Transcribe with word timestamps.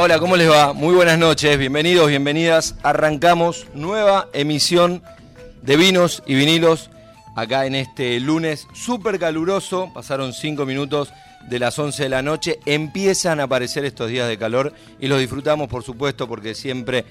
Hola, 0.00 0.18
¿cómo 0.18 0.36
les 0.36 0.50
va? 0.50 0.72
Muy 0.72 0.92
buenas 0.92 1.18
noches, 1.18 1.56
bienvenidos, 1.56 2.08
bienvenidas. 2.08 2.74
Arrancamos 2.82 3.68
nueva 3.74 4.28
emisión 4.32 5.02
de 5.62 5.76
vinos 5.76 6.22
y 6.26 6.34
vinilos 6.34 6.90
acá 7.36 7.64
en 7.64 7.76
este 7.76 8.18
lunes 8.18 8.66
súper 8.74 9.20
caluroso. 9.20 9.92
Pasaron 9.94 10.32
cinco 10.32 10.66
minutos 10.66 11.12
de 11.48 11.60
las 11.60 11.78
11 11.78 12.02
de 12.02 12.08
la 12.08 12.22
noche. 12.22 12.58
Empiezan 12.66 13.38
a 13.38 13.44
aparecer 13.44 13.84
estos 13.84 14.10
días 14.10 14.28
de 14.28 14.36
calor 14.36 14.72
y 14.98 15.06
los 15.06 15.20
disfrutamos, 15.20 15.68
por 15.68 15.84
supuesto, 15.84 16.26
porque 16.26 16.56
siempre 16.56 17.04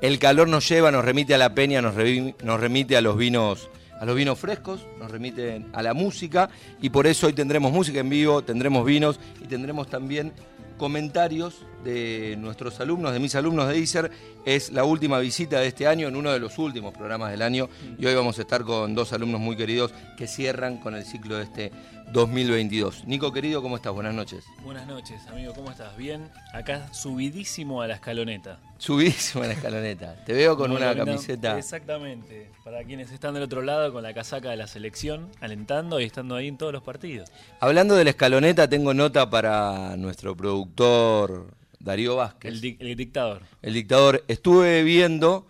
el 0.00 0.20
calor 0.20 0.46
nos 0.46 0.68
lleva, 0.68 0.92
nos 0.92 1.04
remite 1.04 1.34
a 1.34 1.38
la 1.38 1.52
peña, 1.52 1.82
nos 1.82 1.96
remite 1.96 2.96
a 2.96 3.00
los 3.00 3.16
vinos. 3.16 3.70
A 3.98 4.06
los 4.06 4.16
vinos 4.16 4.38
frescos, 4.38 4.86
nos 4.98 5.10
remite 5.10 5.66
a 5.74 5.82
la 5.82 5.92
música 5.92 6.48
y 6.80 6.88
por 6.88 7.06
eso 7.06 7.26
hoy 7.26 7.34
tendremos 7.34 7.70
música 7.70 8.00
en 8.00 8.08
vivo, 8.08 8.42
tendremos 8.42 8.86
vinos 8.86 9.20
y 9.42 9.46
tendremos 9.46 9.88
también 9.88 10.32
comentarios 10.78 11.66
de 11.84 12.36
nuestros 12.38 12.80
alumnos, 12.80 13.12
de 13.12 13.20
mis 13.20 13.34
alumnos 13.34 13.68
de 13.68 13.78
ICER. 13.78 14.10
Es 14.44 14.72
la 14.72 14.84
última 14.84 15.18
visita 15.18 15.60
de 15.60 15.68
este 15.68 15.86
año, 15.86 16.08
en 16.08 16.16
uno 16.16 16.32
de 16.32 16.38
los 16.38 16.58
últimos 16.58 16.94
programas 16.94 17.30
del 17.30 17.42
año. 17.42 17.68
Y 17.98 18.06
hoy 18.06 18.14
vamos 18.14 18.38
a 18.38 18.42
estar 18.42 18.64
con 18.64 18.94
dos 18.94 19.12
alumnos 19.12 19.40
muy 19.40 19.56
queridos 19.56 19.92
que 20.16 20.26
cierran 20.26 20.78
con 20.78 20.94
el 20.94 21.04
ciclo 21.04 21.36
de 21.36 21.44
este 21.44 21.72
2022. 22.12 23.04
Nico, 23.06 23.32
querido, 23.32 23.62
¿cómo 23.62 23.76
estás? 23.76 23.92
Buenas 23.92 24.14
noches. 24.14 24.44
Buenas 24.64 24.86
noches, 24.86 25.24
amigo, 25.28 25.54
¿cómo 25.54 25.70
estás? 25.70 25.96
Bien, 25.96 26.28
acá 26.52 26.92
subidísimo 26.92 27.82
a 27.82 27.86
la 27.86 27.94
escaloneta. 27.94 28.58
Subidísimo 28.78 29.44
en 29.44 29.50
la 29.50 29.54
escaloneta. 29.54 30.24
Te 30.24 30.32
veo 30.32 30.56
con 30.56 30.72
una 30.72 30.94
camiseta. 30.94 31.56
Exactamente, 31.56 32.50
para 32.64 32.82
quienes 32.82 33.12
están 33.12 33.34
del 33.34 33.44
otro 33.44 33.62
lado 33.62 33.92
con 33.92 34.02
la 34.02 34.12
casaca 34.12 34.50
de 34.50 34.56
la 34.56 34.66
selección, 34.66 35.28
alentando 35.40 36.00
y 36.00 36.04
estando 36.04 36.34
ahí 36.34 36.48
en 36.48 36.56
todos 36.56 36.72
los 36.72 36.82
partidos. 36.82 37.30
Hablando 37.60 37.94
de 37.94 38.04
la 38.04 38.10
escaloneta, 38.10 38.68
tengo 38.68 38.92
nota 38.92 39.30
para 39.30 39.96
nuestro 39.96 40.36
productor 40.36 41.46
Darío 41.80 42.16
Vázquez. 42.16 42.52
El, 42.52 42.60
di- 42.60 42.76
el 42.78 42.96
dictador. 42.96 43.42
El 43.62 43.74
dictador. 43.74 44.24
Estuve 44.28 44.82
viendo 44.84 45.46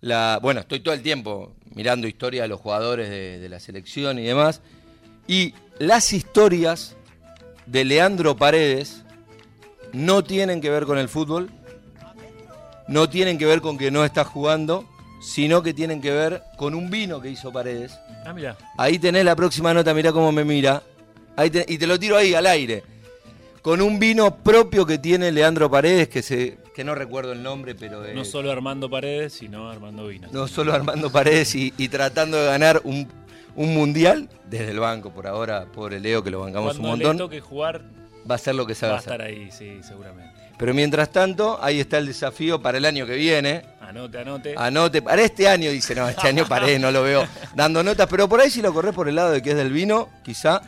la. 0.00 0.38
Bueno, 0.42 0.60
estoy 0.60 0.80
todo 0.80 0.94
el 0.94 1.02
tiempo 1.02 1.54
mirando 1.74 2.06
historia 2.08 2.42
de 2.42 2.48
los 2.48 2.60
jugadores 2.60 3.08
de, 3.10 3.38
de 3.38 3.48
la 3.48 3.60
selección 3.60 4.18
y 4.18 4.22
demás. 4.22 4.60
Y 5.26 5.54
las 5.78 6.12
historias 6.12 6.96
de 7.66 7.84
Leandro 7.84 8.36
Paredes 8.36 9.02
no 9.92 10.24
tienen 10.24 10.60
que 10.60 10.70
ver 10.70 10.84
con 10.86 10.98
el 10.98 11.08
fútbol, 11.08 11.50
no 12.88 13.08
tienen 13.08 13.38
que 13.38 13.46
ver 13.46 13.60
con 13.60 13.78
que 13.78 13.90
no 13.90 14.04
está 14.04 14.24
jugando, 14.24 14.88
sino 15.22 15.62
que 15.62 15.72
tienen 15.72 16.00
que 16.00 16.10
ver 16.10 16.42
con 16.56 16.74
un 16.74 16.90
vino 16.90 17.20
que 17.20 17.30
hizo 17.30 17.52
Paredes. 17.52 17.92
Ah, 18.26 18.32
mira, 18.32 18.56
Ahí 18.76 18.98
tenés 18.98 19.24
la 19.24 19.36
próxima 19.36 19.72
nota, 19.72 19.94
mirá 19.94 20.12
cómo 20.12 20.32
me 20.32 20.44
mira. 20.44 20.82
Ahí 21.36 21.50
te- 21.50 21.64
y 21.68 21.78
te 21.78 21.86
lo 21.86 21.98
tiro 21.98 22.16
ahí 22.16 22.34
al 22.34 22.46
aire. 22.46 22.82
Con 23.64 23.80
un 23.80 23.98
vino 23.98 24.36
propio 24.36 24.84
que 24.84 24.98
tiene 24.98 25.32
Leandro 25.32 25.70
Paredes, 25.70 26.08
que 26.10 26.20
se 26.20 26.58
que 26.74 26.84
no 26.84 26.94
recuerdo 26.94 27.32
el 27.32 27.42
nombre, 27.42 27.74
pero 27.74 28.04
es, 28.04 28.14
no 28.14 28.22
solo 28.26 28.52
Armando 28.52 28.90
Paredes, 28.90 29.32
sino 29.32 29.70
Armando 29.70 30.06
Vino. 30.06 30.28
no 30.32 30.46
solo 30.48 30.74
Armando 30.74 31.10
Paredes 31.10 31.54
y, 31.54 31.72
y 31.78 31.88
tratando 31.88 32.36
de 32.36 32.44
ganar 32.44 32.82
un, 32.84 33.08
un 33.56 33.72
mundial 33.72 34.28
desde 34.50 34.70
el 34.72 34.80
banco 34.80 35.14
por 35.14 35.26
ahora, 35.26 35.64
pobre 35.72 35.98
Leo 35.98 36.22
que 36.22 36.30
lo 36.30 36.40
bancamos 36.40 36.74
Cuando 36.76 36.92
un 36.92 36.98
le 36.98 37.04
montón, 37.06 37.16
toque 37.26 37.40
jugar, 37.40 37.80
va 38.30 38.34
a 38.34 38.38
ser 38.38 38.54
lo 38.54 38.66
que 38.66 38.74
se 38.74 38.84
va 38.84 38.92
va 38.92 38.96
a 38.96 38.98
a 38.98 39.00
hacer. 39.00 39.12
estar 39.14 39.26
ahí, 39.26 39.50
sí, 39.50 39.80
seguramente. 39.82 40.34
Pero 40.58 40.74
mientras 40.74 41.10
tanto, 41.10 41.58
ahí 41.62 41.80
está 41.80 41.96
el 41.96 42.06
desafío 42.06 42.60
para 42.60 42.76
el 42.76 42.84
año 42.84 43.06
que 43.06 43.14
viene. 43.14 43.62
Anote, 43.80 44.18
anote. 44.18 44.54
Anote, 44.58 45.00
para 45.00 45.22
este 45.22 45.48
año 45.48 45.70
dice, 45.70 45.94
no, 45.94 46.06
este 46.06 46.28
año 46.28 46.44
Paredes 46.46 46.80
no 46.80 46.90
lo 46.90 47.02
veo 47.02 47.26
dando 47.54 47.82
notas, 47.82 48.08
pero 48.10 48.28
por 48.28 48.42
ahí 48.42 48.50
si 48.50 48.60
lo 48.60 48.74
corres 48.74 48.94
por 48.94 49.08
el 49.08 49.14
lado 49.14 49.30
de 49.30 49.40
que 49.40 49.52
es 49.52 49.56
del 49.56 49.72
vino, 49.72 50.10
quizá 50.22 50.60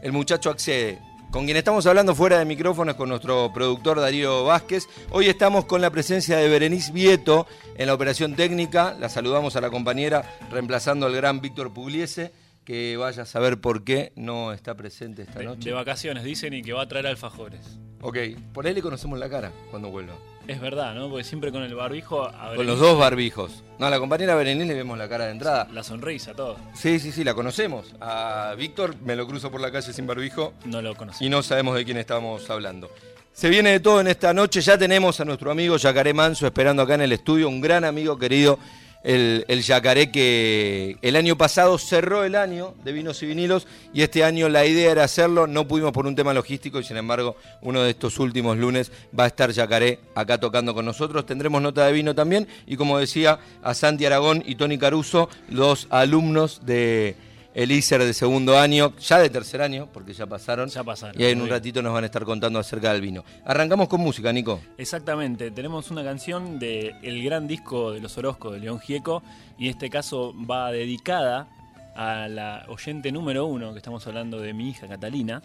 el 0.00 0.12
muchacho 0.12 0.48
accede. 0.50 1.00
Con 1.36 1.44
quien 1.44 1.58
estamos 1.58 1.84
hablando 1.84 2.14
fuera 2.14 2.38
de 2.38 2.46
micrófonos 2.46 2.94
con 2.94 3.10
nuestro 3.10 3.52
productor 3.52 4.00
Darío 4.00 4.44
Vázquez. 4.44 4.88
Hoy 5.10 5.26
estamos 5.26 5.66
con 5.66 5.82
la 5.82 5.90
presencia 5.90 6.38
de 6.38 6.48
Berenice 6.48 6.90
Vieto 6.92 7.46
en 7.76 7.88
la 7.88 7.92
operación 7.92 8.34
técnica. 8.34 8.96
La 8.98 9.10
saludamos 9.10 9.54
a 9.54 9.60
la 9.60 9.68
compañera 9.68 10.24
reemplazando 10.50 11.04
al 11.04 11.14
gran 11.14 11.42
Víctor 11.42 11.74
Pugliese, 11.74 12.32
que 12.64 12.96
vaya 12.96 13.24
a 13.24 13.26
saber 13.26 13.60
por 13.60 13.84
qué 13.84 14.14
no 14.16 14.54
está 14.54 14.76
presente 14.76 15.24
esta 15.24 15.40
de, 15.40 15.44
noche. 15.44 15.68
de 15.68 15.74
vacaciones, 15.74 16.24
dicen, 16.24 16.54
y 16.54 16.62
que 16.62 16.72
va 16.72 16.80
a 16.80 16.88
traer 16.88 17.06
alfajores. 17.06 17.80
Ok, 18.00 18.16
por 18.54 18.66
ahí 18.66 18.72
le 18.72 18.80
conocemos 18.80 19.18
la 19.18 19.28
cara 19.28 19.52
cuando 19.70 19.90
vuelva. 19.90 20.14
Es 20.48 20.60
verdad, 20.60 20.94
¿no? 20.94 21.08
Porque 21.08 21.24
siempre 21.24 21.50
con 21.50 21.62
el 21.62 21.74
barbijo... 21.74 22.22
a 22.24 22.54
Con 22.54 22.66
los 22.66 22.78
dos 22.78 22.98
barbijos. 22.98 23.64
No, 23.78 23.86
a 23.86 23.90
la 23.90 23.98
compañera 23.98 24.34
Berenice 24.36 24.66
le 24.68 24.74
vemos 24.74 24.96
la 24.96 25.08
cara 25.08 25.24
de 25.26 25.32
entrada. 25.32 25.66
La 25.72 25.82
sonrisa, 25.82 26.34
todo. 26.34 26.56
Sí, 26.74 27.00
sí, 27.00 27.10
sí, 27.10 27.24
la 27.24 27.34
conocemos. 27.34 27.94
A 28.00 28.54
Víctor 28.56 28.94
me 29.02 29.16
lo 29.16 29.26
cruzo 29.26 29.50
por 29.50 29.60
la 29.60 29.72
calle 29.72 29.92
sin 29.92 30.06
barbijo 30.06 30.54
No 30.64 30.80
lo 30.80 30.94
conocí. 30.94 31.24
y 31.26 31.28
no 31.28 31.42
sabemos 31.42 31.74
de 31.76 31.84
quién 31.84 31.96
estamos 31.96 32.48
hablando. 32.48 32.90
Se 33.32 33.48
viene 33.50 33.70
de 33.72 33.80
todo 33.80 34.00
en 34.00 34.06
esta 34.06 34.32
noche. 34.32 34.60
Ya 34.60 34.78
tenemos 34.78 35.20
a 35.20 35.24
nuestro 35.24 35.50
amigo 35.50 35.76
Yacaré 35.76 36.14
Manso 36.14 36.46
esperando 36.46 36.82
acá 36.82 36.94
en 36.94 37.02
el 37.02 37.12
estudio, 37.12 37.48
un 37.48 37.60
gran 37.60 37.84
amigo 37.84 38.16
querido, 38.16 38.58
el, 39.06 39.44
el 39.46 39.62
Yacaré 39.62 40.10
que 40.10 40.98
el 41.00 41.14
año 41.14 41.38
pasado 41.38 41.78
cerró 41.78 42.24
el 42.24 42.34
año 42.34 42.74
de 42.84 42.92
vinos 42.92 43.22
y 43.22 43.26
vinilos 43.26 43.68
y 43.94 44.02
este 44.02 44.24
año 44.24 44.48
la 44.48 44.66
idea 44.66 44.90
era 44.90 45.04
hacerlo. 45.04 45.46
No 45.46 45.68
pudimos 45.68 45.92
por 45.92 46.08
un 46.08 46.16
tema 46.16 46.34
logístico 46.34 46.80
y 46.80 46.84
sin 46.84 46.96
embargo 46.96 47.36
uno 47.62 47.82
de 47.82 47.90
estos 47.90 48.18
últimos 48.18 48.56
lunes 48.58 48.90
va 49.18 49.24
a 49.24 49.28
estar 49.28 49.52
Yacaré 49.52 50.00
acá 50.16 50.38
tocando 50.38 50.74
con 50.74 50.84
nosotros. 50.84 51.24
Tendremos 51.24 51.62
nota 51.62 51.86
de 51.86 51.92
vino 51.92 52.16
también 52.16 52.48
y 52.66 52.76
como 52.76 52.98
decía 52.98 53.38
a 53.62 53.74
Santi 53.74 54.04
Aragón 54.04 54.42
y 54.44 54.56
Tony 54.56 54.76
Caruso, 54.76 55.28
los 55.48 55.86
alumnos 55.90 56.66
de 56.66 57.14
el 57.56 57.72
ISER 57.72 58.04
de 58.04 58.12
segundo 58.12 58.58
año, 58.58 58.94
ya 58.98 59.18
de 59.18 59.30
tercer 59.30 59.62
año, 59.62 59.88
porque 59.90 60.12
ya 60.12 60.26
pasaron. 60.26 60.68
Ya 60.68 60.84
pasaron, 60.84 61.18
Y 61.18 61.24
ahí 61.24 61.32
en 61.32 61.40
un 61.40 61.48
ratito 61.48 61.80
nos 61.80 61.94
van 61.94 62.04
a 62.04 62.06
estar 62.06 62.22
contando 62.22 62.58
acerca 62.58 62.92
del 62.92 63.00
vino. 63.00 63.24
Arrancamos 63.46 63.88
con 63.88 64.02
música, 64.02 64.30
Nico. 64.30 64.60
Exactamente, 64.76 65.50
tenemos 65.50 65.90
una 65.90 66.04
canción 66.04 66.58
de 66.58 66.94
el 67.02 67.24
gran 67.24 67.48
disco 67.48 67.92
de 67.92 68.00
los 68.00 68.18
Orozco 68.18 68.50
de 68.50 68.60
León 68.60 68.78
Gieco 68.78 69.22
y 69.58 69.68
en 69.68 69.70
este 69.70 69.88
caso 69.88 70.34
va 70.38 70.70
dedicada 70.70 71.48
a 71.96 72.28
la 72.28 72.66
oyente 72.68 73.10
número 73.10 73.46
uno, 73.46 73.72
que 73.72 73.78
estamos 73.78 74.06
hablando 74.06 74.38
de 74.38 74.52
mi 74.52 74.68
hija 74.68 74.86
Catalina, 74.86 75.40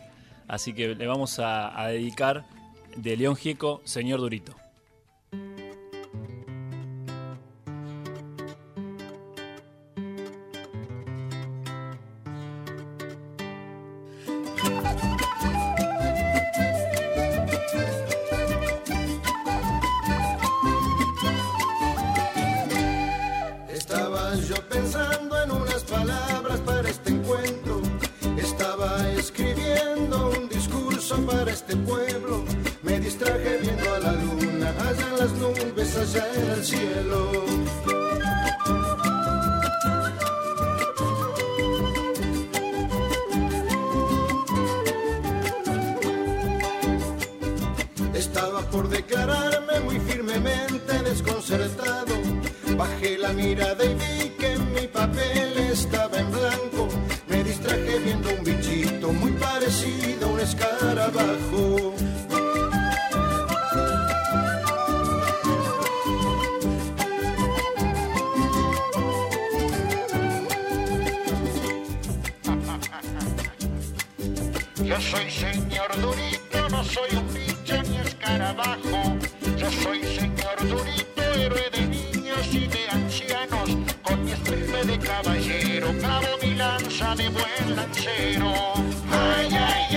así 0.50 0.74
que 0.74 0.94
le 0.94 1.08
vamos 1.08 1.40
a, 1.40 1.82
a 1.82 1.88
dedicar 1.88 2.44
de 2.94 3.16
León 3.16 3.38
Gieco, 3.38 3.82
Señor 3.86 4.20
Durito. 4.20 4.61
Caballero, 85.22 85.94
clavo 86.00 86.38
mi 86.42 86.56
lanza 86.56 87.16
de 87.16 87.30
buen 87.30 87.76
lancero. 87.76 88.54
Ay, 89.12 89.50
ay, 89.54 89.91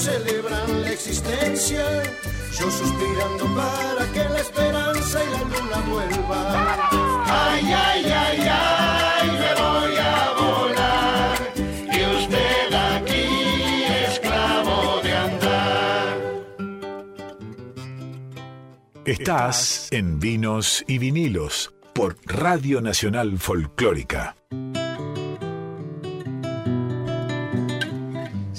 celebran 0.00 0.82
la 0.82 0.90
existencia. 0.92 1.84
Yo 2.58 2.70
suspirando 2.70 3.44
para 3.54 4.04
que 4.12 4.24
la 4.24 4.40
esperanza 4.40 5.22
y 5.24 5.28
la 5.30 5.42
luna 5.52 5.78
vuelvan. 5.92 6.78
Ay, 7.26 7.64
ay, 7.64 8.04
ay, 8.24 8.38
ay, 8.50 9.28
me 9.42 9.52
voy 9.62 9.94
a 9.98 10.32
volar. 10.40 11.36
Y 11.96 11.98
usted 12.18 12.66
aquí, 12.94 13.28
esclavo 14.10 15.00
de 15.02 15.12
andar. 15.12 16.18
Estás 19.04 19.88
en 19.90 20.18
Vinos 20.18 20.84
y 20.86 20.98
Vinilos 20.98 21.72
por 21.92 22.16
Radio 22.24 22.80
Nacional 22.80 23.38
Folclórica. 23.38 24.34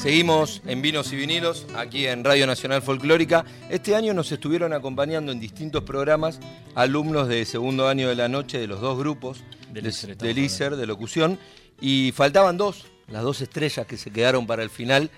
Seguimos 0.01 0.61
en 0.65 0.81
Vinos 0.81 1.13
y 1.13 1.15
Vinilos, 1.15 1.67
aquí 1.75 2.07
en 2.07 2.23
Radio 2.23 2.47
Nacional 2.47 2.81
Folclórica. 2.81 3.45
Este 3.69 3.95
año 3.95 4.13
nos 4.15 4.31
estuvieron 4.31 4.73
acompañando 4.73 5.31
en 5.31 5.39
distintos 5.39 5.83
programas 5.83 6.39
alumnos 6.73 7.27
de 7.27 7.45
segundo 7.45 7.87
año 7.87 8.09
de 8.09 8.15
la 8.15 8.27
noche 8.27 8.57
de 8.59 8.65
los 8.67 8.81
dos 8.81 8.97
grupos 8.97 9.43
Del 9.71 9.83
de- 9.83 10.15
del 10.15 10.39
ISER, 10.39 10.75
de 10.75 10.87
locución, 10.87 11.37
y 11.79 12.11
faltaban 12.15 12.57
dos, 12.57 12.85
las 13.09 13.21
dos 13.21 13.41
estrellas 13.41 13.85
que 13.85 13.97
se 13.97 14.09
quedaron 14.11 14.47
para 14.47 14.63
el 14.63 14.71
final. 14.71 15.11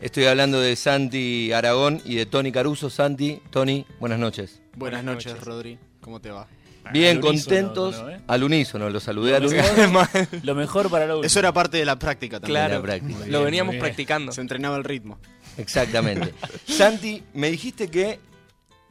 Estoy 0.00 0.24
hablando 0.24 0.58
de 0.58 0.74
Santi 0.74 1.52
Aragón 1.52 2.00
y 2.06 2.14
de 2.14 2.24
Tony 2.24 2.50
Caruso. 2.50 2.88
Santi, 2.88 3.42
Tony, 3.50 3.84
buenas 3.98 4.18
noches. 4.18 4.62
Buenas 4.74 5.04
noches, 5.04 5.38
Rodri. 5.44 5.78
¿Cómo 6.00 6.18
te 6.22 6.30
va? 6.30 6.48
Bien 6.92 7.18
Al 7.18 7.24
unísono, 7.24 7.56
contentos, 7.56 8.02
¿no, 8.02 8.10
eh? 8.10 8.20
al 8.26 8.42
unísono, 8.44 8.90
lo 8.90 9.00
saludé 9.00 9.36
al 9.36 9.42
Lo 9.44 9.48
unísono. 9.50 10.08
Lo 10.42 10.54
mejor 10.54 10.90
para 10.90 11.06
la 11.06 11.14
Eso 11.26 11.38
era 11.38 11.52
parte 11.52 11.76
de 11.78 11.84
la 11.84 11.98
práctica 11.98 12.40
también. 12.40 12.60
la 12.60 12.66
Claro, 12.68 12.82
práctica. 12.82 13.26
Lo 13.26 13.42
veníamos 13.42 13.76
practicando. 13.76 14.32
Se 14.32 14.40
entrenaba 14.40 14.76
el 14.76 14.84
ritmo. 14.84 15.18
Exactamente. 15.56 16.34
Santi, 16.66 17.22
me 17.34 17.50
dijiste 17.50 17.88
que 17.88 18.18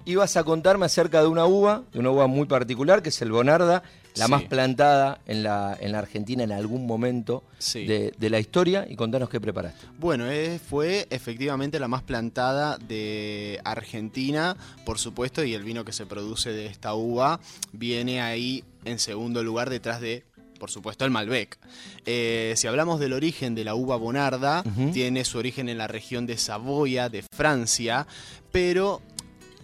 ibas 0.05 0.37
a 0.37 0.43
contarme 0.43 0.85
acerca 0.85 1.21
de 1.21 1.27
una 1.27 1.45
uva, 1.45 1.83
de 1.93 1.99
una 1.99 2.09
uva 2.11 2.27
muy 2.27 2.45
particular, 2.47 3.01
que 3.03 3.09
es 3.09 3.21
el 3.21 3.31
Bonarda, 3.31 3.83
la 4.15 4.25
Sí. 4.25 4.31
más 4.31 4.43
plantada 4.43 5.19
en 5.27 5.43
la, 5.43 5.77
en 5.79 5.91
la 5.91 5.99
Argentina 5.99 6.43
en 6.43 6.51
algún 6.51 6.87
momento 6.87 7.43
Sí. 7.59 7.85
de, 7.85 8.11
de 8.17 8.29
la 8.29 8.39
historia, 8.39 8.85
y 8.89 8.95
contanos 8.95 9.29
qué 9.29 9.39
preparaste. 9.39 9.85
Bueno, 9.99 10.25
eh, 10.29 10.59
fue 10.59 11.05
efectivamente 11.11 11.79
la 11.79 11.87
más 11.87 12.01
plantada 12.01 12.77
de 12.79 13.59
Argentina, 13.63 14.57
por 14.85 14.97
supuesto, 14.97 15.43
y 15.43 15.53
el 15.53 15.63
vino 15.63 15.85
que 15.85 15.93
se 15.93 16.05
produce 16.05 16.51
de 16.51 16.65
esta 16.65 16.93
uva 16.95 17.39
viene 17.71 18.21
ahí 18.21 18.63
en 18.85 18.97
segundo 18.99 19.43
lugar 19.43 19.69
detrás 19.69 20.01
de, 20.01 20.23
por 20.59 20.71
supuesto, 20.71 21.05
el 21.05 21.11
Malbec. 21.11 21.57
Eh, 22.05 22.53
si 22.57 22.67
hablamos 22.67 22.99
del 22.99 23.13
origen 23.13 23.53
de 23.55 23.63
la 23.63 23.75
uva 23.75 23.95
Bonarda, 23.95 24.63
tiene 24.91 25.23
su 25.23 25.37
origen 25.37 25.69
en 25.69 25.77
la 25.77 25.87
región 25.87 26.25
de 26.25 26.37
Saboya, 26.37 27.09
de 27.09 27.23
Francia, 27.35 28.07
pero 28.51 29.01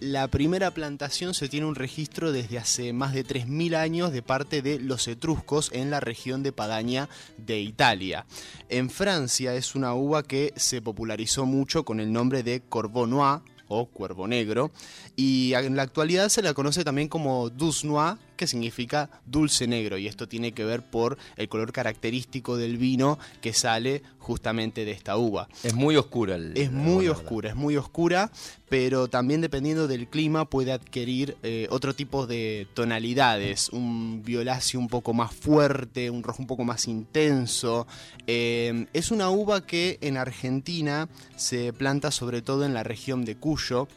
la 0.00 0.28
primera 0.28 0.70
plantación 0.72 1.32
se 1.32 1.48
tiene 1.48 1.66
un 1.66 1.74
registro 1.74 2.32
desde 2.32 2.58
hace 2.58 2.92
más 2.92 3.14
de 3.14 3.24
3.000 3.24 3.76
años 3.76 4.12
de 4.12 4.22
parte 4.22 4.60
de 4.60 4.78
los 4.78 5.08
etruscos 5.08 5.70
en 5.72 5.90
la 5.90 6.00
región 6.00 6.42
de 6.42 6.52
Padaña 6.52 7.08
de 7.38 7.60
Italia. 7.60 8.26
En 8.68 8.90
Francia 8.90 9.54
es 9.54 9.74
una 9.74 9.94
uva 9.94 10.22
que 10.22 10.52
se 10.56 10.82
popularizó 10.82 11.46
mucho 11.46 11.84
con 11.84 12.00
el 12.00 12.12
nombre 12.12 12.42
de 12.42 12.60
Corbeau 12.60 13.06
Noir 13.06 13.40
o 13.68 13.86
Cuervo 13.86 14.28
Negro 14.28 14.70
y 15.16 15.54
en 15.54 15.76
la 15.76 15.82
actualidad 15.82 16.28
se 16.28 16.42
la 16.42 16.52
conoce 16.54 16.84
también 16.84 17.08
como 17.08 17.48
Douce 17.50 17.86
Noir 17.86 18.16
que 18.36 18.46
significa 18.46 19.08
dulce 19.24 19.66
negro 19.66 19.96
y 19.96 20.06
esto 20.06 20.28
tiene 20.28 20.52
que 20.52 20.62
ver 20.62 20.82
por 20.82 21.16
el 21.36 21.48
color 21.48 21.72
característico 21.72 22.58
del 22.58 22.76
vino 22.76 23.18
que 23.40 23.54
sale 23.54 24.02
justamente 24.18 24.84
de 24.84 24.90
esta 24.90 25.16
uva. 25.16 25.48
Es 25.62 25.72
muy 25.72 25.96
oscura. 25.96 26.34
el- 26.34 26.54
Es 26.54 26.70
muy 26.70 27.08
oscura, 27.08 27.48
es 27.48 27.56
muy 27.56 27.78
oscura, 27.78 28.30
pero 28.68 29.08
también 29.08 29.40
dependiendo 29.40 29.88
del 29.88 30.06
clima 30.08 30.44
puede 30.50 30.72
adquirir 30.72 31.38
eh, 31.42 31.66
otro 31.70 31.94
tipo 31.94 32.26
de 32.26 32.66
tonalidades, 32.74 33.70
un 33.70 34.22
violáceo 34.22 34.80
un 34.80 34.88
poco 34.88 35.14
más 35.14 35.32
fuerte, 35.34 36.10
un 36.10 36.22
rojo 36.22 36.42
un 36.42 36.46
poco 36.46 36.64
más 36.64 36.86
intenso. 36.88 37.86
Eh, 38.26 38.86
es 38.92 39.10
una 39.10 39.30
uva 39.30 39.64
que 39.66 39.96
en 40.02 40.18
Argentina 40.18 41.08
se 41.36 41.72
planta 41.72 42.10
sobre 42.10 42.42
todo 42.42 42.66
en 42.66 42.74
la 42.74 42.82
región 42.82 43.24
de 43.24 43.36
Cuyo, 43.36 43.88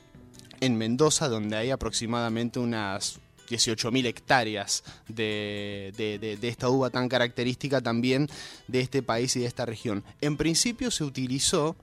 en 0.62 0.78
Mendoza, 0.78 1.28
donde 1.28 1.56
hay 1.58 1.72
aproximadamente 1.72 2.60
unas 2.60 3.20
18.000 3.50 4.06
hectáreas 4.06 4.84
de, 5.08 5.92
de- 5.98 6.20
de- 6.20 6.38
de 6.38 6.48
esta 6.48 6.70
uva 6.70 6.90
tan 6.90 7.10
característica 7.10 7.82
también 7.82 8.28
de 8.68 8.80
este 8.82 9.02
país 9.02 9.36
y 9.36 9.40
de 9.40 9.48
esta 9.48 9.66
región. 9.66 10.04
En 10.22 10.38
principio 10.38 10.92
se 10.92 11.04
utilizó 11.04 11.76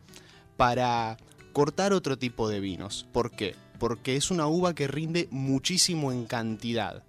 para 0.56 1.17
cortar 1.52 1.93
otro 1.93 2.19
tipo 2.19 2.49
de 2.49 2.61
vinos. 2.61 3.06
¿Por 3.12 3.31
qué? 3.32 3.55
Porque 3.78 4.17
es 4.17 4.31
una 4.31 4.46
uva 4.46 4.75
que 4.75 4.87
rinde 4.87 5.28
muchísimo 5.31 6.12
en 6.12 6.25
cantidad. 6.26 7.02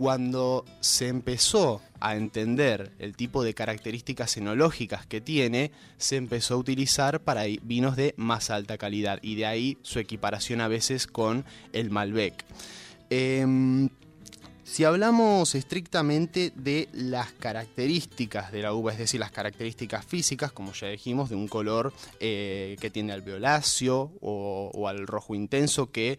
Cuando 0.00 0.64
se 0.80 1.08
empezó 1.08 1.82
a 2.00 2.16
entender 2.16 2.90
el 2.98 3.14
tipo 3.14 3.44
de 3.44 3.52
características 3.52 4.34
enológicas 4.38 5.04
que 5.04 5.20
tiene, 5.20 5.72
se 5.98 6.16
empezó 6.16 6.54
a 6.54 6.56
utilizar 6.56 7.20
para 7.20 7.42
vinos 7.60 7.96
de 7.96 8.14
más 8.16 8.48
alta 8.48 8.78
calidad 8.78 9.18
y 9.20 9.34
de 9.34 9.44
ahí 9.44 9.76
su 9.82 9.98
equiparación 9.98 10.62
a 10.62 10.68
veces 10.68 11.06
con 11.06 11.44
el 11.74 11.90
Malbec. 11.90 12.46
Em, 13.10 13.90
si 14.64 14.84
hablamos 14.84 15.54
estrictamente 15.54 16.50
de 16.56 16.88
las 16.94 17.32
características 17.32 18.52
de 18.52 18.62
la 18.62 18.72
uva, 18.72 18.92
es 18.92 18.98
decir, 18.98 19.20
las 19.20 19.32
características 19.32 20.06
físicas, 20.06 20.50
como 20.50 20.72
ya 20.72 20.88
dijimos, 20.88 21.28
de 21.28 21.36
un 21.36 21.46
color 21.46 21.92
eh, 22.20 22.78
que 22.80 22.88
tiende 22.88 23.12
al 23.12 23.20
violáceo 23.20 24.12
o 24.22 24.88
al 24.88 25.06
rojo 25.06 25.34
intenso 25.34 25.90
que, 25.90 26.18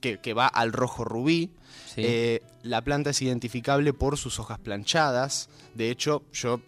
que- 0.00 0.18
que 0.18 0.34
va 0.34 0.46
al 0.46 0.72
rojo 0.72 1.04
rubí, 1.04 1.50
Sí. 1.94 2.02
eh, 2.04 2.42
la 2.62 2.82
planta 2.82 3.10
es 3.10 3.20
identificable 3.22 3.92
por 3.92 4.16
sus 4.16 4.38
hojas 4.38 4.58
planchadas. 4.58 5.48
De 5.74 5.90
hecho, 5.90 6.22
yo, 6.32 6.60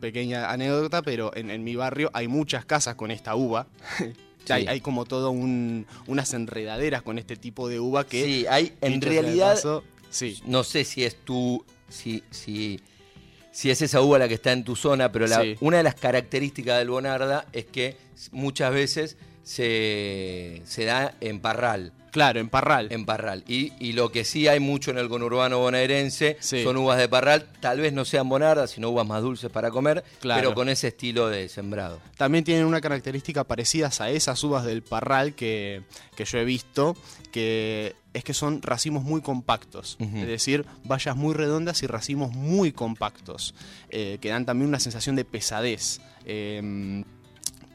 pequeña 0.00 0.50
anécdota, 0.50 1.02
pero 1.02 1.34
en, 1.36 1.50
en 1.50 1.64
mi 1.64 1.74
barrio 1.76 2.10
hay 2.12 2.28
muchas 2.28 2.64
casas 2.64 2.94
con 2.96 3.10
esta 3.10 3.34
uva. 3.36 3.66
hay, 4.50 4.62
Sí. 4.62 4.68
hay 4.68 4.80
como 4.80 5.04
todo 5.06 5.30
un- 5.30 5.86
unas 6.06 6.32
enredaderas 6.34 7.02
con 7.02 7.18
este 7.18 7.36
tipo 7.36 7.68
de 7.68 7.80
uva 7.80 8.06
que... 8.06 8.24
Sí, 8.24 8.46
hay, 8.48 8.74
en 8.80 9.00
realidad, 9.00 9.54
paso, 9.54 9.82
sí. 10.10 10.40
no 10.46 10.62
sé 10.64 10.84
si 10.84 11.02
es 11.04 11.16
tu, 11.24 11.64
si, 11.88 12.22
si, 12.30 12.80
si 13.50 13.70
es 13.70 13.82
esa 13.82 14.00
uva 14.02 14.18
la 14.20 14.28
que 14.28 14.34
está 14.34 14.52
en 14.52 14.62
tu 14.64 14.76
zona, 14.76 15.10
pero 15.10 15.26
la- 15.26 15.42
Sí. 15.42 15.56
una 15.60 15.78
de 15.78 15.82
las 15.82 15.94
características 15.96 16.78
del 16.78 16.90
Bonarda 16.90 17.46
es 17.52 17.64
que 17.66 17.96
muchas 18.32 18.72
veces 18.72 19.16
se, 19.42 20.62
se 20.64 20.84
da 20.84 21.14
en 21.20 21.40
parral. 21.40 21.92
Claro, 22.16 22.40
en 22.40 22.48
Parral. 22.48 22.88
En 22.90 23.04
parral. 23.04 23.44
Y, 23.46 23.74
y 23.78 23.92
lo 23.92 24.10
que 24.10 24.24
sí 24.24 24.48
hay 24.48 24.58
mucho 24.58 24.90
en 24.90 24.96
el 24.96 25.10
conurbano 25.10 25.58
bonaerense 25.58 26.38
Sí. 26.40 26.62
son 26.64 26.78
uvas 26.78 26.96
de 26.96 27.10
parral, 27.10 27.46
tal 27.60 27.78
vez 27.80 27.92
no 27.92 28.06
sean 28.06 28.26
bonardas, 28.26 28.70
sino 28.70 28.88
uvas 28.88 29.06
más 29.06 29.20
dulces 29.20 29.50
para 29.50 29.70
comer, 29.70 30.02
Claro. 30.20 30.40
pero 30.40 30.54
con 30.54 30.70
ese 30.70 30.88
estilo 30.88 31.28
de 31.28 31.50
sembrado. 31.50 32.00
También 32.16 32.42
tienen 32.42 32.64
una 32.64 32.80
característica 32.80 33.44
parecida 33.44 33.90
a 33.98 34.08
esas 34.10 34.42
uvas 34.44 34.64
del 34.64 34.80
Parral 34.82 35.34
que, 35.34 35.82
que 36.16 36.24
yo 36.24 36.38
he 36.38 36.46
visto, 36.46 36.96
que 37.32 37.94
es 38.14 38.24
que 38.24 38.32
son 38.32 38.62
racimos 38.62 39.04
muy 39.04 39.20
compactos. 39.20 39.98
Es 40.00 40.26
decir, 40.26 40.64
bayas 40.84 41.16
muy 41.16 41.34
redondas 41.34 41.82
y 41.82 41.86
racimos 41.86 42.32
muy 42.32 42.72
compactos, 42.72 43.54
eh, 43.90 44.16
que 44.22 44.30
dan 44.30 44.46
también 44.46 44.68
una 44.70 44.80
sensación 44.80 45.16
de 45.16 45.26
pesadez. 45.26 46.00
Eh, 46.24 47.04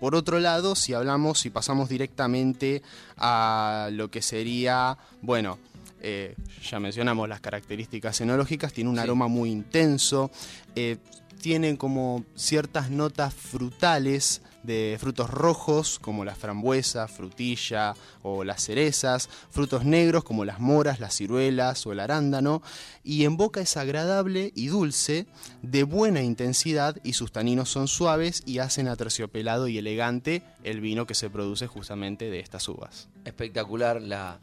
por 0.01 0.15
otro 0.15 0.39
lado, 0.39 0.75
si 0.75 0.93
hablamos, 0.93 1.39
si 1.39 1.49
pasamos 1.51 1.87
directamente 1.87 2.81
a 3.17 3.87
lo 3.91 4.09
que 4.09 4.21
sería, 4.23 4.97
bueno, 5.21 5.59
eh, 6.01 6.35
ya 6.69 6.79
mencionamos 6.79 7.29
las 7.29 7.39
características 7.39 8.19
enológicas, 8.19 8.73
tiene 8.73 8.89
un 8.89 8.95
Sí. 8.95 9.01
aroma 9.03 9.27
muy 9.27 9.51
intenso, 9.51 10.31
eh, 10.75 10.97
tiene 11.39 11.77
como 11.77 12.25
ciertas 12.35 12.89
notas 12.89 13.33
frutales, 13.33 14.41
de 14.63 14.97
frutos 14.99 15.29
rojos 15.29 15.97
como 15.99 16.23
la 16.25 16.35
frambuesa, 16.35 17.07
frutilla 17.07 17.93
o 18.21 18.43
las 18.43 18.63
cerezas, 18.63 19.29
frutos 19.49 19.85
negros 19.85 20.23
como 20.23 20.45
las 20.45 20.59
moras, 20.59 20.99
las 20.99 21.15
ciruelas 21.15 21.85
o 21.87 21.91
el 21.91 21.99
arándano, 21.99 22.61
y 23.03 23.25
en 23.25 23.37
boca 23.37 23.61
es 23.61 23.77
agradable 23.77 24.51
y 24.55 24.67
dulce, 24.67 25.25
de 25.61 25.83
buena 25.83 26.21
intensidad 26.21 26.97
y 27.03 27.13
sus 27.13 27.31
taninos 27.31 27.69
son 27.69 27.87
suaves 27.87 28.43
y 28.45 28.59
hacen 28.59 28.87
aterciopelado 28.87 29.67
y 29.67 29.77
elegante 29.77 30.43
el 30.63 30.81
vino 30.81 31.05
que 31.07 31.15
se 31.15 31.29
produce 31.29 31.67
justamente 31.67 32.29
de 32.29 32.39
estas 32.39 32.67
uvas. 32.69 33.09
Espectacular 33.25 34.01
la, 34.01 34.39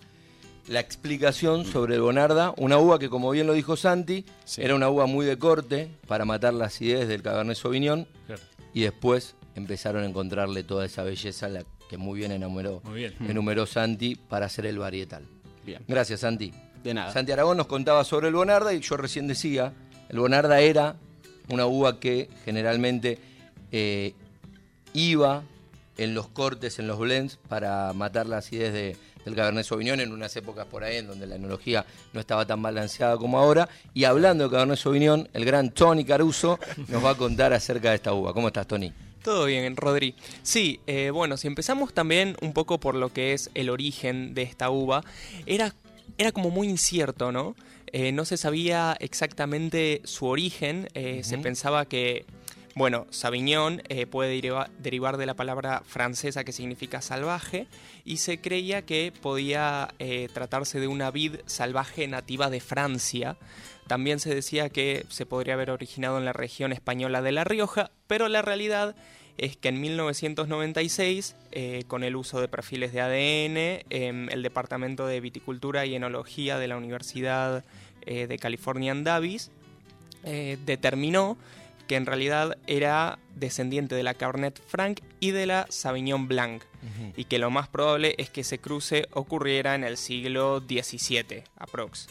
la 0.66 0.80
explicación 0.80 1.64
sobre 1.64 1.94
el 1.94 2.00
Bonarda, 2.00 2.52
una 2.56 2.78
uva 2.78 2.98
que 2.98 3.08
como 3.08 3.30
bien 3.30 3.46
lo 3.46 3.52
dijo 3.52 3.76
Santi, 3.76 4.24
Sí. 4.44 4.62
era 4.62 4.74
una 4.74 4.88
uva 4.90 5.06
muy 5.06 5.24
de 5.24 5.38
corte 5.38 5.88
para 6.06 6.24
matar 6.24 6.54
la 6.54 6.66
acidez 6.66 7.06
del 7.08 7.22
Cabernet 7.22 7.56
Sauvignon 7.56 8.06
Claro. 8.26 8.42
y 8.74 8.82
después 8.82 9.34
empezaron 9.58 10.02
a 10.02 10.06
encontrarle 10.06 10.64
toda 10.64 10.86
esa 10.86 11.02
belleza 11.02 11.48
la 11.48 11.64
que 11.90 11.98
muy 11.98 12.18
bien 12.18 12.32
enumeró, 12.32 12.80
Muy 12.84 12.96
bien. 13.00 13.14
enumeró 13.28 13.66
Santi 13.66 14.14
para 14.14 14.46
hacer 14.46 14.64
el 14.66 14.78
varietal. 14.78 15.22
Bien, 15.66 15.82
Gracias 15.86 16.20
Santi. 16.20 16.52
de 16.82 16.94
nada. 16.94 17.12
Santi 17.12 17.32
Aragón 17.32 17.56
nos 17.58 17.66
contaba 17.66 18.04
sobre 18.04 18.28
el 18.28 18.34
Bonarda 18.34 18.72
y 18.72 18.80
yo 18.80 18.96
recién 18.96 19.26
decía, 19.26 19.72
el 20.08 20.18
Bonarda 20.18 20.60
era 20.60 20.96
una 21.48 21.66
uva 21.66 21.98
que 22.00 22.28
generalmente 22.44 23.18
eh, 23.72 24.14
iba 24.94 25.42
en 25.96 26.14
los 26.14 26.28
cortes, 26.28 26.78
en 26.78 26.86
los 26.86 26.98
blends, 26.98 27.36
para 27.48 27.92
matar 27.92 28.26
la 28.26 28.38
acidez 28.38 28.72
de- 28.72 28.96
del 29.24 29.34
Cabernet 29.34 29.64
Sauvignon 29.66 30.00
en 30.00 30.12
unas 30.12 30.34
épocas 30.36 30.64
por 30.66 30.84
ahí 30.84 30.96
en 30.98 31.06
donde 31.08 31.26
la 31.26 31.34
enología 31.34 31.84
no 32.14 32.20
estaba 32.20 32.46
tan 32.46 32.62
balanceada 32.62 33.16
como 33.18 33.38
ahora. 33.38 33.68
Y 33.92 34.04
hablando 34.04 34.44
de 34.44 34.50
Cabernet 34.50 34.78
Sauvignon, 34.78 35.28
el 35.34 35.44
gran 35.44 35.70
Tony 35.70 36.04
Caruso 36.04 36.58
nos 36.86 37.04
va 37.04 37.10
a 37.10 37.14
contar 37.14 37.52
acerca 37.52 37.90
de 37.90 37.96
esta 37.96 38.12
uva. 38.14 38.32
¿Cómo 38.32 38.46
estás, 38.48 38.66
Tony? 38.66 38.90
Todo 39.28 39.44
bien, 39.44 39.76
Rodri. 39.76 40.14
Sí, 40.42 40.80
eh, 40.86 41.10
bueno, 41.10 41.36
si 41.36 41.48
empezamos 41.48 41.92
también 41.92 42.34
un 42.40 42.54
poco 42.54 42.80
por 42.80 42.94
lo 42.94 43.12
que 43.12 43.34
es 43.34 43.50
el 43.52 43.68
origen 43.68 44.32
de 44.32 44.40
esta 44.40 44.70
uva, 44.70 45.04
era, 45.44 45.74
era 46.16 46.32
como 46.32 46.48
muy 46.48 46.66
incierto, 46.66 47.30
¿no? 47.30 47.54
Eh, 47.92 48.10
no 48.10 48.24
se 48.24 48.38
sabía 48.38 48.96
exactamente 49.00 50.00
su 50.04 50.24
origen, 50.24 50.88
eh, 50.94 51.20
se 51.24 51.36
pensaba 51.36 51.84
que, 51.84 52.24
bueno, 52.74 53.06
Sauvignon 53.10 53.82
eh, 53.90 54.06
puede 54.06 54.30
deriva- 54.34 54.70
derivar 54.78 55.18
de 55.18 55.26
la 55.26 55.34
palabra 55.34 55.82
francesa 55.86 56.42
que 56.42 56.52
significa 56.52 57.02
salvaje, 57.02 57.66
y 58.06 58.16
se 58.16 58.40
creía 58.40 58.80
que 58.80 59.12
podía 59.20 59.92
eh, 59.98 60.28
tratarse 60.32 60.80
de 60.80 60.86
una 60.86 61.10
vid 61.10 61.34
salvaje 61.44 62.08
nativa 62.08 62.48
de 62.48 62.60
Francia, 62.60 63.36
también 63.88 64.20
se 64.20 64.34
decía 64.34 64.70
que 64.70 65.04
se 65.10 65.26
podría 65.26 65.52
haber 65.52 65.70
originado 65.70 66.16
en 66.16 66.24
la 66.24 66.32
región 66.32 66.72
española 66.72 67.20
de 67.20 67.32
La 67.32 67.44
Rioja, 67.44 67.90
pero 68.06 68.28
la 68.28 68.40
realidad 68.40 68.96
es 69.38 69.56
que 69.56 69.68
en 69.68 69.80
1996, 69.80 71.36
eh, 71.52 71.84
con 71.86 72.02
el 72.02 72.16
uso 72.16 72.40
de 72.40 72.48
perfiles 72.48 72.92
de 72.92 73.00
ADN, 73.00 73.84
em, 73.88 74.28
el 74.30 74.42
Departamento 74.42 75.06
de 75.06 75.20
Viticultura 75.20 75.86
y 75.86 75.94
Enología 75.94 76.58
de 76.58 76.68
la 76.68 76.76
Universidad 76.76 77.64
eh, 78.04 78.26
de 78.26 78.38
California 78.38 78.92
en 78.92 79.04
Davis 79.04 79.50
eh, 80.24 80.58
determinó 80.66 81.38
que 81.86 81.96
en 81.96 82.04
realidad 82.04 82.58
era 82.66 83.18
descendiente 83.36 83.94
de 83.94 84.02
la 84.02 84.14
Cabernet 84.14 84.60
Franc 84.66 85.00
y 85.20 85.30
de 85.30 85.46
la 85.46 85.66
Sauvignon 85.70 86.28
Blanc, 86.28 86.62
y 87.16 87.24
que 87.24 87.38
lo 87.38 87.50
más 87.50 87.68
probable 87.68 88.14
es 88.18 88.28
que 88.28 88.42
ese 88.42 88.58
cruce 88.58 89.08
ocurriera 89.12 89.74
en 89.74 89.84
el 89.84 89.96
siglo 89.96 90.60
XVII, 90.60 91.44
aprox. 91.56 92.08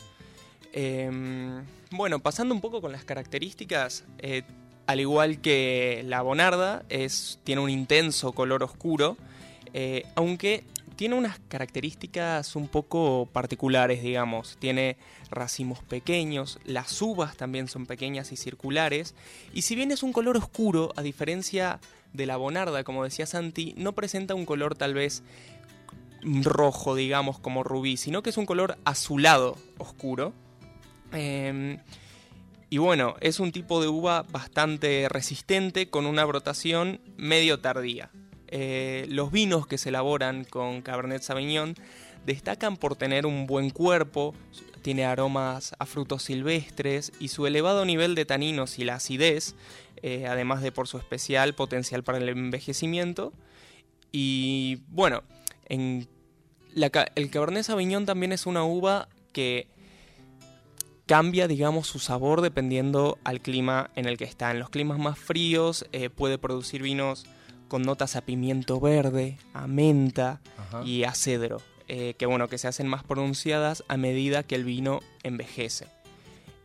Em, 0.74 1.63
bueno, 1.91 2.19
pasando 2.19 2.55
un 2.55 2.62
poco 2.62 2.81
con 2.81 2.91
las 2.91 3.03
características, 3.03 4.05
al 4.88 5.00
igual 5.00 5.39
que 5.41 6.01
la 6.06 6.22
bonarda, 6.22 6.84
tiene 7.44 7.62
un 7.62 7.70
intenso 7.70 8.32
color 8.32 8.63
oscuro, 8.63 9.17
eh, 9.74 10.03
aunque 10.15 10.63
tiene 10.96 11.15
unas 11.15 11.39
características 11.48 12.56
un 12.56 12.67
poco 12.67 13.29
particulares, 13.32 14.01
digamos. 14.01 14.58
Tiene 14.60 14.98
racimos 15.29 15.84
pequeños, 15.84 16.60
las 16.65 17.01
uvas 17.01 17.38
también 17.38 17.67
son 17.67 17.86
pequeñas 17.86 18.32
y 18.32 18.38
circulares, 18.38 19.13
y 19.53 19.62
si 19.62 19.75
bien 19.75 19.91
es 19.91 20.03
un 20.03 20.12
color 20.12 20.38
oscuro, 20.38 20.91
a 20.96 21.01
diferencia 21.01 21.79
de 22.13 22.25
la 22.25 22.38
bonarda, 22.38 22.84
como 22.84 23.03
decía 23.03 23.25
Santi, 23.25 23.75
no 23.77 23.94
presenta 23.94 24.36
un 24.36 24.46
color 24.46 24.75
tal 24.75 24.94
vez 24.94 25.22
rojo, 26.24 26.96
digamos, 26.96 27.39
como 27.39 27.63
rubí, 27.63 27.98
sino 27.98 28.24
que 28.24 28.32
es 28.32 28.38
un 28.38 28.46
color 28.46 28.77
azulado 28.86 29.58
oscuro. 29.77 30.34
Em, 31.12 31.77
y 32.69 32.79
bueno, 32.79 33.15
es 33.21 33.39
un 33.39 33.51
tipo 33.51 33.81
de 33.81 33.88
uva 33.88 34.25
bastante 34.29 35.07
resistente 35.09 35.89
con 35.89 36.05
una 36.05 36.25
brotación 36.25 37.00
medio 37.15 37.59
tardía. 37.59 38.09
Eh, 38.50 39.05
los 39.09 39.31
vinos 39.31 39.67
que 39.67 39.77
se 39.77 39.89
elaboran 39.89 40.43
con 40.43 40.81
Cabernet 40.81 41.21
Sauvignon 41.21 41.75
destacan 42.25 42.75
por 42.75 42.95
tener 42.95 43.25
un 43.25 43.47
buen 43.47 43.69
cuerpo, 43.69 44.36
tiene 44.81 45.05
aromas 45.05 45.75
a 45.79 45.86
frutos 45.86 46.24
silvestres 46.24 47.13
y 47.19 47.29
su 47.29 47.47
elevado 47.47 47.86
nivel 47.86 48.15
de 48.15 48.25
taninos 48.25 48.79
y 48.79 48.83
la 48.83 48.95
acidez, 48.95 49.55
eh, 50.01 50.27
además 50.27 50.62
de 50.62 50.71
por 50.71 50.88
su 50.88 50.97
especial 50.97 51.55
potencial 51.55 52.03
para 52.03 52.17
el 52.17 52.27
envejecimiento. 52.27 53.33
Y 54.12 54.79
bueno, 54.89 55.24
en 55.69 56.07
el 57.15 57.29
Cabernet 57.29 57.63
Sauvignon 57.63 58.05
también 58.05 58.33
es 58.33 58.45
una 58.45 58.63
uva 58.63 59.07
que 59.31 59.67
cambia, 61.07 61.47
digamos, 61.47 61.87
su 61.87 61.99
sabor 61.99 62.41
dependiendo 62.41 63.17
al 63.23 63.41
clima 63.41 63.89
en 63.95 64.05
el 64.05 64.17
que 64.17 64.25
está. 64.25 64.51
En 64.51 64.59
los 64.59 64.69
climas 64.69 64.99
más 64.99 65.17
fríos 65.17 65.87
eh, 65.93 66.09
puede 66.09 66.37
producir 66.37 66.83
vinos 66.83 67.25
con 67.69 67.81
notas 67.81 68.15
a 68.15 68.21
pimiento 68.21 68.79
verde, 68.79 69.37
a 69.53 69.67
menta 69.67 70.41
Ajá. 70.57 70.83
y 70.83 71.05
a 71.05 71.13
cedro, 71.13 71.61
eh, 71.87 72.13
que 72.17 72.25
bueno, 72.25 72.47
que 72.47 72.57
se 72.57 72.67
hacen 72.67 72.87
más 72.87 73.03
pronunciadas 73.03 73.83
a 73.87 73.97
medida 73.97 74.43
que 74.43 74.55
el 74.55 74.65
vino 74.65 74.99
envejece. 75.23 75.87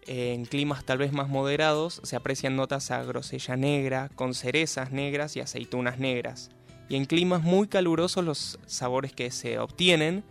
Eh, 0.06 0.34
en 0.34 0.44
climas 0.44 0.84
tal 0.84 0.98
vez 0.98 1.12
más 1.12 1.28
moderados 1.28 2.00
se 2.02 2.16
aprecian 2.16 2.56
notas 2.56 2.90
a 2.90 3.02
grosella 3.04 3.56
negra, 3.56 4.10
con 4.16 4.34
cerezas 4.34 4.90
negras 4.90 5.36
y 5.36 5.40
aceitunas 5.40 5.98
negras. 5.98 6.50
Y 6.88 6.96
en 6.96 7.04
climas 7.04 7.42
muy 7.42 7.68
calurosos 7.68 8.24
los 8.24 8.58
sabores 8.66 9.12
que 9.12 9.30
se 9.30 9.60
obtienen 9.60 10.24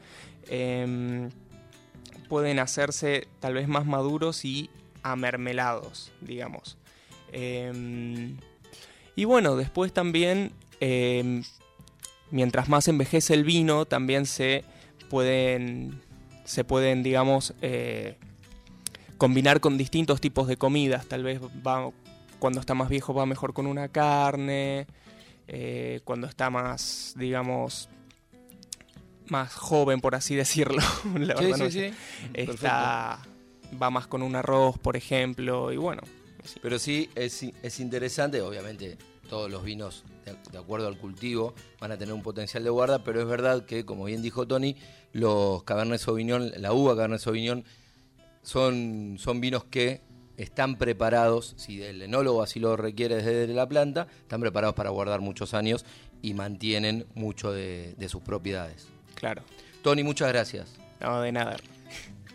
em, 0.49 1.29
pueden 2.31 2.59
hacerse 2.59 3.27
tal 3.41 3.55
vez 3.55 3.67
más 3.67 3.85
maduros 3.85 4.45
y 4.45 4.69
amermelados, 5.03 6.13
digamos. 6.21 6.77
Em, 7.33 8.37
y 9.17 9.25
bueno, 9.25 9.57
después 9.57 9.91
también, 9.91 10.53
em, 10.79 11.43
mientras 12.29 12.69
más 12.69 12.87
envejece 12.87 13.33
el 13.33 13.43
vino, 13.43 13.83
también 13.83 14.25
se 14.25 14.63
pueden, 15.09 16.01
se 16.45 16.63
pueden 16.63 17.03
digamos, 17.03 17.53
eh, 17.61 18.15
combinar 19.17 19.59
con 19.59 19.77
distintos 19.77 20.21
tipos 20.21 20.47
de 20.47 20.55
comidas. 20.55 21.07
Tal 21.07 21.23
vez 21.23 21.41
cuando 22.39 22.61
está 22.61 22.73
más 22.73 22.87
viejo 22.87 23.13
va 23.13 23.25
mejor 23.25 23.51
con 23.51 23.67
una 23.67 23.89
carne, 23.89 24.87
eh, 25.49 25.99
cuando 26.05 26.27
está 26.27 26.49
más, 26.49 27.13
digamos, 27.17 27.89
más 29.27 29.53
joven, 29.55 30.01
por 30.01 30.15
así 30.15 30.35
decirlo. 30.35 30.81
la 31.17 31.37
Sí, 31.37 31.43
verdad 31.45 31.55
sí, 31.57 31.63
no 31.63 31.69
sí. 31.69 31.93
Está, 32.33 33.21
va 33.81 33.89
más 33.89 34.07
con 34.07 34.21
un 34.21 34.35
arroz, 34.35 34.77
por 34.79 34.95
ejemplo, 34.97 35.71
y 35.71 35.77
bueno. 35.77 36.01
sí. 36.43 36.59
Pero 36.61 36.79
sí, 36.79 37.09
es, 37.15 37.43
es 37.61 37.79
interesante, 37.79 38.41
obviamente 38.41 38.97
todos 39.29 39.49
los 39.49 39.63
vinos, 39.63 40.03
de, 40.25 40.35
de 40.51 40.57
acuerdo 40.57 40.87
al 40.87 40.97
cultivo, 40.97 41.53
van 41.79 41.93
a 41.93 41.97
tener 41.97 42.13
un 42.13 42.21
potencial 42.21 42.65
de 42.65 42.69
guarda, 42.69 43.01
pero 43.03 43.21
es 43.21 43.27
verdad 43.27 43.65
que, 43.65 43.85
como 43.85 44.03
bien 44.03 44.21
dijo 44.21 44.45
Tony, 44.45 44.75
los 45.13 45.63
Cabernet 45.63 46.01
Sauvignon, 46.01 46.51
la 46.57 46.73
uva 46.73 46.95
Cabernet 46.95 47.21
Sauvignon, 47.21 47.63
son, 48.43 49.15
son 49.19 49.39
vinos 49.39 49.63
que 49.63 50.01
están 50.35 50.77
preparados, 50.77 51.53
si 51.55 51.81
el 51.81 52.01
enólogo 52.01 52.41
así 52.43 52.59
lo 52.59 52.75
requiere 52.75 53.15
desde 53.23 53.53
la 53.53 53.69
planta, 53.69 54.07
están 54.21 54.41
preparados 54.41 54.75
para 54.75 54.89
guardar 54.89 55.21
muchos 55.21 55.53
años 55.53 55.85
y 56.21 56.33
mantienen 56.33 57.05
mucho 57.15 57.53
de, 57.53 57.95
de 57.97 58.09
sus 58.09 58.21
propiedades. 58.21 58.87
Claro. 59.21 59.43
Tony, 59.83 60.03
muchas 60.03 60.29
gracias. 60.29 60.67
No, 60.99 61.21
de 61.21 61.31
nada. 61.31 61.55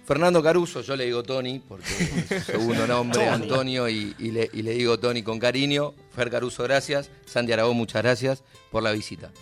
Fernando 0.07 0.41
Caruso, 0.41 0.83
yo 0.83 0.95
le 0.95 1.05
digo 1.05 1.25
Tony, 1.25 1.59
porque 1.59 1.85
es 1.85 2.45
su 2.45 2.53
segundo 2.53 2.87
nombre, 2.87 3.29
Antonio, 3.29 3.89
y, 3.89 4.15
y 4.21 4.31
le, 4.31 4.49
y 4.53 4.63
le 4.63 4.71
digo 4.71 4.97
Tony 5.01 5.25
con 5.25 5.41
cariño. 5.41 5.95
Fer 6.15 6.31
Caruso, 6.31 6.63
gracias. 6.63 7.11
Santi 7.25 7.53
Aragón, 7.53 7.77
muchas 7.77 8.03
gracias 8.05 8.45
por 8.71 8.85
la 8.85 8.93
visita. 8.93 9.33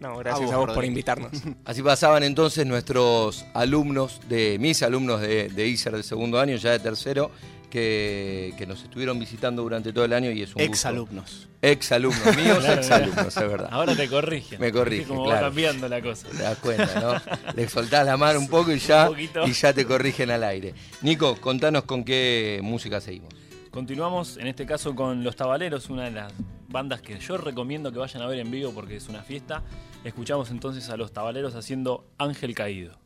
No, 0.00 0.18
gracias 0.18 0.46
vos, 0.46 0.54
a 0.54 0.58
vos, 0.58 0.74
por 0.74 0.84
invitarnos. 0.84 1.30
Así 1.64 1.84
pasaban 1.84 2.24
entonces 2.24 2.66
nuestros 2.66 3.44
alumnos, 3.54 4.20
de 4.28 4.58
mis 4.58 4.82
alumnos 4.82 5.20
de, 5.20 5.50
de 5.50 5.68
ISER 5.68 5.96
de 5.96 6.02
segundo 6.02 6.40
año, 6.40 6.56
ya 6.56 6.72
de 6.72 6.80
tercero, 6.80 7.30
que, 7.70 8.54
que 8.58 8.66
nos 8.66 8.82
estuvieron 8.82 9.18
visitando 9.18 9.62
durante 9.62 9.92
todo 9.92 10.04
el 10.04 10.12
año 10.12 10.30
y 10.30 10.42
es 10.42 10.54
un 10.54 10.60
Ex 10.60 10.70
gusto. 10.70 10.88
alumnos. 10.88 11.48
Ex 11.62 11.92
alumnos 11.92 12.36
míos, 12.36 12.58
Claro, 12.60 12.80
ex 12.80 12.90
alumnos, 12.90 13.36
es 13.36 13.48
verdad. 13.48 13.68
Ahora 13.70 13.94
te 13.96 14.08
corrigen. 14.08 14.60
Me 14.60 14.72
corrige, 14.72 15.02
Así 15.02 15.08
como 15.08 15.24
claro. 15.24 15.40
va 15.42 15.46
cambiando 15.48 15.88
la 15.88 16.00
cosa. 16.02 16.28
Te 16.28 16.42
das 16.42 16.58
cuenta, 16.58 17.00
¿no? 17.00 17.52
Le 17.54 17.68
soltás 17.68 18.06
la 18.06 18.16
mano 18.16 18.38
un 18.38 18.48
poco 18.48 18.72
y 18.72 18.78
ya, 18.78 19.10
y 19.46 19.52
ya 19.52 19.72
te 19.72 19.84
corrigen 19.86 20.30
al 20.30 20.44
aire. 20.44 20.74
Nico, 21.02 21.36
contanos 21.40 21.84
con 21.84 22.04
qué 22.04 22.60
música 22.62 23.00
seguimos. 23.00 23.30
Continuamos 23.70 24.38
en 24.38 24.46
este 24.46 24.64
caso 24.66 24.94
con 24.94 25.22
Los 25.22 25.36
Tabaleros, 25.36 25.90
una 25.90 26.04
de 26.04 26.10
las 26.12 26.32
bandas 26.68 27.02
que 27.02 27.18
yo 27.18 27.36
recomiendo 27.36 27.92
que 27.92 27.98
vayan 27.98 28.22
a 28.22 28.26
ver 28.26 28.38
en 28.40 28.50
vivo 28.50 28.72
porque 28.72 28.96
es 28.96 29.08
una 29.08 29.22
fiesta. 29.22 29.62
Escuchamos 30.04 30.50
entonces 30.50 30.88
a 30.90 30.96
los 30.96 31.12
tabaleros 31.12 31.54
haciendo 31.54 32.06
Ángel 32.18 32.54
Caído. 32.54 32.98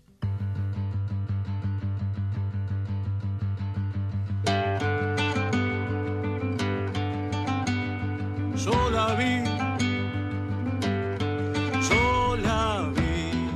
Yo 8.64 8.90
la 8.90 9.14
vi, 9.16 9.42
yo 11.88 12.36
la 12.36 12.92
vi. 12.94 13.48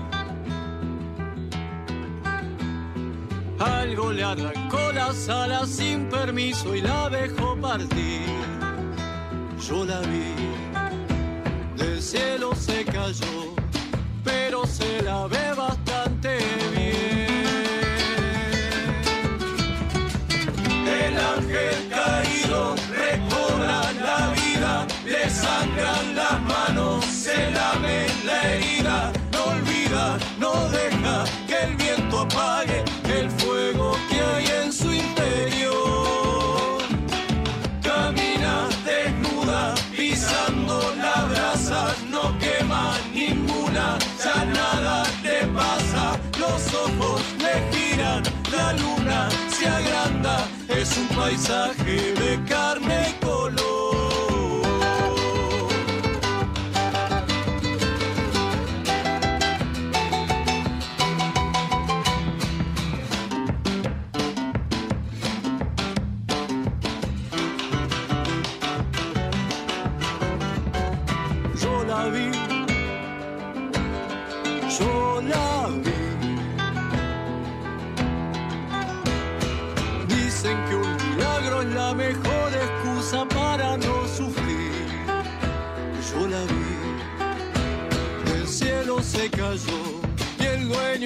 Algo 3.60 4.12
le 4.12 4.24
arrancó 4.24 4.90
las 4.92 5.28
alas 5.28 5.68
sin 5.68 6.08
permiso 6.08 6.74
y 6.74 6.80
la 6.80 7.08
dejó 7.08 7.56
partir. 7.56 8.26
Yo 9.68 9.84
la 9.84 10.00
vi, 10.00 10.34
del 11.76 12.02
cielo 12.02 12.52
se 12.56 12.84
cayó, 12.84 13.54
pero 14.24 14.66
se 14.66 15.02
la 15.02 15.28
ve 15.28 15.54
bastante 15.56 15.85
la 48.66 48.72
luna 48.72 49.28
se 49.48 49.68
agranda, 49.68 50.48
es 50.68 50.96
un 50.96 51.08
paisaje 51.16 52.14
de 52.14 52.44
carne 52.48 53.10
y 53.10 53.25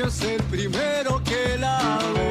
es 0.06 0.22
el 0.22 0.42
primero 0.44 1.22
que 1.24 1.58
la 1.58 1.98
ve. 2.14 2.29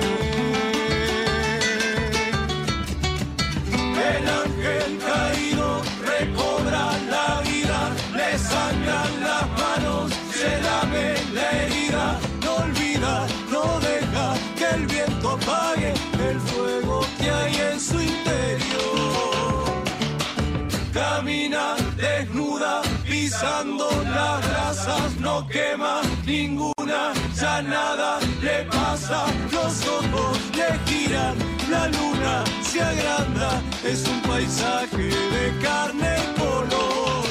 Ninguna, 26.40 27.14
ya 27.36 27.62
nada 27.62 28.20
le 28.42 28.64
pasa, 28.66 29.26
los 29.52 29.74
ojos 29.88 30.38
le 30.60 30.70
giran, 30.88 31.36
la 31.70 31.88
luna 31.88 32.44
se 32.62 32.82
agranda, 32.82 33.62
es 33.84 34.08
un 34.08 34.22
paisaje 34.22 35.08
de 35.36 35.46
carne 35.62 36.12
y 36.24 36.40
color, 36.40 37.26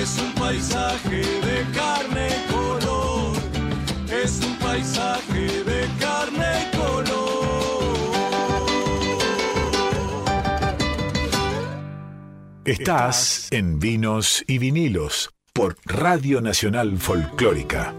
es 0.00 0.18
un 0.18 0.32
paisaje 0.42 1.20
de 1.48 1.56
carne 1.78 2.24
y 2.36 2.52
color, 2.52 3.36
es 4.22 4.32
un 4.46 4.56
paisaje 4.58 5.44
de 5.70 5.80
carne 6.00 6.50
y 6.62 6.76
color. 6.76 6.96
Estás 12.64 13.48
en 13.52 13.78
Vinos 13.78 14.42
y 14.48 14.58
Vinilos 14.58 15.30
por 15.52 15.76
Radio 15.84 16.40
Nacional 16.40 16.98
Folclórica. 16.98 17.94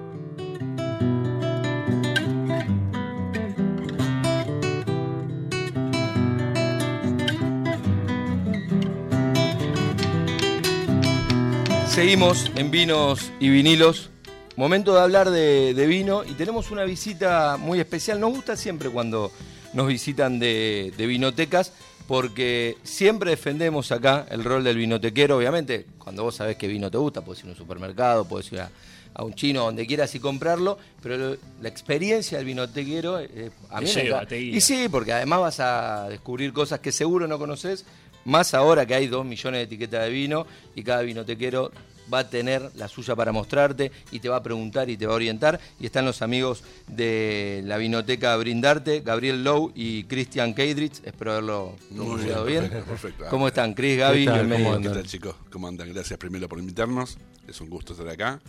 Seguimos 11.97 12.51
en 12.55 12.69
vinos 12.69 13.31
y 13.39 13.49
vinilos. 13.49 14.11
Momento 14.55 14.93
de 14.93 15.01
hablar 15.01 15.31
de, 15.31 15.73
de 15.73 15.87
vino 15.87 16.23
y 16.23 16.33
tenemos 16.33 16.69
una 16.69 16.83
visita 16.83 17.57
muy 17.57 17.79
especial. 17.79 18.19
Nos 18.19 18.29
gusta 18.35 18.55
siempre 18.55 18.91
cuando 18.91 19.31
nos 19.73 19.87
visitan 19.87 20.37
de, 20.37 20.93
de 20.95 21.07
vinotecas 21.07 21.73
porque 22.07 22.77
siempre 22.83 23.31
defendemos 23.31 23.91
acá 23.91 24.27
el 24.29 24.43
rol 24.43 24.63
del 24.63 24.77
vinotequero. 24.77 25.37
Obviamente, 25.37 25.87
cuando 25.97 26.21
vos 26.21 26.35
sabés 26.35 26.55
qué 26.55 26.67
vino 26.67 26.91
te 26.91 26.99
gusta, 26.99 27.21
puedes 27.25 27.41
ir 27.43 27.47
a 27.49 27.53
un 27.53 27.57
supermercado, 27.57 28.25
puedes 28.25 28.51
ir 28.51 28.59
a, 28.61 28.69
a 29.15 29.23
un 29.23 29.33
chino, 29.33 29.63
donde 29.65 29.87
quieras 29.87 30.13
y 30.13 30.19
comprarlo, 30.19 30.77
pero 31.01 31.17
lo- 31.17 31.37
la 31.61 31.67
experiencia 31.67 32.37
del 32.37 32.45
vinotequero 32.45 33.19
eh, 33.19 33.49
a 33.71 33.81
mí 33.81 33.87
me. 34.03 34.09
Y 34.55 34.61
sí, 34.61 34.87
porque 34.89 35.13
además 35.13 35.39
vas 35.41 35.59
a 35.59 36.07
descubrir 36.09 36.53
cosas 36.53 36.79
que 36.79 36.91
seguro 36.91 37.27
no 37.27 37.39
conoces, 37.39 37.85
más 38.27 38.53
ahora 38.53 38.85
que 38.85 38.93
hay 38.93 39.07
dos 39.07 39.25
millones 39.25 39.59
de 39.59 39.63
etiquetas 39.63 40.03
de 40.03 40.09
vino 40.09 40.45
y 40.75 40.83
cada 40.83 41.01
vinotequero 41.01 41.71
va 42.13 42.19
a 42.19 42.29
tener 42.29 42.71
la 42.75 42.87
suya 42.87 43.15
para 43.15 43.31
mostrarte 43.31 43.91
y 44.11 44.19
te 44.19 44.29
va 44.29 44.37
a 44.37 44.43
preguntar 44.43 44.89
y 44.89 44.97
te 44.97 45.05
va 45.05 45.13
a 45.13 45.15
orientar. 45.15 45.59
Y 45.79 45.85
están 45.85 46.05
los 46.05 46.21
amigos 46.21 46.63
de 46.87 47.61
la 47.65 47.77
vinoteca 47.77 48.35
Brindarte, 48.37 49.01
Gabriel 49.01 49.43
Lowe 49.43 49.71
y 49.75 50.03
Christian 50.05 50.53
Keidritz. 50.53 51.01
Espero 51.05 51.31
haberlo 51.31 51.75
pronunciado 51.93 52.45
bien. 52.45 52.61
perfecto, 52.61 52.89
perfecto. 52.89 53.25
¿Cómo 53.29 53.47
están, 53.47 53.73
Chris, 53.73 53.97
Gaby? 53.97 54.19
¿Qué 54.19 54.31
tal? 54.31 54.49
¿Cómo 54.49 54.69
¿Qué 54.69 54.75
andan? 54.75 54.93
tal 54.93 55.07
chicos? 55.07 55.35
¿Cómo 55.51 55.67
andan? 55.67 55.93
Gracias 55.93 56.17
primero 56.19 56.47
por 56.47 56.59
invitarnos. 56.59 57.17
Es 57.47 57.59
un 57.61 57.69
gusto 57.69 57.93
estar 57.93 58.07
acá. 58.09 58.39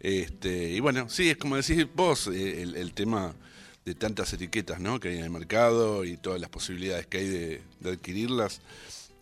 Este, 0.00 0.70
y 0.70 0.80
bueno, 0.80 1.08
sí, 1.08 1.30
es 1.30 1.36
como 1.36 1.56
decís 1.56 1.86
vos, 1.94 2.28
eh, 2.28 2.62
el, 2.62 2.76
el 2.76 2.92
tema 2.92 3.34
de 3.84 3.94
tantas 3.94 4.32
etiquetas 4.32 4.80
¿no? 4.80 5.00
que 5.00 5.08
hay 5.08 5.18
en 5.18 5.24
el 5.24 5.30
mercado 5.30 6.04
y 6.04 6.16
todas 6.18 6.40
las 6.40 6.50
posibilidades 6.50 7.06
que 7.06 7.18
hay 7.18 7.28
de, 7.28 7.62
de 7.80 7.90
adquirirlas. 7.90 8.60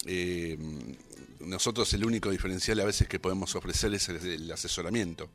Eh, 0.05 0.59
nosotros 1.41 1.93
el 1.95 2.05
único 2.05 2.31
diferencial 2.31 2.81
a 2.81 2.85
veces 2.85 3.09
que 3.09 3.19
podemos 3.19 3.55
ofrecer 3.55 3.93
es 3.95 4.09
el, 4.09 4.17
el 4.17 4.53
asesoramiento, 4.53 5.29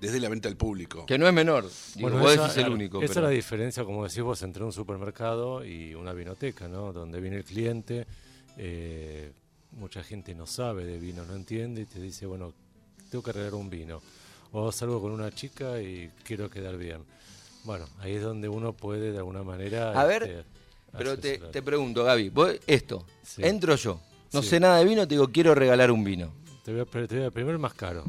desde 0.00 0.20
la 0.20 0.28
venta 0.28 0.48
al 0.48 0.56
público. 0.56 1.06
Que 1.06 1.18
no 1.18 1.26
es 1.26 1.34
menor. 1.34 1.68
Digo, 1.94 2.10
vos 2.10 2.36
decís 2.36 2.56
el 2.56 2.70
único. 2.70 3.02
Esa 3.02 3.14
pero- 3.14 3.26
es 3.26 3.30
la 3.30 3.36
diferencia, 3.36 3.84
como 3.84 4.04
decís 4.06 4.22
vos, 4.22 4.42
entre 4.42 4.64
un 4.64 4.72
supermercado 4.72 5.64
y 5.64 5.94
una 5.94 6.12
vinoteca, 6.12 6.68
¿no? 6.68 6.92
Donde 6.92 7.20
viene 7.20 7.38
el 7.38 7.44
cliente, 7.44 8.06
eh, 8.56 9.32
mucha 9.72 10.02
gente 10.02 10.34
no 10.34 10.46
sabe 10.46 10.84
de 10.84 10.98
vino, 10.98 11.24
no 11.24 11.34
entiende 11.34 11.82
y 11.82 11.86
te 11.86 12.00
dice, 12.00 12.26
bueno, 12.26 12.52
tengo 13.10 13.22
que 13.22 13.32
regalar 13.32 13.54
un 13.54 13.70
vino. 13.70 14.00
O 14.52 14.72
salgo 14.72 15.00
con 15.00 15.12
una 15.12 15.32
chica 15.32 15.80
y 15.80 16.10
quiero 16.24 16.50
quedar 16.50 16.76
bien. 16.76 17.04
Bueno, 17.64 17.86
ahí 18.00 18.14
es 18.14 18.22
donde 18.22 18.48
uno 18.48 18.72
puede 18.72 19.12
de 19.12 19.18
alguna 19.18 19.42
manera... 19.42 19.98
A 20.00 20.04
ver, 20.06 20.22
este, 20.24 20.44
Pero 20.96 21.18
te, 21.18 21.38
te 21.38 21.62
pregunto, 21.62 22.04
Gaby, 22.04 22.28
vos, 22.30 22.54
esto, 22.66 23.06
Sí. 23.22 23.42
entro 23.44 23.76
yo, 23.76 24.00
no 24.32 24.42
Sí. 24.42 24.48
sé 24.48 24.60
nada 24.60 24.78
de 24.78 24.84
vino, 24.84 25.06
te 25.06 25.14
digo, 25.14 25.28
quiero 25.30 25.54
regalar 25.54 25.90
un 25.90 26.02
vino. 26.04 26.32
Te 26.64 26.72
voy 26.72 26.80
a, 26.82 27.06
te 27.06 27.16
voy 27.16 27.26
a- 27.26 27.30
primero 27.30 27.52
el 27.52 27.60
más 27.60 27.74
caro. 27.74 28.04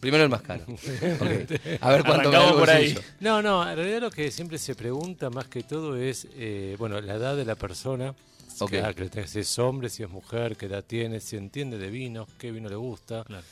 Primero 0.00 0.24
el 0.24 0.30
más 0.30 0.42
caro. 0.42 0.64
A 1.80 1.90
ver 1.90 2.02
cuánto 2.04 2.30
me 2.30 2.52
por 2.54 2.68
ahí. 2.70 2.96
No, 3.20 3.40
no, 3.40 3.68
en 3.68 3.76
realidad 3.76 4.00
lo 4.00 4.10
que 4.10 4.30
siempre 4.32 4.58
se 4.58 4.74
pregunta 4.74 5.30
más 5.30 5.46
que 5.46 5.62
todo 5.62 5.96
es, 5.96 6.26
eh, 6.34 6.74
bueno, 6.78 7.00
la 7.00 7.14
edad 7.14 7.36
de 7.36 7.44
la 7.44 7.54
persona. 7.54 8.14
Ok. 8.58 8.70
Que, 8.96 9.08
que 9.10 9.26
si 9.28 9.38
es 9.40 9.58
hombre, 9.58 9.88
si 9.88 10.02
es 10.02 10.10
mujer, 10.10 10.56
qué 10.56 10.66
edad 10.66 10.84
tiene, 10.84 11.20
si 11.20 11.36
entiende 11.36 11.78
de 11.78 11.88
vino, 11.90 12.26
qué 12.38 12.50
vino 12.50 12.68
le 12.68 12.74
gusta. 12.76 13.22
Claro. 13.24 13.44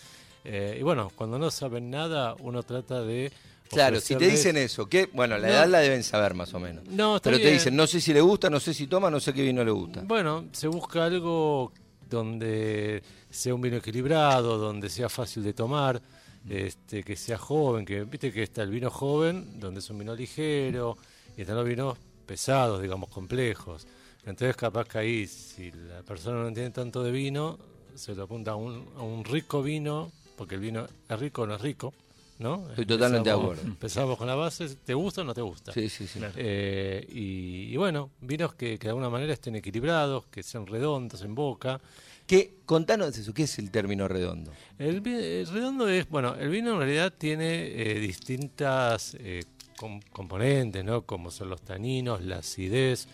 Eh, 0.45 0.77
y 0.81 0.83
bueno, 0.83 1.11
cuando 1.14 1.38
no 1.38 1.51
saben 1.51 1.90
nada, 1.90 2.35
uno 2.40 2.62
trata 2.62 3.03
de... 3.03 3.31
Claro, 3.70 4.00
si 4.00 4.16
te 4.16 4.26
dicen 4.26 4.56
eso, 4.56 4.87
que 4.88 5.09
bueno, 5.12 5.38
la 5.38 5.46
No. 5.48 5.52
edad 5.54 5.68
la 5.68 5.78
deben 5.80 6.02
saber 6.02 6.35
más 6.35 6.52
o 6.54 6.61
menos. 6.61 6.85
No, 6.87 7.16
está 7.16 7.30
Pero 7.30 7.42
te 7.42 7.50
dicen, 7.52 7.76
no 7.76 7.87
sé 7.87 8.00
si 8.00 8.12
le 8.12 8.20
gusta, 8.20 8.50
no 8.50 8.59
sé 8.61 8.74
si 8.74 8.87
toma, 8.87 9.11
no 9.11 9.20
sé 9.20 9.33
qué 9.33 9.42
vino 9.42 9.64
le 9.64 9.70
gusta. 9.70 10.02
Bueno, 10.04 10.46
se 10.52 10.66
busca 10.68 11.04
algo 11.04 11.72
donde 12.09 13.02
sea 13.30 13.54
un 13.54 13.61
vino 13.61 13.76
equilibrado, 13.76 14.59
donde 14.59 14.88
sea 14.88 15.09
fácil 15.09 15.42
de 15.44 15.52
tomar, 15.52 16.02
este, 16.48 17.04
que 17.04 17.14
sea 17.16 17.38
joven, 17.38 17.85
que 17.87 18.02
viste 18.04 18.33
que 18.33 18.42
está 18.42 18.62
el 18.62 18.70
vino 18.70 18.90
joven, 18.90 19.61
donde 19.61 19.80
es 19.80 19.88
un 19.90 19.98
vino 19.98 20.14
ligero, 20.14 20.96
y 21.37 21.42
están 21.42 21.56
los 21.56 21.66
vinos 21.66 21.96
pesados, 22.26 22.83
digamos, 22.83 23.09
complejos. 23.11 23.87
Entonces 24.26 24.56
capaz 24.56 24.87
que 24.87 24.98
ahí, 24.98 25.26
si 25.26 25.70
la 25.70 26.02
persona 26.02 26.40
no 26.42 26.48
entiende 26.48 26.72
tanto 26.72 27.02
de 27.02 27.11
vino, 27.12 27.59
se 27.94 28.14
lo 28.14 28.24
apunta 28.24 28.52
a 28.52 28.56
un, 28.56 28.88
a 28.96 29.02
un 29.02 29.24
rico 29.24 29.62
vino, 29.62 30.11
porque 30.37 30.56
el 30.56 30.61
vino 30.61 30.87
es 31.09 31.18
rico 31.20 31.42
o 31.42 31.46
no 31.46 31.54
es 31.54 31.61
rico, 31.61 31.94
¿no? 32.40 32.68
Estoy 32.70 32.87
totalmente 32.87 33.31
de 33.31 33.37
acuerdo. 33.37 33.62
Empezamos 33.62 34.18
con 34.18 34.26
la 34.26 34.35
base, 34.35 34.74
¿te 34.85 34.94
gusta 34.94 35.20
o 35.20 35.24
no 35.24 35.35
te 35.35 35.42
gusta? 35.42 35.72
Sí, 35.72 35.88
sí, 35.88 36.07
sí. 36.07 36.18
Eh, 36.37 37.07
y, 37.09 37.72
y 37.72 37.76
bueno, 37.76 38.11
vinos 38.20 38.55
que, 38.55 38.79
que 38.79 38.87
de 38.87 38.88
alguna 38.88 39.11
manera 39.11 39.33
estén 39.33 39.55
equilibrados, 39.55 40.24
que 40.26 40.42
sean 40.42 40.66
redondos 40.66 41.22
en 41.22 41.35
boca. 41.35 41.81
¿Qué, 42.26 42.55
contanos 42.64 43.16
eso, 43.18 43.35
¿qué 43.35 43.42
es 43.42 43.59
el 43.59 43.70
término 43.70 44.09
redondo? 44.09 44.53
El, 44.79 45.07
el 45.07 45.46
redondo 45.48 45.88
es, 45.88 46.09
bueno, 46.09 46.35
el 46.37 46.48
vino 46.48 46.72
en 46.72 46.79
realidad 46.79 47.12
tiene 47.16 47.66
eh, 47.66 47.98
distintas 48.00 49.16
eh, 49.18 49.42
com- 49.76 50.00
componentes, 50.12 50.85
¿no? 50.85 51.03
Como 51.03 51.31
son 51.31 51.50
los 51.50 51.61
taninos, 51.61 52.22
la 52.24 52.38
acidez, 52.38 53.09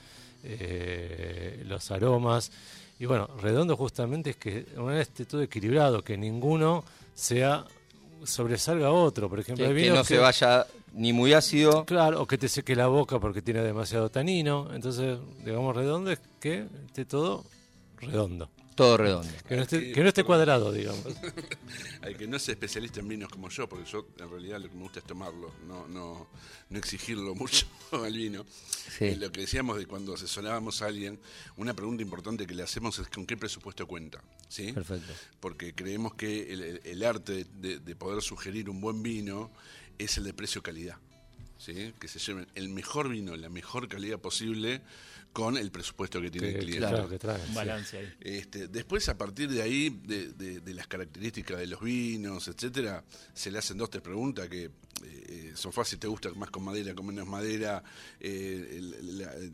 eh, 0.44 1.62
los 1.66 1.90
aromas. 1.90 2.52
Y 2.98 3.06
bueno, 3.06 3.28
redondo 3.40 3.76
justamente 3.76 4.30
es 4.30 4.36
que 4.36 4.66
manera 4.76 5.02
esté 5.02 5.24
todo 5.24 5.42
equilibrado, 5.42 6.02
que 6.02 6.16
ninguno 6.16 6.84
sea 7.14 7.64
sobresalga 8.26 8.90
otro. 8.90 9.28
Por 9.28 9.40
ejemplo, 9.40 9.64
Que, 9.64 9.72
hay 9.72 9.84
que 9.84 9.90
no 9.90 10.04
se 10.04 10.18
vaya 10.18 10.66
ni 10.92 11.12
muy 11.12 11.32
ácido. 11.32 11.84
Claro, 11.84 12.22
o 12.22 12.26
que 12.26 12.38
te 12.38 12.48
seque 12.48 12.74
la 12.74 12.86
boca 12.86 13.18
porque 13.20 13.42
tiene 13.42 13.62
demasiado 13.62 14.10
tanino. 14.10 14.68
Entonces, 14.74 15.18
digamos, 15.44 15.74
redondo 15.76 16.10
es 16.10 16.20
que 16.40 16.66
esté 16.86 17.04
todo 17.04 17.44
redondo. 17.98 18.48
Todo 18.76 18.96
redondo. 18.98 19.28
Que 19.48 19.56
no 19.56 19.62
esté, 19.62 19.80
Sí, 19.80 19.92
que 19.92 20.00
no 20.02 20.08
esté 20.08 20.22
perdón. 20.22 20.26
cuadrado, 20.26 20.72
digamos. 20.72 21.02
Al 22.02 22.16
que 22.16 22.26
no 22.28 22.36
es 22.36 22.48
especialista 22.48 23.00
en 23.00 23.08
vinos 23.08 23.28
como 23.30 23.48
yo, 23.48 23.68
porque 23.68 23.90
yo 23.90 24.06
en 24.18 24.30
realidad 24.30 24.60
lo 24.60 24.68
que 24.68 24.74
me 24.76 24.82
gusta 24.82 24.98
es 25.00 25.06
tomarlo, 25.06 25.52
no, 25.66 25.88
no, 25.88 26.28
no 26.70 26.78
exigirlo 26.78 27.34
mucho 27.34 27.66
al 27.92 28.12
vino. 28.14 28.44
Sí. 28.98 29.06
Eh, 29.06 29.16
lo 29.16 29.32
que 29.32 29.40
decíamos 29.40 29.78
de 29.78 29.86
cuando 29.86 30.14
asesorábamos 30.14 30.82
a 30.82 30.86
alguien, 30.86 31.18
una 31.56 31.74
pregunta 31.74 32.02
importante 32.02 32.46
que 32.46 32.54
le 32.54 32.62
hacemos 32.62 32.98
es 32.98 33.08
con 33.08 33.26
qué 33.26 33.36
presupuesto 33.36 33.86
cuenta. 33.86 34.22
¿sí? 34.48 34.72
Perfecto. 34.72 35.12
Porque 35.40 35.74
creemos 35.74 36.14
que 36.14 36.52
el, 36.52 36.62
el- 36.62 36.80
el 36.84 37.02
arte 37.04 37.46
de, 37.56 37.78
de 37.80 37.96
poder 37.96 38.22
sugerir 38.22 38.68
un 38.70 38.80
buen 38.80 39.02
vino 39.02 39.50
es 39.98 40.18
el 40.18 40.24
de 40.24 40.34
precio-calidad. 40.34 40.96
¿sí? 41.58 41.94
Que 41.98 42.08
se 42.08 42.18
lleven 42.18 42.46
el 42.54 42.68
mejor 42.68 43.08
vino, 43.08 43.34
la 43.36 43.48
mejor 43.48 43.88
calidad 43.88 44.18
posible 44.18 44.82
con 45.36 45.58
el 45.58 45.70
presupuesto 45.70 46.18
que 46.18 46.30
tiene 46.30 46.48
el 46.48 46.58
cliente. 46.60 46.78
claro, 46.78 47.08
que 47.10 47.18
sí. 47.18 47.52
balance 47.54 47.98
ahí. 47.98 48.14
Este, 48.22 48.68
después, 48.68 49.06
a 49.10 49.18
partir 49.18 49.50
de 49.50 49.60
ahí, 49.60 49.90
de, 49.90 50.32
de- 50.32 50.60
de 50.60 50.72
las 50.74 50.86
características 50.86 51.58
de 51.58 51.66
los 51.66 51.82
vinos, 51.82 52.48
etcétera, 52.48 53.04
se 53.34 53.50
le 53.50 53.58
hacen 53.58 53.76
dos, 53.76 53.90
tres 53.90 54.02
preguntas 54.02 54.48
que 54.48 54.70
eh, 55.04 55.52
son 55.54 55.74
fáciles, 55.74 56.00
te 56.00 56.06
gusta 56.08 56.30
más 56.32 56.48
con 56.50 56.64
madera, 56.64 56.94
con 56.94 57.04
menos 57.04 57.26
madera. 57.26 57.84
eh, 58.18 58.80
la, 59.02 59.34
eh, 59.34 59.50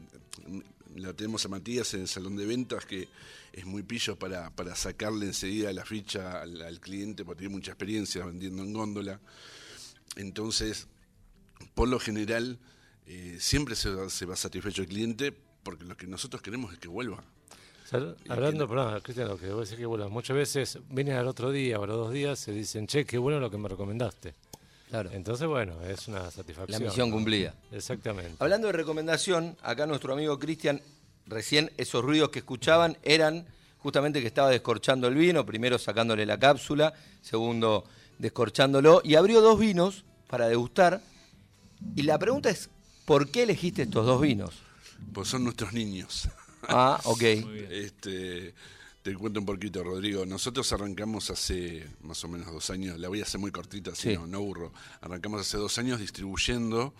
la 0.94 1.12
tenemos 1.14 1.44
a 1.46 1.48
Matías 1.48 1.92
en 1.94 2.02
el 2.02 2.08
salón 2.08 2.36
de 2.36 2.46
ventas, 2.46 2.86
que 2.86 3.08
es 3.52 3.64
muy 3.66 3.82
pillo 3.82 4.16
para, 4.16 4.50
para 4.54 4.76
sacarle 4.76 5.26
enseguida 5.26 5.72
la 5.72 5.84
ficha 5.84 6.42
al, 6.42 6.62
al 6.62 6.78
cliente, 6.78 7.24
porque 7.24 7.40
tiene 7.40 7.56
mucha 7.56 7.72
experiencia 7.72 8.24
vendiendo 8.24 8.62
en 8.62 8.72
góndola. 8.72 9.18
Entonces, 10.14 10.86
por 11.74 11.88
lo 11.88 11.98
general, 11.98 12.60
eh, 13.06 13.36
siempre 13.40 13.74
se 13.74 13.90
va, 13.90 14.08
se 14.10 14.26
va 14.26 14.36
satisfecho 14.36 14.82
el 14.82 14.88
cliente, 14.88 15.34
porque 15.62 15.84
lo 15.84 15.96
que 15.96 16.06
nosotros 16.06 16.42
queremos 16.42 16.72
es 16.72 16.78
que 16.78 16.88
vuelva. 16.88 17.22
Hablando, 18.28 18.66
perdón, 18.66 19.00
Cristian, 19.02 19.28
lo 19.28 19.38
que 19.38 19.50
vos 19.50 19.68
decís 19.68 19.78
que 19.78 19.86
bueno, 19.86 20.08
muchas 20.08 20.36
veces 20.36 20.78
vienen 20.88 21.16
al 21.16 21.28
otro 21.28 21.50
día 21.50 21.78
o 21.78 21.84
a 21.84 21.86
los 21.86 21.96
dos 21.96 22.12
días 22.12 22.38
se 22.38 22.52
dicen, 22.52 22.86
che, 22.86 23.04
qué 23.04 23.18
bueno 23.18 23.38
lo 23.38 23.50
que 23.50 23.58
me 23.58 23.68
recomendaste. 23.68 24.34
Claro. 24.88 25.10
Entonces, 25.12 25.46
bueno, 25.46 25.80
es 25.82 26.08
una 26.08 26.30
satisfacción. 26.30 26.82
La 26.82 26.88
misión 26.88 27.10
cumplida. 27.10 27.54
Exactamente. 27.70 28.36
Hablando 28.38 28.66
de 28.66 28.74
recomendación, 28.74 29.56
acá 29.62 29.86
nuestro 29.86 30.12
amigo 30.12 30.38
Cristian, 30.38 30.80
recién 31.26 31.70
esos 31.76 32.02
ruidos 32.04 32.30
que 32.30 32.40
escuchaban 32.40 32.96
eran 33.02 33.46
justamente 33.78 34.20
que 34.20 34.26
estaba 34.26 34.50
descorchando 34.50 35.08
el 35.08 35.14
vino, 35.14 35.44
primero 35.44 35.78
sacándole 35.78 36.24
la 36.24 36.38
cápsula, 36.38 36.94
segundo 37.20 37.84
descorchándolo, 38.18 39.00
y 39.04 39.16
abrió 39.16 39.40
dos 39.40 39.58
vinos 39.58 40.04
para 40.28 40.46
degustar. 40.46 41.00
Y 41.96 42.02
la 42.02 42.18
pregunta 42.18 42.48
es, 42.48 42.70
¿por 43.04 43.30
qué 43.30 43.42
elegiste 43.42 43.82
estos 43.82 44.06
dos 44.06 44.20
vinos? 44.20 44.54
Pues 45.12 45.28
son 45.28 45.44
nuestros 45.44 45.72
niños. 45.72 46.28
Ah, 46.68 47.00
ok. 47.06 47.22
Este, 47.70 48.54
te 49.02 49.14
cuento 49.16 49.40
un 49.40 49.46
poquito, 49.46 49.82
Rodrigo. 49.82 50.24
Nosotros 50.24 50.72
arrancamos 50.72 51.28
hace 51.28 51.84
más 52.02 52.22
o 52.22 52.28
menos 52.28 52.52
dos 52.52 52.70
años, 52.70 53.00
la 53.00 53.08
voy 53.08 53.18
a 53.18 53.24
hacer 53.24 53.40
muy 53.40 53.50
cortita, 53.50 53.96
Sí. 53.96 54.14
no, 54.14 54.28
no 54.28 54.38
aburro. 54.38 54.72
Arrancamos 55.00 55.40
hace 55.40 55.56
dos 55.56 55.76
años 55.78 55.98
distribuyendo, 55.98 56.94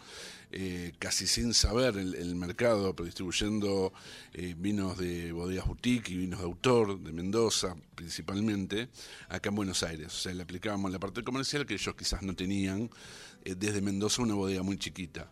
eh, 0.50 0.94
casi 0.98 1.28
sin 1.28 1.54
saber 1.54 1.96
el, 1.96 2.16
el 2.16 2.34
mercado, 2.34 2.96
pero 2.96 3.06
distribuyendo 3.06 3.92
eh, 4.32 4.56
vinos 4.58 4.98
de 4.98 5.30
bodegas 5.30 5.68
boutique 5.68 6.08
y 6.10 6.16
vinos 6.16 6.40
de 6.40 6.46
autor, 6.46 6.98
de 6.98 7.12
Mendoza 7.12 7.76
principalmente, 7.94 8.88
acá 9.28 9.50
en 9.50 9.54
Buenos 9.54 9.84
Aires. 9.84 10.08
O 10.08 10.18
sea, 10.18 10.34
le 10.34 10.42
aplicábamos 10.42 10.90
la 10.90 10.98
parte 10.98 11.22
comercial 11.22 11.66
que 11.66 11.74
ellos 11.74 11.94
quizás 11.94 12.22
no 12.22 12.34
tenían, 12.34 12.90
eh, 13.44 13.54
desde 13.56 13.80
Mendoza 13.80 14.22
una 14.22 14.34
bodega 14.34 14.64
muy 14.64 14.76
chiquita 14.76 15.30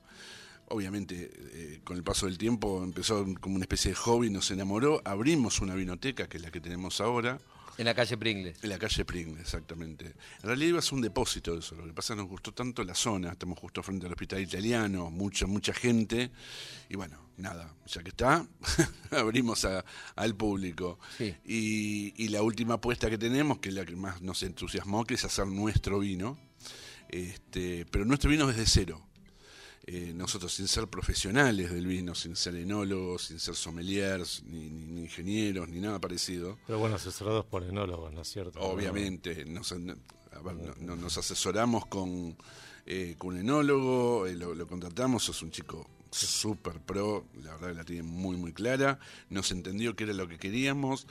obviamente 0.70 1.30
eh, 1.52 1.80
con 1.84 1.96
el 1.96 2.02
paso 2.02 2.26
del 2.26 2.38
tiempo 2.38 2.82
empezó 2.82 3.26
como 3.40 3.56
una 3.56 3.64
especie 3.64 3.90
de 3.90 3.94
hobby, 3.96 4.30
nos 4.30 4.50
enamoró, 4.50 5.02
abrimos 5.04 5.60
una 5.60 5.74
vinoteca, 5.74 6.28
que 6.28 6.38
es 6.38 6.42
la 6.42 6.50
que 6.50 6.60
tenemos 6.60 7.00
ahora, 7.00 7.38
En 7.78 7.84
la 7.86 7.94
calle 7.94 8.16
Pringles. 8.16 8.62
en 8.62 8.68
la 8.70 8.78
calle 8.78 9.04
Pringle, 9.04 9.40
exactamente. 9.40 10.06
En 10.06 10.42
realidad 10.48 10.68
iba 10.68 10.78
a 10.78 10.82
ser 10.82 10.94
un 10.94 11.00
depósito 11.02 11.52
de 11.54 11.60
eso, 11.60 11.74
lo 11.76 11.84
que 11.86 11.92
pasa 11.92 12.12
es 12.12 12.16
que 12.16 12.22
nos 12.22 12.30
gustó 12.30 12.52
tanto 12.52 12.82
la 12.84 12.94
zona, 12.94 13.32
estamos 13.32 13.58
justo 13.58 13.82
frente 13.82 14.06
al 14.06 14.12
hospital 14.12 14.40
italiano, 14.40 15.10
mucha, 15.10 15.46
mucha 15.46 15.72
gente, 15.72 16.30
y 16.88 16.96
bueno, 16.96 17.18
nada, 17.36 17.74
ya 17.86 18.02
que 18.02 18.10
está, 18.10 18.46
abrimos 19.12 19.64
a- 19.64 19.84
al 20.16 20.36
público. 20.36 20.98
Sí. 21.18 21.34
Y, 21.44 22.24
y 22.24 22.28
la 22.28 22.42
última 22.42 22.74
apuesta 22.74 23.08
que 23.10 23.18
tenemos, 23.18 23.58
que 23.58 23.70
es 23.70 23.74
la 23.74 23.84
que 23.86 23.96
más 23.96 24.20
nos 24.22 24.42
entusiasmó, 24.42 25.04
que 25.04 25.14
es 25.14 25.24
hacer 25.24 25.46
nuestro 25.46 25.98
vino, 26.00 26.38
este, 27.08 27.86
pero 27.90 28.04
nuestro 28.04 28.30
vino 28.30 28.46
desde 28.46 28.66
cero. 28.66 29.06
Eh, 29.92 30.12
nosotros 30.14 30.52
sin 30.54 30.68
ser 30.68 30.86
profesionales 30.86 31.72
del 31.72 31.84
vino, 31.84 32.14
sin 32.14 32.36
ser 32.36 32.54
enólogos, 32.54 33.22
sin 33.24 33.40
ser 33.40 33.56
sommeliers, 33.56 34.44
ni, 34.46 34.70
ni- 34.70 34.86
ni 34.86 35.00
ingenieros, 35.02 35.68
ni 35.68 35.80
nada 35.80 35.98
parecido, 36.00 36.58
Pero 36.68 36.78
bueno, 36.78 36.94
asesorados 36.94 37.44
por 37.46 37.64
enólogos, 37.64 38.12
¿no 38.12 38.20
es 38.22 38.28
cierto? 38.28 38.60
Obviamente, 38.60 39.44
nos, 39.46 39.72
a 39.72 39.76
ver, 39.76 40.54
no- 40.54 40.74
no- 40.80 40.94
nos 40.96 41.18
asesoramos 41.18 41.86
con, 41.86 42.36
eh, 42.86 43.16
con 43.18 43.34
un 43.34 43.40
enólogo, 43.40 44.28
eh, 44.28 44.36
lo, 44.36 44.54
lo 44.54 44.68
contratamos, 44.68 45.28
es 45.28 45.42
un 45.42 45.50
chico 45.50 45.88
súper 46.12 46.78
pro, 46.80 47.24
la 47.42 47.52
verdad 47.54 47.68
que 47.70 47.74
la 47.74 47.84
tiene 47.84 48.02
muy 48.04 48.36
muy 48.36 48.52
clara, 48.52 49.00
nos 49.28 49.50
entendió 49.50 49.96
que 49.96 50.04
era 50.04 50.12
lo 50.12 50.28
que 50.28 50.38
queríamos, 50.38 51.06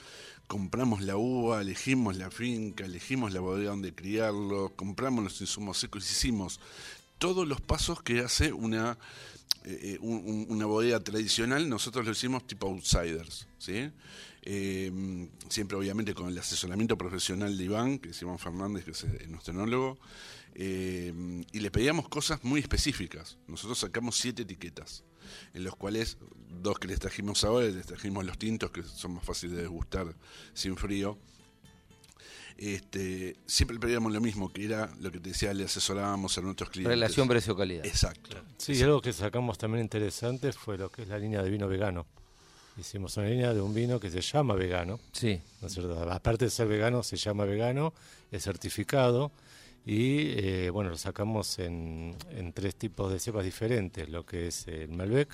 compramos 0.47 1.01
la 1.01 1.15
uva, 1.17 1.61
elegimos 1.61 2.15
la 2.15 2.31
finca, 2.31 2.85
elegimos 2.85 3.33
la 3.33 3.39
bodega 3.41 3.71
donde 3.71 3.93
criarlo, 3.93 4.71
compramos 4.75 5.23
los 5.23 5.41
insumos 5.41 5.77
secos, 5.79 6.09
hicimos 6.09 6.59
todos 7.19 7.47
los 7.47 7.61
pasos 7.61 8.01
que 8.01 8.21
hace 8.21 8.51
una, 8.51 8.97
eh, 9.65 9.79
eh, 9.81 9.97
un- 10.01 10.23
un- 10.25 10.45
una 10.49 10.65
bodega 10.65 10.99
tradicional, 11.01 11.69
nosotros 11.69 12.05
lo 12.05 12.11
hicimos 12.13 12.47
tipo 12.47 12.67
outsiders, 12.67 13.47
¿sí? 13.59 13.91
Eh, 14.43 15.27
siempre 15.49 15.77
obviamente 15.77 16.13
con 16.13 16.29
el 16.29 16.37
asesoramiento 16.37 16.97
profesional 16.97 17.55
de 17.57 17.63
Iván, 17.65 17.99
que 17.99 18.09
es 18.09 18.21
Iván 18.21 18.39
Fernández, 18.39 18.85
que 18.85 18.91
es 18.91 19.29
nuestro 19.29 19.53
enólogo, 19.53 19.99
y 20.55 21.59
le 21.59 21.71
pedíamos 21.71 22.09
cosas 22.09 22.43
muy 22.43 22.59
específicas. 22.59 23.37
Nosotros 23.47 23.77
sacamos 23.79 24.17
siete 24.17 24.41
etiquetas, 24.41 25.03
en 25.53 25.63
los 25.63 25.75
cuales 25.75 26.17
dos 26.61 26.79
que 26.79 26.87
les 26.87 26.99
trajimos 26.99 27.43
ahora, 27.43 27.67
les 27.67 27.85
trajimos 27.85 28.25
los 28.25 28.37
tintos, 28.37 28.71
que 28.71 28.81
son 28.83 29.13
más 29.13 29.25
fáciles 29.25 29.55
de 29.57 29.61
degustar 29.63 30.15
sin 30.53 30.75
frío. 30.75 31.17
Este, 32.61 33.37
siempre 33.45 33.79
pedíamos 33.79 34.11
lo 34.11 34.19
mismo, 34.19 34.51
que 34.51 34.65
era 34.65 34.93
lo 34.99 35.09
que 35.11 35.19
te 35.19 35.29
decía, 35.29 35.53
le 35.53 35.63
asesorábamos 35.63 36.37
a 36.37 36.41
nuestros 36.41 36.69
clientes. 36.69 36.91
Relación 36.91 37.25
precio-calidad. 37.25 37.85
Exacto. 37.85 38.35
Sí, 38.57 38.73
y 38.73 38.81
algo 38.81 39.01
que 39.01 39.13
sacamos 39.13 39.57
también 39.57 39.81
interesante 39.81 40.51
fue 40.51 40.77
lo 40.77 40.91
que 40.91 41.03
es 41.03 41.07
la 41.07 41.17
línea 41.17 41.41
de 41.41 41.49
vino 41.49 41.69
vegano. 41.69 42.05
Hicimos 42.77 43.15
una 43.15 43.27
línea 43.27 43.53
de 43.53 43.61
un 43.61 43.73
vino 43.73 43.97
que 43.97 44.09
se 44.09 44.19
llama 44.19 44.55
vegano. 44.55 44.99
Sí. 45.13 45.39
¿no 45.61 45.67
es 45.67 45.73
cierto? 45.73 46.11
Aparte 46.11 46.45
de 46.45 46.51
ser 46.51 46.67
vegano, 46.67 47.01
se 47.01 47.15
llama 47.15 47.45
vegano, 47.45 47.93
es 48.29 48.43
certificado 48.43 49.31
y 49.85 50.37
eh, 50.37 50.69
bueno, 50.69 50.89
lo 50.89 50.97
sacamos 50.97 51.59
en, 51.59 52.13
en 52.31 52.51
tres 52.51 52.75
tipos 52.75 53.09
de 53.11 53.19
cepas 53.19 53.45
diferentes, 53.45 54.09
lo 54.09 54.25
que 54.25 54.47
es 54.47 54.67
el 54.67 54.89
Malbec, 54.89 55.29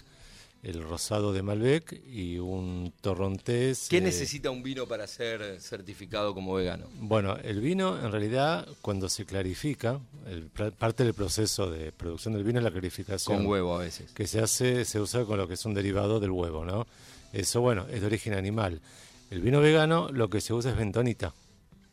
el 0.66 0.82
rosado 0.82 1.32
de 1.32 1.44
Malbec 1.44 2.02
y 2.08 2.40
un 2.40 2.92
torrontés. 3.02 3.88
¿Qué 3.88 4.00
eh, 4.00 4.02
necesita 4.02 4.50
un 4.50 4.64
vino 4.64 4.88
para 4.88 5.06
ser 5.06 5.62
certificado 5.62 6.34
como 6.34 6.56
vegano? 6.56 6.88
Bueno, 7.00 7.38
el 7.44 7.62
vino 7.62 8.04
en 8.04 8.12
realidad 8.12 8.68
cuando 8.82 9.08
se 9.08 9.26
clarifica, 9.26 10.00
el, 10.28 10.50
parte 10.72 11.04
del 11.04 11.14
proceso 11.14 11.70
de 11.70 11.92
producción 11.92 12.34
del 12.34 12.44
vino 12.44 12.60
es 12.60 12.64
la 12.64 12.72
clarificación. 12.72 13.38
Con 13.38 13.46
huevo 13.46 13.76
a 13.76 13.80
veces. 13.80 14.12
Que 14.14 14.26
se 14.26 14.42
hace, 14.42 14.86
se 14.86 15.00
usa 15.00 15.24
con 15.26 15.38
lo 15.38 15.48
que 15.48 15.54
es 15.54 15.66
un 15.66 15.76
derivado 15.76 16.20
del 16.20 16.32
huevo, 16.32 16.66
¿no? 16.66 16.88
Eso, 17.32 17.62
bueno, 17.62 17.86
es 17.92 18.02
de 18.02 18.08
origen 18.08 18.34
animal. 18.34 18.82
El 19.30 19.42
vino 19.42 19.62
vegano 19.62 20.10
lo 20.12 20.30
que 20.30 20.42
se 20.42 20.54
usa 20.54 20.72
es 20.72 20.78
bentonita, 20.78 21.34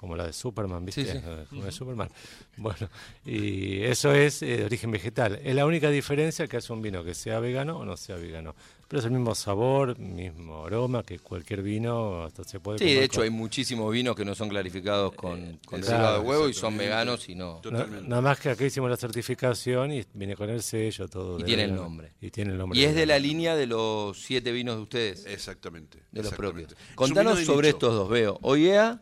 como 0.02 0.16
la 0.16 0.26
de 0.26 0.32
Superman, 0.32 0.84
¿viste? 0.84 1.04
Sí, 1.04 1.10
sí. 1.12 1.18
Eh, 1.24 1.44
Como 1.48 1.60
la 1.60 1.66
de 1.66 1.72
Superman. 1.72 2.10
Bueno, 2.56 2.88
y 3.24 3.82
eso 3.84 4.12
es 4.12 4.42
eh, 4.42 4.56
de 4.58 4.64
origen 4.64 4.90
vegetal. 4.90 5.38
Es 5.44 5.54
la 5.54 5.64
única 5.64 5.90
diferencia 5.90 6.48
que 6.48 6.56
hace 6.56 6.72
un 6.72 6.82
vino 6.82 7.04
que 7.04 7.14
sea 7.14 7.38
vegano 7.38 7.78
o 7.78 7.84
no 7.84 7.96
sea 7.96 8.16
vegano. 8.16 8.56
Pero 8.88 8.98
es 8.98 9.06
el 9.06 9.12
mismo 9.12 9.34
sabor, 9.36 9.96
mismo 9.98 10.66
aroma 10.66 11.02
que 11.04 11.18
cualquier 11.20 11.62
vino, 11.62 12.24
hasta 12.24 12.42
se 12.44 12.58
puede 12.60 12.78
Sí, 12.78 12.84
comer 12.84 12.98
de 12.98 13.04
hecho 13.04 13.14
con- 13.20 13.24
hay 13.24 13.30
muchísimos 13.30 13.92
vinos 13.92 14.16
que 14.16 14.24
no 14.24 14.34
son 14.34 14.48
clarificados 14.48 15.12
con, 15.14 15.58
con 15.64 15.78
exacto, 15.78 15.86
derivado 16.02 16.20
de 16.22 16.28
huevo 16.28 16.48
y 16.48 16.52
son 16.52 16.76
veganos 16.76 17.28
y 17.28 17.34
no. 17.36 17.60
Totalmente. 17.62 18.06
Nada 18.08 18.20
más 18.20 18.40
que 18.40 18.50
acá 18.50 18.64
hicimos 18.66 18.90
la 18.90 18.96
certificación 18.96 19.92
y 19.92 20.04
viene 20.14 20.34
con 20.36 20.50
el 20.50 20.62
sello, 20.62 21.06
todo. 21.08 21.38
Y 21.38 21.44
tiene 21.44 21.62
el 21.64 21.74
nombre. 21.76 22.12
Y 22.20 22.30
tiene 22.30 22.50
el 22.52 22.58
nombre. 22.58 22.78
Y 22.78 22.84
es 22.84 22.94
de 22.96 23.06
la 23.06 23.18
línea 23.20 23.54
de 23.54 23.66
los 23.68 24.18
siete 24.20 24.50
vinos 24.52 24.74
de 24.76 24.82
ustedes, 24.82 25.26
Exactamente. 25.26 26.00
de 26.10 26.22
los 26.24 26.34
propios. 26.34 26.64
exactamente. 26.72 26.94
Contanos 26.96 27.40
sobre 27.44 27.68
estos 27.70 27.94
dos, 27.94 28.10
veo. 28.10 28.38
OIEA, 28.42 29.00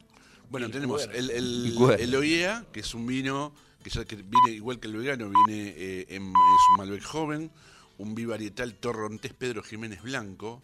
Bueno, 0.51 0.69
tenemos 0.71 1.09
el, 1.15 1.31
el, 1.31 1.77
el 1.99 2.15
OIEA, 2.15 2.67
que 2.73 2.81
es 2.81 2.95
un 2.95 3.07
vino 3.07 3.55
que 3.83 3.91
ya 3.91 4.05
que 4.05 4.17
viene 4.17 4.51
igual 4.57 4.79
que 4.81 4.89
el 4.89 4.97
vegano, 4.97 5.31
viene 5.47 5.69
eh, 5.77 6.07
en, 6.11 6.25
es 6.25 6.29
un 6.73 6.77
Malbec 6.79 7.03
joven, 7.03 7.51
un 7.99 8.15
bivarietal 8.15 8.75
torrontés 8.75 9.33
Pedro 9.33 9.63
Jiménez 9.63 10.03
Blanco, 10.03 10.63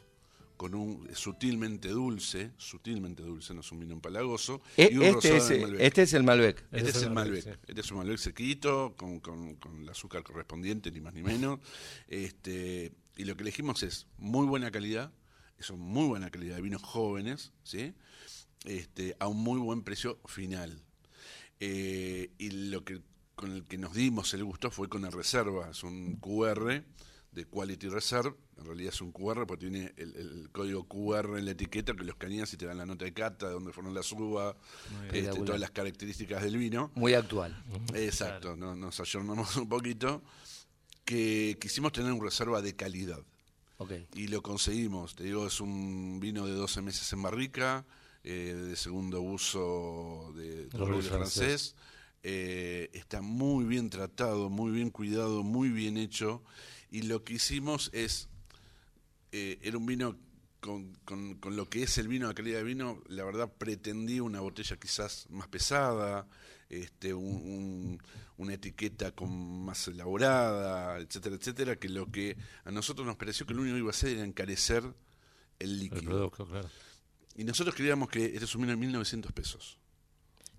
con 0.57 0.75
un 0.75 1.07
sutilmente 1.15 1.89
dulce, 1.89 2.51
sutilmente 2.57 3.23
dulce, 3.23 3.53
no 3.55 3.61
es 3.61 3.71
un 3.73 3.79
vino 3.81 3.93
empalagoso, 3.93 4.61
E- 4.77 4.89
y 4.93 4.97
un 4.97 5.03
este, 5.05 5.13
rosado 5.31 5.37
es, 5.37 5.49
de 5.49 5.59
Malbec. 5.61 5.81
este 5.83 6.03
es 6.03 6.13
el 6.15 6.23
Malbec. 6.25 6.59
Este 6.59 6.77
Ese 6.79 6.89
es 6.89 6.97
es 6.97 7.03
el 7.03 7.09
el 7.09 7.15
Malbec. 7.15 7.45
Malbec, 7.45 7.61
sí. 7.61 7.65
Este 7.69 7.81
es 7.83 7.91
un 7.91 7.97
Malbec 7.99 8.19
sequito, 8.19 8.95
con, 8.97 9.21
con- 9.21 9.57
con 9.57 9.81
el 9.83 9.89
azúcar 9.89 10.23
correspondiente, 10.23 10.91
ni 10.91 11.01
más 11.01 11.15
ni 11.15 11.23
menos. 11.23 11.61
Este, 12.09 12.93
y 13.17 13.25
lo 13.25 13.37
que 13.37 13.43
elegimos 13.43 13.83
es 13.83 14.07
muy 14.19 14.47
buena 14.47 14.71
calidad, 14.71 15.13
son 15.59 15.79
muy 15.79 16.07
buena 16.07 16.31
calidad 16.31 16.57
de 16.57 16.63
vinos 16.63 16.83
jóvenes, 16.83 17.53
¿sí? 17.63 17.93
Este, 18.67 19.17
a 19.19 19.29
un 19.29 19.39
muy 19.39 19.59
buen 19.59 19.83
precio 19.83 20.19
final. 20.27 20.83
Eh, 21.61 22.31
y 22.39 22.51
lo 22.51 22.85
que 22.85 23.01
con 23.35 23.53
el 23.53 23.65
que 23.65 23.79
nos 23.79 23.95
dimos 23.95 24.33
el 24.35 24.45
gusto 24.45 24.71
fue 24.71 24.89
con 24.89 25.05
el 25.05 25.13
reserva, 25.13 25.71
es 25.71 25.83
un 25.85 26.17
QR 26.17 26.83
de 27.33 27.45
Quality 27.45 27.89
Reserve, 27.91 28.35
en 28.59 28.65
realidad 28.65 28.95
es 28.95 29.01
un 29.03 29.13
QR 29.13 29.47
porque 29.47 29.69
tiene 29.69 29.93
el, 29.99 30.17
el 30.17 30.49
código 30.53 30.85
QR 30.89 31.39
en 31.39 31.45
la 31.45 31.51
etiqueta 31.51 31.95
que 31.95 32.03
lo 32.03 32.13
escaneas 32.13 32.51
y 32.55 32.57
te 32.57 32.65
dan 32.65 32.79
la 32.79 32.87
nota 32.87 33.05
de 33.05 33.13
cata, 33.13 33.47
de 33.49 33.53
dónde 33.53 33.73
fueron 33.75 33.93
las 33.93 34.11
uvas, 34.13 34.57
este, 35.19 35.31
todas 35.45 35.61
las 35.61 35.71
características 35.71 36.43
del 36.43 36.57
vino. 36.57 36.91
Muy 37.63 37.77
actual. 37.77 38.05
Exacto, 38.07 38.57
no- 38.57 38.75
nos 38.75 38.99
ayornamos 39.01 39.55
un 39.59 39.69
poquito, 39.69 40.23
que 41.05 41.59
quisimos 41.61 41.93
tener 41.93 42.11
un 42.13 42.23
reserva 42.23 42.63
de 42.63 42.75
calidad. 42.75 43.21
Y 44.15 44.29
lo 44.29 44.41
conseguimos, 44.43 45.15
te 45.15 45.25
digo, 45.25 45.47
es 45.47 45.61
un 45.61 46.19
vino 46.21 46.47
de 46.47 46.53
12 46.53 46.81
meses 46.81 47.13
en 47.13 47.21
barrica, 47.23 47.85
eh, 48.27 48.55
de 48.55 48.77
segundo 48.77 49.21
uso 49.23 50.33
de, 50.37 50.65
de 50.67 50.69
francés. 50.69 51.09
francés. 51.09 51.75
Eh, 52.23 52.91
está 52.93 53.23
muy 53.23 53.65
bien 53.65 53.89
tratado, 53.89 54.51
muy 54.51 54.73
bien 54.73 54.91
cuidado, 54.91 55.43
muy 55.45 55.71
bien 55.71 55.97
hecho. 55.97 56.43
Y 56.91 57.03
lo 57.03 57.23
que 57.25 57.35
hicimos 57.35 57.89
es, 57.93 58.29
eh, 59.33 59.59
era 59.63 59.79
un 59.79 59.87
vino 59.87 60.17
con, 60.61 60.95
con- 61.05 61.35
con 61.37 61.55
lo 61.57 61.69
que 61.69 61.83
es 61.85 61.99
el 61.99 62.09
vino, 62.09 62.27
la 62.27 62.35
calidad 62.35 62.59
de 62.59 62.65
vino, 62.65 63.01
la 63.09 63.25
verdad 63.25 63.53
pretendí 63.57 64.19
una 64.21 64.41
botella 64.41 64.77
quizás 64.77 65.27
más 65.31 65.47
pesada, 65.49 66.27
este, 66.69 67.15
un- 67.15 67.25
un- 67.37 68.03
una 68.39 68.55
etiqueta 68.55 69.13
con 69.13 69.65
más 69.65 69.87
elaborada, 69.89 70.99
etcétera, 70.99 71.37
etcétera, 71.37 71.77
que 71.77 71.89
lo 71.89 72.11
que 72.11 72.37
a 72.65 72.71
nosotros 72.73 73.07
nos 73.07 73.17
pareció 73.17 73.47
que 73.47 73.55
lo 73.55 73.63
único 73.63 73.75
que 73.77 73.81
iba 73.81 73.89
a 73.89 73.91
hacer 73.91 74.17
era 74.17 74.25
encarecer 74.25 74.83
el 75.61 75.71
El 75.71 75.79
líquido. 75.79 76.03
producto, 76.03 76.47
claro. 76.47 76.69
Y 77.37 77.45
nosotros 77.45 77.75
creíamos 77.75 78.09
que 78.09 78.25
este 78.27 78.45
es 78.45 78.55
un 78.55 78.63
vino 78.63 78.73
de 78.73 78.77
1900 78.79 79.33
pesos. 79.33 79.79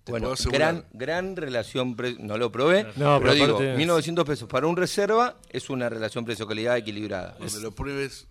Te 0.04 0.12
Bueno, 0.12 0.34
gran, 0.52 0.86
gran 0.94 1.36
relación, 1.36 1.96
pre- 1.96 2.16
no 2.18 2.38
lo 2.38 2.50
probé, 2.52 2.84
No, 2.96 3.20
pero, 3.20 3.20
pero 3.20 3.34
digo, 3.34 3.46
aparte- 3.56 3.76
1900 3.78 4.26
pesos 4.26 4.48
para 4.48 4.66
un 4.68 4.78
reserva 4.78 5.40
es 5.50 5.70
una 5.70 5.90
relación 5.90 6.24
precio-calidad 6.24 6.78
equilibrada. 6.78 7.36
Cuando 7.38 7.60
lo 7.60 7.72
pruebes, 7.76 8.28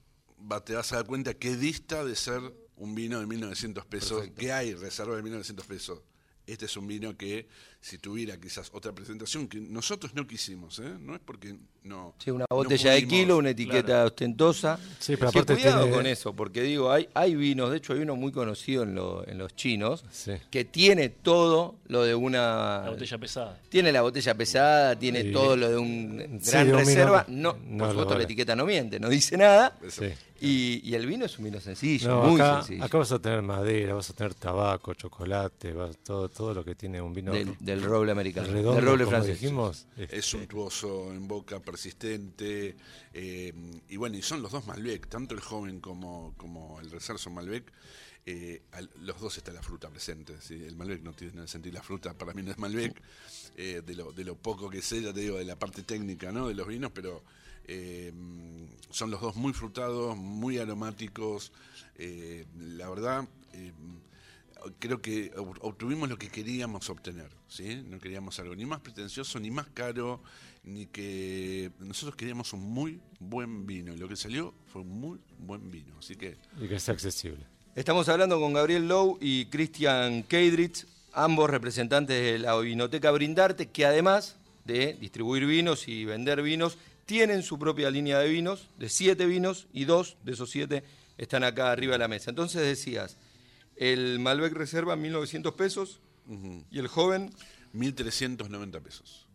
va- 0.51 0.65
te 0.65 0.75
vas 0.75 0.91
a 0.93 0.97
dar 0.97 1.07
cuenta 1.07 1.35
que 1.35 1.55
dista 1.57 2.03
de 2.05 2.17
ser 2.17 2.41
un 2.77 2.95
vino 2.95 3.21
de 3.21 3.27
1900 3.27 3.85
pesos, 3.85 4.19
Perfecto. 4.21 4.41
que 4.41 4.53
hay 4.53 4.75
reserva 4.75 5.17
de 5.17 5.23
1900 5.23 5.67
pesos. 5.67 6.01
Este 6.47 6.65
es 6.67 6.77
un 6.77 6.87
vino 6.87 7.17
que, 7.17 7.49
si 7.87 7.99
tuviera 7.99 8.37
quizás 8.37 8.69
otra 8.75 8.91
presentación, 8.93 9.47
que 9.47 9.61
nosotros 9.61 10.13
no 10.13 10.27
quisimos, 10.27 10.81
¿eh? 10.81 10.95
no 10.99 11.15
es 11.15 11.21
porque 11.25 11.55
no. 11.85 12.15
Sí, 12.19 12.33
una 12.33 12.45
no 12.51 12.57
botella 12.57 12.91
de 12.91 13.07
kilo, 13.07 13.37
una 13.37 13.51
etiqueta 13.51 14.05
ostentosa. 14.05 14.77
Sí, 14.99 15.15
pero 15.17 15.31
Sí, 15.31 15.39
aparte 15.39 15.55
cuidado 15.55 15.83
tiene- 15.85 15.97
con 15.97 16.07
eso, 16.07 16.33
porque 16.35 16.63
digo, 16.63 16.91
hay, 16.91 17.09
hay 17.15 17.37
vinos, 17.37 17.71
de 17.71 17.77
hecho 17.77 17.93
hay 17.93 18.01
uno 18.01 18.17
muy 18.17 18.33
conocido 18.33 18.83
en, 18.83 18.97
lo- 18.97 19.25
en 19.29 19.39
los 19.39 19.55
chinos, 19.55 20.05
Sí. 20.11 20.33
que 20.51 20.65
tiene 20.65 21.11
todo 21.11 21.77
lo 21.87 22.03
de 22.03 22.17
una... 22.17 22.83
La 22.87 22.91
botella 22.91 23.19
pesada. 23.19 23.61
Tiene 23.69 23.93
la 23.93 24.01
botella 24.03 24.35
pesada, 24.35 24.99
tiene 24.99 25.23
Sí. 25.23 25.31
todo 25.33 25.57
lo 25.57 25.69
de 25.71 25.77
un 25.77 26.41
gran 26.45 26.73
reserva. 26.73 27.25
No, 27.29 27.57
no 27.65 27.79
por 27.85 27.91
supuesto 27.91 28.19
la 28.19 28.25
etiqueta 28.25 28.57
no 28.57 28.67
miente, 28.67 28.99
no 28.99 29.09
dice 29.09 29.37
nada. 29.37 29.79
Sí. 29.89 30.07
Y, 30.39 30.83
y 30.91 30.95
el 30.95 31.07
vino 31.07 31.25
es 31.25 31.39
un 31.39 31.47
vino 31.47 31.59
sencillo, 31.61 32.09
No, 32.09 32.23
muy 32.25 32.39
acá, 32.41 32.57
sencillo. 32.59 32.85
acá 32.85 32.99
vas 32.99 33.11
a 33.13 33.19
tener 33.19 33.41
madera, 33.41 33.95
vas 33.95 34.11
a 34.11 34.13
tener 34.13 34.35
tabaco, 34.35 34.93
chocolate, 34.93 35.73
vas- 35.73 35.97
todo, 36.05 36.29
todo 36.29 36.53
lo 36.53 36.63
que 36.63 36.75
tiene 36.75 37.01
un 37.01 37.15
vino 37.15 37.33
del, 37.33 37.57
del 37.59 37.76
roble 37.83 38.13
americano, 38.13 38.49
redondo, 38.49 38.77
del 38.77 38.85
roble 38.85 39.05
como 39.05 39.17
francés. 39.17 39.41
dijimos. 39.41 39.87
este, 39.97 40.17
Es 40.19 40.25
suntuoso, 40.27 41.13
en 41.13 41.27
boca, 41.29 41.61
persistente. 41.61 42.77
eh, 43.13 43.53
y 43.89 43.97
bueno, 43.97 44.17
y 44.17 44.23
son 44.23 44.43
los 44.43 44.53
dos 44.53 44.67
Malbec, 44.67 45.09
tanto 45.09 45.35
el 45.35 45.41
joven 45.41 45.81
como, 45.81 46.35
como 46.37 46.81
el 46.81 46.91
reserva 46.91 47.19
son 47.19 47.35
Malbec. 47.35 47.73
eh, 48.29 48.63
al- 48.73 48.91
los 49.03 49.21
dos 49.21 49.37
está 49.39 49.53
la 49.53 49.63
fruta 49.63 49.89
presente. 49.89 50.35
¿sí? 50.41 50.55
El 50.55 50.75
Malbec 50.77 51.03
no 51.03 51.13
tiene 51.13 51.43
que 51.43 51.49
sentir 51.49 51.73
la 51.73 51.83
fruta, 51.83 52.13
para 52.15 52.35
mí 52.35 52.43
no 52.43 52.51
es 52.51 52.59
Malbec. 52.59 53.01
eh, 53.57 53.83
de, 53.87 53.95
lo, 53.95 54.13
de 54.13 54.25
lo 54.25 54.35
poco 54.37 54.69
que 54.69 54.83
sé, 54.83 55.01
ya 55.01 55.13
te 55.13 55.21
digo, 55.21 55.39
de 55.39 55.45
la 55.45 55.59
parte 55.59 55.83
técnica 55.83 56.33
¿no? 56.33 56.49
de 56.49 56.55
los 56.55 56.67
vinos, 56.67 56.91
pero 56.93 57.23
eh, 57.69 58.13
son 58.91 59.11
los 59.11 59.21
dos 59.21 59.37
muy 59.37 59.53
frutados, 59.53 60.17
muy 60.17 60.59
aromáticos. 60.59 61.53
eh, 61.97 62.45
la 62.59 62.89
verdad. 62.91 63.29
Creo 64.79 65.01
que 65.01 65.33
ob- 65.35 65.59
obtuvimos 65.61 66.09
lo 66.09 66.19
que 66.19 66.29
queríamos 66.29 66.89
obtener, 66.91 67.31
¿sí? 67.49 67.83
No 67.87 67.99
queríamos 67.99 68.39
algo 68.41 68.55
ni 68.55 68.67
más 68.67 68.81
pretencioso, 68.81 69.39
ni 69.41 69.51
más 69.51 69.67
caro, 69.69 70.23
ni 70.65 70.87
que... 70.87 71.71
Nosotros 71.79 72.17
queríamos 72.17 72.53
un 72.53 72.61
muy 72.61 73.01
buen 73.21 73.67
vino, 73.67 73.95
y 73.95 73.99
lo 73.99 74.09
que 74.09 74.17
salió 74.17 74.55
fue 74.67 74.83
un 74.83 75.01
muy 75.01 75.19
buen 75.39 75.71
vino, 75.71 75.97
así 75.99 76.17
que... 76.17 76.37
y 76.61 76.69
que 76.69 76.81
sea 76.81 76.95
accesible. 76.95 77.47
Estamos 77.75 78.09
hablando 78.09 78.41
con 78.41 78.53
Gabriel 78.53 78.89
Lowe 78.89 79.19
y 79.21 79.47
Christian 79.47 80.23
Keidrich, 80.23 80.87
ambos 81.13 81.51
representantes 81.51 82.21
de 82.21 82.39
la 82.39 82.59
Vinoteca 82.59 83.11
Brindarte, 83.11 83.71
que 83.71 83.85
además 83.85 84.37
de 84.65 84.95
distribuir 84.95 85.47
vinos 85.47 85.87
y 85.89 86.05
vender 86.05 86.43
vinos, 86.43 86.79
tienen 87.05 87.43
su 87.43 87.59
propia 87.59 87.91
línea 87.91 88.19
de 88.19 88.29
vinos, 88.29 88.69
de 88.79 88.89
siete 88.89 89.27
vinos, 89.27 89.69
y 89.73 89.85
dos 89.85 90.17
de 90.25 90.33
esos 90.33 90.51
siete 90.51 90.83
están 91.19 91.45
acá 91.45 91.71
arriba 91.71 91.93
de 91.93 92.01
la 92.01 92.09
mesa. 92.09 92.31
Entonces 92.31 92.63
decías, 92.63 93.17
el 93.77 94.19
Malbec 94.19 94.53
Reserva 94.53 94.97
1.900 94.97 95.55
pesos 95.55 96.01
y 96.71 96.79
el 96.79 96.89
joven 96.89 97.31
1.390 97.75 98.81
pesos. 98.81 99.27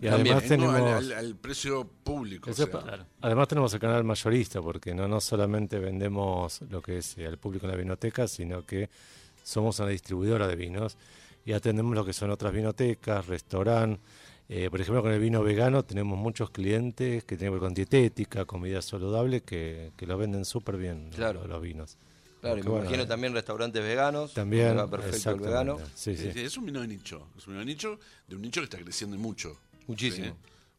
Y 0.00 0.08
También, 0.08 0.36
además 0.36 0.42
No, 0.42 0.48
tenemos... 0.48 0.74
al, 0.74 0.86
al- 0.88 1.12
al 1.12 1.36
precio 1.36 1.88
público. 2.04 2.50
o 2.50 2.52
Ese 2.52 2.64
sea, 2.64 2.72
pa- 2.72 3.06
Además 3.22 3.48
tenemos 3.48 3.72
el 3.72 3.80
canal 3.80 4.04
mayorista, 4.04 4.60
porque 4.60 4.94
no, 4.94 5.08
no 5.08 5.20
solamente 5.20 5.78
vendemos 5.78 6.60
lo 6.70 6.82
que 6.82 6.98
es 6.98 7.16
eh, 7.16 7.26
al 7.26 7.38
público 7.38 7.64
en 7.66 7.72
la 7.72 7.78
vinoteca, 7.78 8.28
sino 8.28 8.66
que 8.66 8.90
somos 9.42 9.78
una 9.80 9.88
distribuidora 9.88 10.46
de 10.48 10.56
vinos 10.56 10.98
y 11.46 11.52
atendemos 11.52 11.94
lo 11.94 12.04
que 12.04 12.12
son 12.12 12.30
otras 12.30 12.52
vinotecas, 12.52 13.26
restaurantes. 13.26 14.00
Eh, 14.48 14.68
por 14.70 14.80
ejemplo, 14.80 15.02
con 15.02 15.12
el 15.12 15.18
vino 15.20 15.42
vegano 15.42 15.82
tenemos 15.84 16.18
muchos 16.18 16.50
clientes 16.50 17.24
que 17.24 17.36
tienen 17.36 17.52
que 17.52 17.54
ver 17.58 17.60
con 17.60 17.74
dietética, 17.74 18.44
comida 18.44 18.82
saludable, 18.82 19.40
que, 19.42 19.92
que 19.96 20.06
lo 20.06 20.18
venden 20.18 20.44
súper 20.44 20.76
bien 20.76 21.10
Claro. 21.14 21.40
los, 21.40 21.48
los 21.48 21.62
vinos. 21.62 21.96
Claro, 22.40 22.58
y 22.58 22.60
Porque, 22.60 22.62
me 22.64 22.70
bueno, 22.70 22.84
imagino 22.86 23.06
también 23.08 23.32
restaurantes 23.34 23.82
veganos. 23.82 24.34
También, 24.34 24.76
va 24.76 24.88
perfecto 24.88 25.30
el 25.30 25.40
vegano. 25.40 25.78
Sí, 25.94 26.16
Sí, 26.16 26.30
es 26.36 26.56
un 26.56 26.66
vino 26.66 26.80
de 26.80 26.88
nicho, 26.88 27.28
es 27.36 27.46
un 27.46 27.54
vino 27.54 27.60
de 27.60 27.66
nicho, 27.66 27.98
de 28.28 28.36
un 28.36 28.42
nicho 28.42 28.60
que 28.60 28.64
está 28.64 28.78
creciendo 28.78 29.16
mucho. 29.16 29.58
Muchísimo. 29.86 30.26
¿sí? 30.26 30.32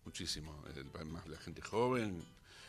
Muchísimo. 0.05 0.63
Además, 0.95 1.27
la 1.27 1.37
gente 1.37 1.61
joven, 1.61 2.21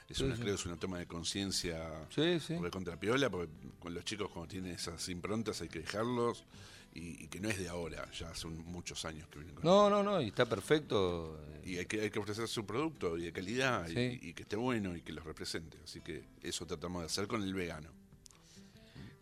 es 0.09 0.17
Sí, 0.17 0.25
una, 0.25 0.35
sí. 0.37 0.41
creo 0.43 0.55
que 0.55 0.61
es 0.61 0.67
una 0.67 0.77
toma 0.77 0.99
de 0.99 1.07
conciencia 1.07 2.07
Sí, 2.15 2.41
sí. 2.41 2.57
contra 2.71 2.99
piola, 2.99 3.29
porque 3.31 3.53
con 3.79 3.93
los 3.95 4.05
chicos 4.05 4.31
cuando 4.31 4.49
tienen 4.49 4.73
esas 4.73 5.09
improntas 5.11 5.61
hay 5.61 5.69
que 5.69 5.81
dejarlos, 5.81 6.45
y, 6.95 7.25
y 7.25 7.29
que 7.29 7.39
no 7.39 7.49
es 7.51 7.59
de 7.59 7.69
ahora, 7.69 8.11
ya 8.13 8.31
hace 8.31 8.47
muchos 8.49 9.05
años 9.05 9.29
que 9.29 9.39
vienen 9.39 9.55
con 9.55 9.65
No, 9.65 9.91
no, 9.91 10.03
no, 10.03 10.21
y 10.23 10.29
está 10.29 10.47
perfecto. 10.47 11.39
y 11.65 11.77
hay 11.77 11.85
que, 11.87 12.01
hay 12.01 12.11
que 12.11 12.19
ofrecer 12.19 12.49
su 12.49 12.65
producto 12.65 13.19
y 13.19 13.25
de 13.25 13.33
calidad 13.33 13.87
y, 13.89 14.33
que 14.33 14.43
esté 14.43 14.57
bueno 14.57 14.97
y 14.97 15.03
que 15.03 15.13
los 15.13 15.23
represente. 15.25 15.77
Así 15.85 16.01
que 16.01 16.25
eso 16.43 16.67
tratamos 16.67 17.03
de 17.03 17.07
hacer 17.07 17.27
con 17.29 17.43
el 17.43 17.53
vegano. 17.53 17.91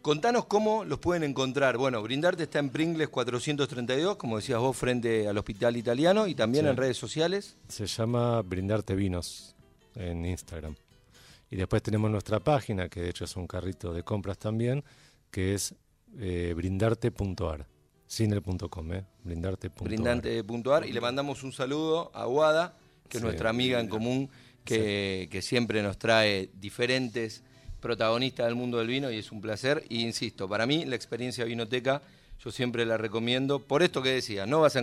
Contanos 0.07 0.47
cómo 0.47 0.85
los 0.85 1.01
pueden 1.01 1.25
encontrar. 1.25 1.77
Bueno, 1.79 2.01
Brindarte 2.01 2.45
está 2.45 2.61
en 2.61 2.71
Pringles 2.71 3.09
432, 3.09 4.15
como 4.15 4.37
decías 4.37 4.61
vos, 4.61 4.77
frente 4.77 5.27
al 5.27 5.37
Hospital 5.37 5.77
Italiano 5.77 6.29
y 6.29 6.37
también 6.37 6.65
Sí. 6.65 6.71
en 6.71 6.77
redes 6.77 6.97
sociales. 6.97 7.57
Se 7.67 7.87
llama 7.89 8.41
Brindarte 8.43 8.95
Vinos 8.95 9.57
en 9.97 10.25
Instagram. 10.25 10.77
Y 11.51 11.57
después 11.57 11.83
tenemos 11.83 12.09
nuestra 12.09 12.39
página, 12.39 12.89
que 12.89 13.01
de 13.01 13.09
hecho 13.09 13.25
es 13.25 13.35
un 13.35 13.49
carrito 13.49 13.93
de 13.93 14.05
compras 14.05 14.39
también, 14.39 14.85
que 15.33 15.55
es 15.55 15.75
eh, 16.21 16.55
brindarte.ar, 16.57 17.67
sin 18.07 18.33
el 18.33 18.43
punto 18.43 18.71
com, 18.71 18.93
¿eh? 18.93 19.05
brindarte.ar. 19.25 19.89
brindante.ar 19.89 20.87
y 20.87 20.93
le 20.93 21.01
mandamos 21.01 21.43
un 21.43 21.53
saludo 21.53 22.13
a 22.15 22.27
Guada, 22.27 22.79
que 23.09 23.17
es 23.17 23.25
nuestra 23.25 23.51
amiga 23.51 23.81
en 23.81 23.89
común, 23.89 24.31
que, 24.65 25.27
que 25.33 25.43
siempre 25.43 25.83
nos 25.83 25.99
trae 25.99 26.49
diferentes 26.55 27.43
protagonistas 27.87 28.47
del 28.47 28.57
mundo 28.57 28.79
del 28.79 28.89
vino 28.89 29.11
y 29.13 29.19
es 29.19 29.31
un 29.31 29.41
placer. 29.41 29.85
Y 29.89 30.03
insisto, 30.03 30.49
para 30.49 30.67
mí 30.67 30.85
la 30.85 30.97
experiencia 30.97 31.45
vinoteca 31.45 32.03
yo 32.45 32.51
siempre 32.51 32.85
la 32.85 32.97
recomiendo. 32.97 33.61
Por 33.61 33.83
esto 33.85 34.03
que 34.03 34.11
decía, 34.11 34.45
no 34.45 34.61
vas 34.61 34.75
a... 34.77 34.83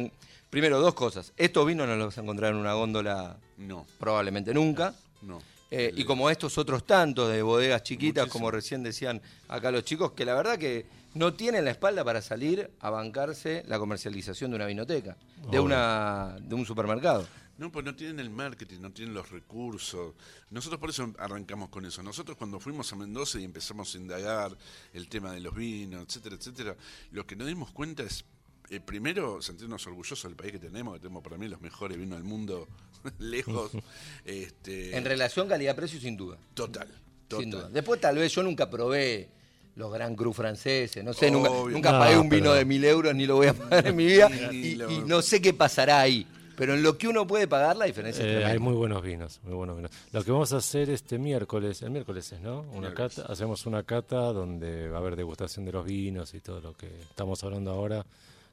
Primero, 0.50 0.80
dos 0.80 0.94
cosas. 0.94 1.34
Estos 1.36 1.66
vinos 1.68 1.86
no 1.88 1.96
los 1.98 2.08
vas 2.08 2.18
a 2.18 2.22
encontrar 2.22 2.52
en 2.52 2.58
una 2.60 2.74
góndola 2.74 3.38
No, 3.58 3.86
probablemente 4.00 4.54
nunca. 4.54 4.94
no. 5.22 5.42
Eh, 5.76 5.92
y 5.96 6.04
como 6.06 6.30
estos 6.30 6.60
otros 6.60 6.86
tantos 6.86 7.32
de 7.32 7.42
bodegas 7.42 7.82
chiquitas, 7.82 8.26
Muchísimo. 8.26 8.40
como 8.42 8.52
recién 8.52 8.84
decían 8.84 9.20
acá 9.48 9.72
los 9.72 9.84
chicos, 9.84 10.12
que 10.12 10.24
la 10.24 10.36
verdad 10.36 10.60
que 10.60 10.86
no 11.16 11.34
tienen 11.34 11.66
la 11.66 11.72
espalda 11.72 12.04
para 12.04 12.22
salir 12.22 12.70
a 12.80 12.92
bancarse 12.92 13.64
la 13.68 13.80
comercialización 13.80 14.52
de 14.52 14.56
una 14.58 14.68
vinoteca, 14.68 15.18
de, 15.50 15.60
una, 15.60 16.36
de 16.40 16.54
un 16.54 16.64
supermercado. 16.68 17.26
No, 17.58 17.72
pues 17.72 17.86
no 17.86 17.96
tienen 17.96 18.20
el 18.20 18.30
marketing, 18.32 18.80
no 18.82 18.92
tienen 18.92 19.14
los 19.14 19.30
recursos. 19.30 20.16
Nosotros 20.50 20.80
por 20.80 20.90
eso 20.90 21.14
arrancamos 21.20 21.70
con 21.70 21.86
eso. 21.86 22.02
Nosotros 22.02 22.36
cuando 22.36 22.60
fuimos 22.60 22.92
a 22.92 22.96
Mendoza 22.96 23.40
y 23.40 23.44
empezamos 23.44 23.94
a 23.94 23.98
indagar 23.98 24.58
el 24.94 25.08
tema 25.08 25.32
de 25.34 25.40
los 25.40 25.54
vinos, 25.56 26.04
etcétera, 26.08 26.36
etcétera, 26.36 26.76
lo 27.12 27.28
que 27.28 27.36
nos 27.36 27.48
dimos 27.48 27.72
cuenta 27.72 28.02
es, 28.04 28.26
eh, 28.70 28.80
primero, 28.80 29.40
sentirnos 29.42 29.86
orgullosos 29.86 30.24
del 30.24 30.36
país 30.36 30.52
que 30.54 30.60
tenemos, 30.60 30.96
que 30.96 31.00
tenemos 31.02 31.22
para 31.24 31.38
mí 31.38 31.48
los 31.48 31.62
mejores 31.62 31.96
vinos 31.98 32.18
del 32.18 32.28
mundo, 32.28 32.68
lejos. 33.20 33.72
este, 34.26 34.98
En 34.98 35.06
relación 35.06 35.48
calidad-precio, 35.48 36.00
sin 36.00 36.18
duda. 36.18 36.38
Total, 36.56 36.88
Sin 37.30 37.50
duda. 37.52 37.62
total. 37.62 37.74
Después 37.74 38.02
tal 38.02 38.18
vez 38.18 38.34
yo 38.34 38.42
nunca 38.42 38.68
probé 38.70 39.30
los 39.76 39.92
Gran 39.94 40.16
Cru 40.16 40.34
franceses, 40.34 41.04
no 41.04 41.14
sé, 41.14 41.30
nunca, 41.30 41.50
Obvio. 41.52 41.76
nunca 41.76 41.92
No, 41.92 42.00
pagué 42.00 42.18
un 42.18 42.30
pero- 42.30 42.42
vino 42.42 42.54
de 42.54 42.66
mil 42.66 42.84
euros 42.84 43.14
ni 43.16 43.26
lo 43.28 43.36
voy 43.36 43.48
a 43.48 43.54
pagar 43.54 43.88
en 43.88 43.96
mi 43.96 44.06
vida 44.08 44.28
Ni 44.30 44.58
y, 44.58 44.76
lo- 44.76 44.92
y 44.92 45.00
no 45.00 45.22
sé 45.22 45.40
qué 45.42 45.54
pasará 45.54 46.00
ahí. 46.02 46.28
Pero 46.56 46.76
en 46.76 46.84
lo 46.84 46.98
que 46.98 47.08
uno 47.08 47.26
puede 47.26 47.48
pagar 47.48 47.76
la 47.76 47.86
diferencia 47.86 48.22
es 48.22 48.28
Eh, 48.28 48.32
tremenda. 48.34 48.54
hay 48.54 48.60
muy 48.60 48.74
buenos 48.74 49.02
vinos, 49.02 49.40
muy 49.44 49.54
buenos 49.56 49.76
vinos. 49.76 49.92
Lo 50.12 50.24
que 50.24 50.32
vamos 50.32 50.54
a 50.54 50.58
hacer 50.58 50.90
este 50.90 51.18
miércoles, 51.18 51.82
el 51.82 51.90
miércoles 51.90 52.32
es, 52.32 52.40
¿no? 52.42 52.62
Una 52.72 52.90
Miércoles. 52.90 53.16
cata, 53.16 53.32
hacemos 53.32 53.66
una 53.66 53.84
cata 53.84 54.18
donde 54.34 54.88
va 54.90 54.98
a 54.98 55.00
haber 55.00 55.16
degustación 55.16 55.66
de 55.66 55.72
los 55.72 55.86
vinos 55.86 56.34
y 56.36 56.40
todo 56.42 56.62
lo 56.62 56.74
que 56.76 56.88
estamos 57.02 57.44
hablando 57.44 57.72
ahora, 57.72 58.06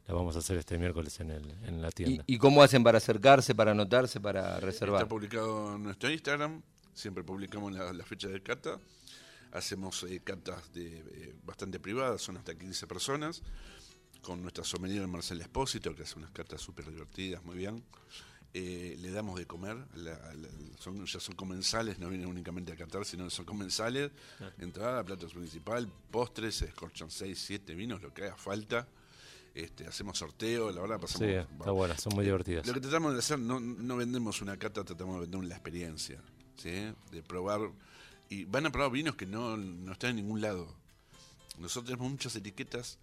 la 0.08 0.14
vamos 0.14 0.34
a 0.36 0.38
hacer 0.38 0.56
este 0.56 0.78
miércoles 0.78 1.20
en, 1.20 1.30
el, 1.30 1.44
en 1.66 1.82
la 1.82 1.90
tienda. 1.90 2.24
¿Y, 2.26 2.34
y 2.34 2.38
cómo 2.38 2.62
hacen 2.62 2.82
para 2.82 2.98
acercarse, 2.98 3.54
para 3.54 3.72
anotarse, 3.72 4.18
para 4.18 4.58
reservar? 4.60 5.02
Está 5.02 5.08
publicado 5.08 5.76
en 5.76 5.82
nuestro 5.82 6.10
Instagram, 6.10 6.62
siempre 6.94 7.22
publicamos 7.22 7.70
la, 7.72 7.92
la 7.92 8.04
fecha 8.04 8.28
de 8.28 8.42
cata. 8.42 8.78
Hacemos 9.52 10.04
eh, 10.04 10.20
catas 10.22 10.72
de, 10.72 10.98
eh, 10.98 11.34
bastante 11.44 11.80
privadas, 11.80 12.22
son 12.22 12.36
hasta 12.36 12.54
15 12.54 12.86
personas, 12.86 13.42
con 14.22 14.42
nuestra 14.42 14.64
sommelier 14.64 15.06
Marcela 15.06 15.42
Espósito, 15.42 15.94
que 15.94 16.02
hace 16.02 16.18
unas 16.18 16.30
catas 16.30 16.60
súper 16.60 16.86
divertidas, 16.90 17.42
muy 17.44 17.56
bien. 17.56 17.82
Eh, 18.52 18.96
le 18.98 19.12
damos 19.12 19.38
de 19.38 19.46
comer, 19.46 19.76
la- 19.94 20.18
son, 20.78 21.06
ya 21.06 21.20
son 21.20 21.36
comensales, 21.36 21.98
no 22.00 22.08
vienen 22.08 22.26
únicamente 22.26 22.72
a 22.72 22.76
catar, 22.76 23.04
sino 23.04 23.30
son 23.30 23.44
comensales. 23.44 24.10
Entrada, 24.58 25.04
plato 25.04 25.28
principal, 25.28 25.88
postres, 26.10 26.56
se 26.56 26.64
escorchan 26.66 27.10
6, 27.10 27.38
7 27.38 27.74
vinos, 27.74 28.02
lo 28.02 28.12
que 28.12 28.24
haga 28.24 28.36
falta. 28.36 28.88
Este, 29.54 29.86
hacemos 29.86 30.18
sorteo, 30.18 30.70
la 30.70 30.80
verdad 30.80 31.00
pasamos. 31.00 31.28
Sí, 31.28 31.34
está 31.34 31.70
buena, 31.72 31.96
son 31.98 32.14
muy 32.14 32.24
divertidas. 32.24 32.66
Lo 32.66 32.72
que 32.74 32.80
tratamos 32.80 33.12
de 33.12 33.18
hacer, 33.20 33.38
no, 33.38 33.58
no 33.60 33.96
vendemos 33.96 34.40
una 34.42 34.56
cata, 34.56 34.84
tratamos 34.84 35.16
de 35.16 35.20
vender 35.22 35.44
la 35.44 35.54
experiencia, 35.56 36.20
¿sí? 36.56 36.70
De 37.10 37.22
probar, 37.26 37.60
y 38.28 38.44
van 38.44 38.66
a 38.66 38.72
probar 38.72 38.90
vinos 38.92 39.16
que 39.16 39.26
no, 39.26 39.56
no 39.56 39.92
están 39.92 40.10
en 40.10 40.16
ningún 40.16 40.40
lado. 40.40 40.72
Nosotros 41.58 41.86
tenemos 41.86 42.10
muchas 42.10 42.34
etiquetas 42.36 42.98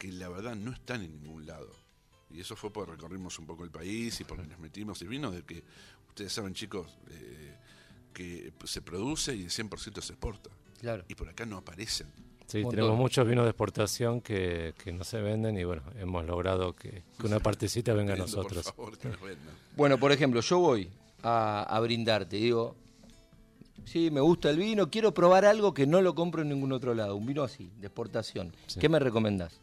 que 0.00 0.10
la 0.10 0.30
verdad 0.30 0.56
no 0.56 0.72
están 0.72 1.02
en 1.02 1.12
ningún 1.12 1.44
lado. 1.44 1.70
Y 2.30 2.40
eso 2.40 2.56
fue 2.56 2.72
porque 2.72 2.92
recorrimos 2.92 3.38
un 3.38 3.44
poco 3.44 3.64
el 3.64 3.70
país 3.70 4.18
y 4.22 4.24
porque 4.24 4.46
nos 4.46 4.58
metimos. 4.58 5.02
Y 5.02 5.06
vino 5.06 5.30
de 5.30 5.42
que, 5.42 5.62
ustedes 6.08 6.32
saben 6.32 6.54
chicos, 6.54 6.86
eh, 7.10 7.54
que 8.14 8.50
se 8.64 8.80
produce 8.80 9.36
y 9.36 9.42
el 9.42 9.50
100% 9.50 10.00
se 10.00 10.14
exporta. 10.14 10.48
Claro. 10.80 11.04
Y 11.06 11.14
por 11.14 11.28
acá 11.28 11.44
no 11.44 11.58
aparecen. 11.58 12.06
Sí, 12.46 12.64
tenemos 12.68 12.96
muchos 12.96 13.28
vinos 13.28 13.44
de 13.44 13.50
exportación 13.50 14.22
que, 14.22 14.72
que 14.82 14.90
no 14.90 15.04
se 15.04 15.20
venden 15.20 15.58
y 15.58 15.64
bueno, 15.64 15.82
hemos 16.00 16.24
logrado 16.24 16.74
que, 16.74 17.04
que 17.18 17.26
una 17.26 17.38
partecita 17.40 17.92
venga 17.92 18.14
a 18.14 18.16
nosotros. 18.16 18.64
Por 18.64 18.74
favor, 18.74 18.98
que 18.98 19.08
nos 19.08 19.20
vendan. 19.20 19.54
Bueno, 19.76 19.98
por 19.98 20.12
ejemplo, 20.12 20.40
yo 20.40 20.58
voy 20.58 20.90
a, 21.22 21.62
a 21.62 21.80
brindarte, 21.80 22.36
digo, 22.36 22.74
sí, 23.84 24.10
me 24.10 24.20
gusta 24.20 24.48
el 24.48 24.56
vino, 24.56 24.90
quiero 24.90 25.12
probar 25.12 25.44
algo 25.44 25.74
que 25.74 25.86
no 25.86 26.00
lo 26.00 26.14
compro 26.14 26.42
en 26.42 26.48
ningún 26.48 26.72
otro 26.72 26.94
lado, 26.94 27.16
un 27.16 27.26
vino 27.26 27.42
así, 27.42 27.70
de 27.78 27.86
exportación. 27.86 28.52
¿Qué 28.78 28.88
me 28.88 28.98
recomendás? 28.98 29.60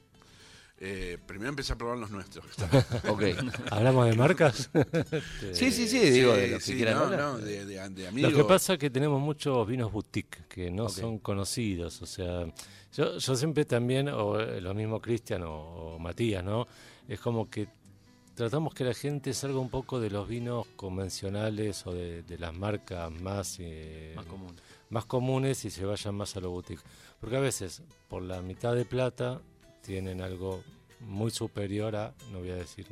Eh, 0.80 1.18
primero 1.26 1.50
empecé 1.50 1.74
a 1.74 1.76
probar 1.76 1.98
los 1.98 2.12
nuestros. 2.12 2.46
Ok. 3.10 3.24
¿Hablamos 3.72 4.08
de 4.08 4.16
marcas? 4.16 4.70
sí, 5.54 5.72
sí, 5.72 5.88
sí, 5.88 6.00
digo, 6.12 6.34
de 6.34 6.46
Sí, 6.46 6.52
los 6.52 6.60
que 6.60 6.66
sí, 6.66 6.76
quieran 6.76 6.96
no, 6.98 7.04
hablar. 7.06 7.20
no, 7.20 7.38
de, 7.40 7.66
de- 7.66 7.90
de 7.90 8.08
amigos. 8.08 8.32
Lo 8.32 8.38
que 8.38 8.44
pasa 8.44 8.74
es 8.74 8.80
que 8.80 8.90
tenemos 8.92 9.20
muchos 9.20 9.66
vinos 9.68 9.92
boutique 9.92 10.44
que 10.48 10.70
no 10.70 10.88
son 10.90 11.18
conocidos. 11.20 12.02
O 12.04 12.06
sea, 12.06 12.46
yo, 12.94 13.18
yo 13.18 13.36
siempre 13.36 13.66
también, 13.66 14.08
o 14.10 14.40
eh, 14.40 14.62
lo 14.62 14.74
mismo 14.76 15.02
Cristian 15.02 15.44
o, 15.44 15.96
o 15.96 16.00
Matías, 16.00 16.44
¿no? 16.44 16.68
Es 17.08 17.20
como 17.20 17.50
que 17.50 17.68
tratamos 18.36 18.76
que 18.76 18.84
la 18.84 18.94
gente 18.94 19.34
salga 19.34 19.58
un 19.58 19.70
poco 19.72 20.00
de 20.00 20.12
los 20.12 20.28
vinos 20.28 20.68
convencionales 20.76 21.88
o 21.88 21.94
de, 21.94 22.22
de 22.22 22.38
las 22.38 22.54
marcas 22.54 23.10
más, 23.12 23.58
eh, 23.60 24.13
Más 24.16 24.26
común. 24.28 24.56
más 24.92 25.06
comunes 25.06 25.66
y 25.66 25.72
se 25.72 25.86
vayan 25.86 26.13
más 26.13 26.36
a 26.36 26.40
lo 26.40 26.52
boutique. 26.52 26.84
Porque 27.20 27.36
a 27.36 27.40
veces, 27.40 27.82
por 28.08 28.22
la 28.22 28.44
mitad 28.44 28.76
de 28.76 28.86
plata, 28.86 29.42
tienen 29.88 30.21
algo 30.21 30.63
muy 31.00 31.32
superior 31.32 31.95
a, 31.95 32.13
no 32.32 32.39
voy 32.39 32.50
a 32.52 32.56
decir 32.56 32.86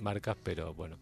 marcas, 0.00 0.36
pero 0.42 0.72
bueno. 0.74 0.96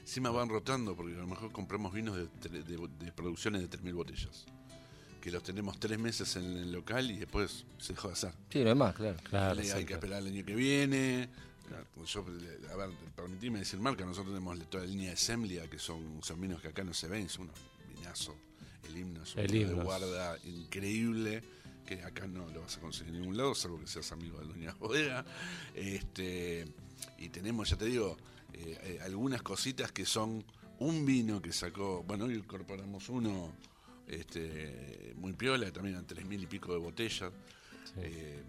Encima 0.00 0.30
van 0.30 0.48
rotando 0.48 0.94
porque 0.96 1.14
a 1.14 1.18
lo 1.18 1.26
mejor 1.26 1.52
compramos 1.52 1.92
vinos 1.94 2.16
de, 2.16 2.24
tre- 2.28 2.64
de- 2.64 3.04
de 3.04 3.12
producciones 3.12 3.62
de 3.62 3.78
3.000 3.78 3.94
botellas. 3.94 4.44
Que 5.20 5.30
los 5.30 5.42
tenemos 5.42 5.78
tres 5.80 5.98
meses 5.98 6.36
en 6.36 6.44
el 6.44 6.70
local 6.72 7.10
y 7.10 7.16
después 7.18 7.64
se 7.78 7.92
dejó 7.94 8.08
de 8.08 8.14
hacer. 8.14 8.32
Sí, 8.50 8.62
no 8.62 8.70
es 8.70 8.76
más, 8.76 8.94
claro. 8.94 9.16
Claro, 9.28 9.60
hay 9.60 9.84
que 9.84 9.94
esperar 9.94 10.20
el 10.22 10.28
año 10.28 10.44
que 10.44 10.54
viene. 10.54 11.28
Yo, 12.06 12.24
a 12.72 12.76
ver, 12.76 12.90
permitime 13.16 13.58
decir 13.60 13.80
marca, 13.80 14.04
nosotros 14.04 14.32
tenemos 14.34 14.58
toda 14.68 14.84
la 14.84 14.90
línea 14.90 15.10
de 15.10 15.16
Semlia, 15.16 15.68
que 15.68 15.78
son, 15.80 16.20
son 16.22 16.40
vinos 16.40 16.60
que 16.62 16.68
acá 16.68 16.84
no 16.84 16.94
se 16.94 17.08
ven, 17.08 17.28
son 17.28 17.44
unos 17.46 17.56
vinazos. 17.96 18.34
El 18.88 18.96
himno 18.96 19.22
es 19.24 19.34
un 19.34 19.42
de 19.48 19.74
guarda 19.84 20.38
increíble, 20.44 21.42
que 21.86 22.02
acá 22.02 22.26
no 22.26 22.48
lo 22.50 22.60
vas 22.62 22.76
a 22.76 22.80
conseguir 22.80 23.14
en 23.14 23.20
ningún 23.20 23.36
lado, 23.36 23.54
salvo 23.54 23.80
que 23.80 23.86
seas 23.86 24.10
amigo 24.12 24.38
de 24.40 24.46
Doña 24.46 24.74
Bodega. 24.74 25.24
Este, 25.74 26.66
y 27.18 27.28
tenemos, 27.28 27.70
ya 27.70 27.76
te 27.76 27.86
digo, 27.86 28.16
eh, 28.52 28.78
eh, 28.82 28.98
algunas 29.02 29.42
cositas 29.42 29.92
que 29.92 30.04
son 30.04 30.44
un 30.80 31.06
vino 31.06 31.40
que 31.40 31.52
sacó, 31.52 32.02
bueno, 32.02 32.26
hoy 32.26 32.34
incorporamos 32.34 33.08
uno 33.08 33.52
este, 34.06 35.14
muy 35.16 35.32
piola, 35.32 35.70
también 35.72 35.96
a 35.96 36.06
tres 36.06 36.26
mil 36.26 36.42
y 36.42 36.46
pico 36.46 36.72
de 36.72 36.78
botellas. 36.78 37.32
Eh, 37.98 38.42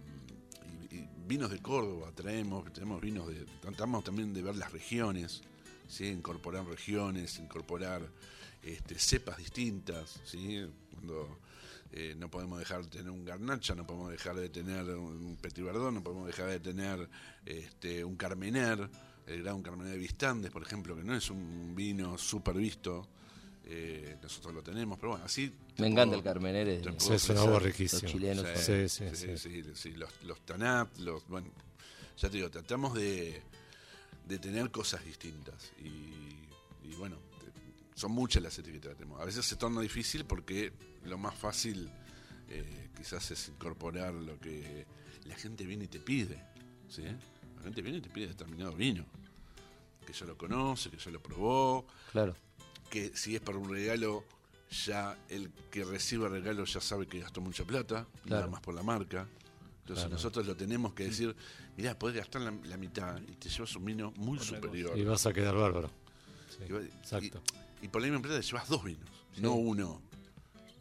y, 0.91 0.95
y 0.95 1.09
vinos 1.27 1.51
de 1.51 1.61
Córdoba 1.61 2.11
traemos, 2.13 2.73
tenemos 2.73 2.99
vinos 2.99 3.27
de, 3.27 3.45
tratamos 3.61 4.03
también 4.03 4.33
de 4.33 4.41
ver 4.41 4.55
las 4.55 4.71
regiones, 4.71 5.41
¿sí? 5.87 6.07
incorporar 6.07 6.65
regiones, 6.65 7.37
incorporar 7.39 8.01
este, 8.63 8.97
cepas 8.97 9.37
distintas, 9.37 10.19
¿sí? 10.25 10.65
cuando 10.93 11.39
eh, 11.91 12.15
no 12.17 12.29
podemos 12.29 12.59
dejar 12.59 12.83
de 12.83 12.89
tener 12.89 13.09
un 13.11 13.23
garnacha, 13.25 13.73
no 13.75 13.85
podemos 13.87 14.11
dejar 14.11 14.35
de 14.35 14.49
tener 14.49 14.85
un 14.89 15.37
petit 15.37 15.63
verdón, 15.63 15.95
no 15.95 16.03
podemos 16.03 16.27
dejar 16.27 16.47
de 16.49 16.59
tener 16.59 17.07
este, 17.45 18.03
un 18.03 18.15
carmener, 18.15 18.89
el 19.25 19.43
gran 19.43 19.61
carmener 19.61 19.93
de 19.93 19.99
Vistandes, 19.99 20.51
por 20.51 20.61
ejemplo, 20.63 20.95
que 20.95 21.03
no 21.03 21.15
es 21.15 21.29
un 21.29 21.73
vino 21.75 22.17
súper 22.17 22.55
visto, 22.55 23.07
eh, 23.65 24.15
nosotros 24.21 24.53
lo 24.53 24.63
tenemos, 24.63 24.97
pero 24.97 25.11
bueno, 25.11 25.25
así... 25.25 25.51
Me 25.77 25.87
encanta 25.87 26.15
puedo- 26.15 26.17
el 26.19 26.23
Carmener. 26.23 26.67
es- 26.69 26.79
es 26.87 26.87
un 26.87 26.93
ofrecer- 26.95 27.37
agua 27.37 27.59
riquísimo. 27.59 28.01
Los 28.03 28.11
chilenos 28.11 28.45
Sí, 28.55 28.87
sí, 28.89 29.09
sí. 29.13 29.15
sí, 29.37 29.37
sí, 29.37 29.63
sí, 29.75 29.91
los, 29.91 30.09
los 30.23 30.39
Tanat, 30.45 30.97
los, 30.99 31.27
bueno, 31.27 31.49
ya 32.17 32.29
te 32.29 32.37
digo, 32.37 32.49
tratamos 32.49 32.93
de, 32.95 33.41
de 34.25 34.39
tener 34.39 34.71
cosas 34.71 35.03
distintas 35.05 35.71
y, 35.83 35.87
y 36.89 36.95
bueno, 36.97 37.17
son 37.95 38.11
muchas 38.13 38.41
las 38.43 38.57
etiquetas 38.57 38.91
que 38.91 38.95
tenemos. 38.99 39.19
A 39.21 39.25
veces 39.25 39.45
se 39.45 39.55
torna 39.57 39.81
difícil 39.81 40.23
porque 40.25 40.71
lo 41.07 41.17
más 41.17 41.35
fácil 41.35 41.89
eh, 42.49 42.89
quizás 42.95 43.29
es 43.31 43.49
incorporar 43.49 44.13
lo 44.13 44.39
que 44.39 44.85
la 45.25 45.35
gente 45.35 45.65
viene 45.65 45.85
y 45.85 45.87
te 45.87 45.99
pide, 45.99 46.41
¿sí? 46.89 47.03
La 47.57 47.63
gente 47.63 47.81
viene 47.81 47.97
y 47.97 48.01
te 48.01 48.09
pide 48.09 48.27
determinado 48.27 48.73
vino, 48.73 49.05
que 50.05 50.13
ya 50.13 50.25
lo 50.25 50.37
conoce, 50.37 50.89
que 50.89 50.97
ya 50.97 51.11
lo 51.11 51.21
probó, 51.21 51.85
Claro. 52.11 52.35
que 52.89 53.11
si 53.15 53.35
es 53.35 53.41
para 53.41 53.57
un 53.57 53.69
regalo, 53.69 54.23
ya 54.85 55.17
el 55.29 55.49
que 55.71 55.83
recibe 55.83 56.25
el 56.27 56.31
regalo 56.33 56.63
ya 56.65 56.79
sabe 56.81 57.07
que 57.07 57.19
gastó 57.19 57.41
mucha 57.41 57.63
plata, 57.65 58.07
nada 58.25 58.47
más 58.47 58.61
por 58.61 58.73
la 58.75 58.83
marca. 58.83 59.27
Entonces 59.81 60.03
Claro. 60.03 60.09
nosotros 60.15 60.45
lo 60.45 60.55
tenemos 60.57 60.93
que 60.93 61.05
decir, 61.05 61.33
mirá, 61.77 61.97
podés 61.97 62.17
gastar 62.17 62.41
la, 62.41 62.51
la 62.65 62.75
mitad 62.77 63.19
y 63.21 63.31
te 63.35 63.47
llevas 63.49 63.73
un 63.77 63.85
vino 63.85 64.11
muy 64.17 64.37
Otra 64.37 64.47
superior. 64.57 64.97
Y 64.97 65.03
vas 65.05 65.25
a 65.25 65.31
quedar 65.33 65.55
bárbaro. 65.55 65.89
Sí, 66.49 66.63
Y 66.67 66.71
va- 66.73 66.81
exacto. 66.81 67.41
Y, 67.81 67.85
y 67.85 67.87
por 67.87 68.01
la 68.01 68.07
misma 68.07 68.17
empresa 68.17 68.39
te 68.39 68.45
llevas 68.45 68.67
dos 68.67 68.83
vinos, 68.83 69.09
no 69.37 69.53
uno. 69.53 70.01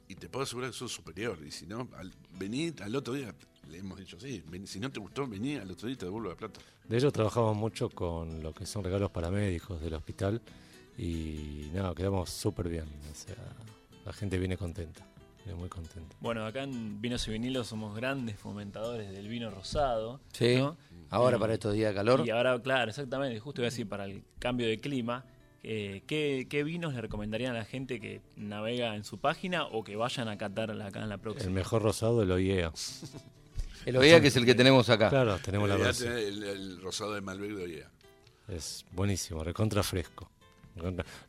Y 0.09 0.15
te 0.15 0.29
puedo 0.29 0.45
asegurar 0.45 0.71
que 0.71 0.77
son 0.77 0.89
superior. 0.89 1.39
Y 1.47 1.51
si 1.51 1.67
no, 1.67 1.89
al, 1.97 2.13
vení 2.39 2.73
al 2.83 2.95
otro 2.95 3.15
día, 3.15 3.35
le 3.69 3.79
hemos 3.79 3.99
dicho, 3.99 4.19
sí, 4.21 4.43
ven- 4.49 4.67
si 4.67 4.79
no 4.79 4.91
te 4.91 5.01
gustó, 5.01 5.27
vení 5.27 5.57
al 5.57 5.71
otro 5.71 5.87
día 5.89 5.95
y 5.95 5.97
te 5.99 6.07
devuelvo 6.07 6.29
la 6.31 6.37
plata. 6.37 6.61
De 6.89 6.97
ellos 6.97 7.13
trabajamos 7.13 7.57
mucho 7.57 7.89
con 7.91 8.43
lo 8.43 8.55
que 8.55 8.65
son 8.67 8.85
regalos 8.85 9.11
para 9.11 9.31
médicos 9.31 9.81
del 9.81 9.95
hospital 9.95 10.41
y 10.97 11.71
nada, 11.75 11.95
quedamos 11.95 12.31
súper 12.31 12.69
bien. 12.69 12.85
O 13.11 13.15
sea, 13.15 13.35
la 14.05 14.13
gente 14.13 14.39
viene 14.39 14.57
contenta, 14.57 15.05
viene 15.45 15.59
muy 15.59 15.69
contenta. 15.69 16.15
Bueno, 16.21 16.47
acá 16.47 16.63
en 16.63 17.01
Vinos 17.01 17.27
y 17.27 17.33
Vinilos 17.33 17.67
somos 17.67 17.95
grandes 17.97 18.39
fomentadores 18.39 19.11
del 19.11 19.27
vino 19.29 19.51
rosado. 19.51 20.21
Sí, 20.33 20.57
¿no? 20.59 20.77
ahora 21.11 21.37
Y- 21.37 21.41
para 21.41 21.55
estos 21.55 21.75
días 21.75 21.91
de 21.91 21.95
calor. 21.97 22.23
Y 22.25 22.31
ahora, 22.31 22.61
claro, 22.63 22.91
exactamente, 22.91 23.39
justo 23.41 23.61
iba 23.61 23.67
a 23.67 23.71
decir, 23.71 23.89
para 23.89 24.05
el 24.05 24.23
cambio 24.39 24.69
de 24.69 24.79
clima, 24.81 25.25
eh, 25.69 26.03
¿qué, 26.07 26.47
qué 26.49 26.63
vinos 26.63 26.95
le 26.95 27.01
recomendarían 27.01 27.57
a 27.57 27.59
la 27.59 27.65
gente 27.65 27.99
que 28.01 28.21
navega 28.37 28.95
en 28.95 29.03
su 29.05 29.19
página 29.19 29.65
o 29.67 29.83
que 29.85 29.97
vayan 29.97 30.29
a 30.29 30.39
catar 30.39 30.71
acá 30.81 31.03
en 31.03 31.09
la 31.09 31.17
El 31.17 31.21
próxima? 31.21 31.51
mejor 31.53 31.83
rosado 31.83 32.23
el 32.23 32.31
OIEA. 32.31 32.73
El 33.85 33.97
OIA 33.97 34.21
que 34.21 34.29
es 34.29 34.37
el 34.37 34.45
que 34.47 34.55
tenemos 34.55 34.89
acá. 34.91 35.09
Claro, 35.11 35.39
tenemos 35.39 35.69
la 35.69 35.77
tenés 35.77 36.01
el, 36.03 36.43
el 36.43 36.81
rosado 36.81 37.15
de 37.15 37.21
Malbec 37.21 37.51
de 37.53 37.65
Ollea. 37.65 37.91
Es 38.49 38.85
buenísimo, 38.93 39.43
recontra 39.45 39.83
fresco. 39.83 40.31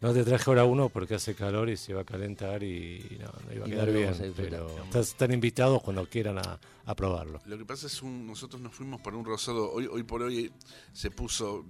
No 0.02 0.14
te 0.14 0.24
traje 0.26 0.44
ahora 0.50 0.66
uno 0.66 0.90
porque 0.90 1.16
hace 1.16 1.34
calor 1.34 1.70
y 1.70 1.78
se 1.78 1.94
va 1.94 2.02
a 2.02 2.04
calentar 2.04 2.62
y 2.64 3.18
no, 3.20 3.32
no 3.48 3.54
iba 3.54 3.66
a 3.66 3.68
Y 3.68 3.72
quedar 3.72 3.92
bien. 3.94 4.10
a. 4.14 4.34
Pero 4.36 4.84
estás- 4.84 5.08
están 5.10 5.32
invitados 5.34 5.82
cuando 5.82 6.06
quieran 6.06 6.38
a, 6.38 6.60
a 6.86 6.96
probarlo. 6.96 7.40
Lo 7.46 7.58
que 7.58 7.64
pasa 7.64 7.88
es 7.88 8.02
un, 8.04 8.28
nosotros 8.28 8.62
nos 8.62 8.76
fuimos 8.76 9.00
por 9.00 9.16
un 9.16 9.24
rosado, 9.24 9.72
hoy, 9.72 9.88
hoy 9.90 10.04
por 10.04 10.22
hoy 10.22 10.52
se 10.92 11.10
puso, 11.12 11.64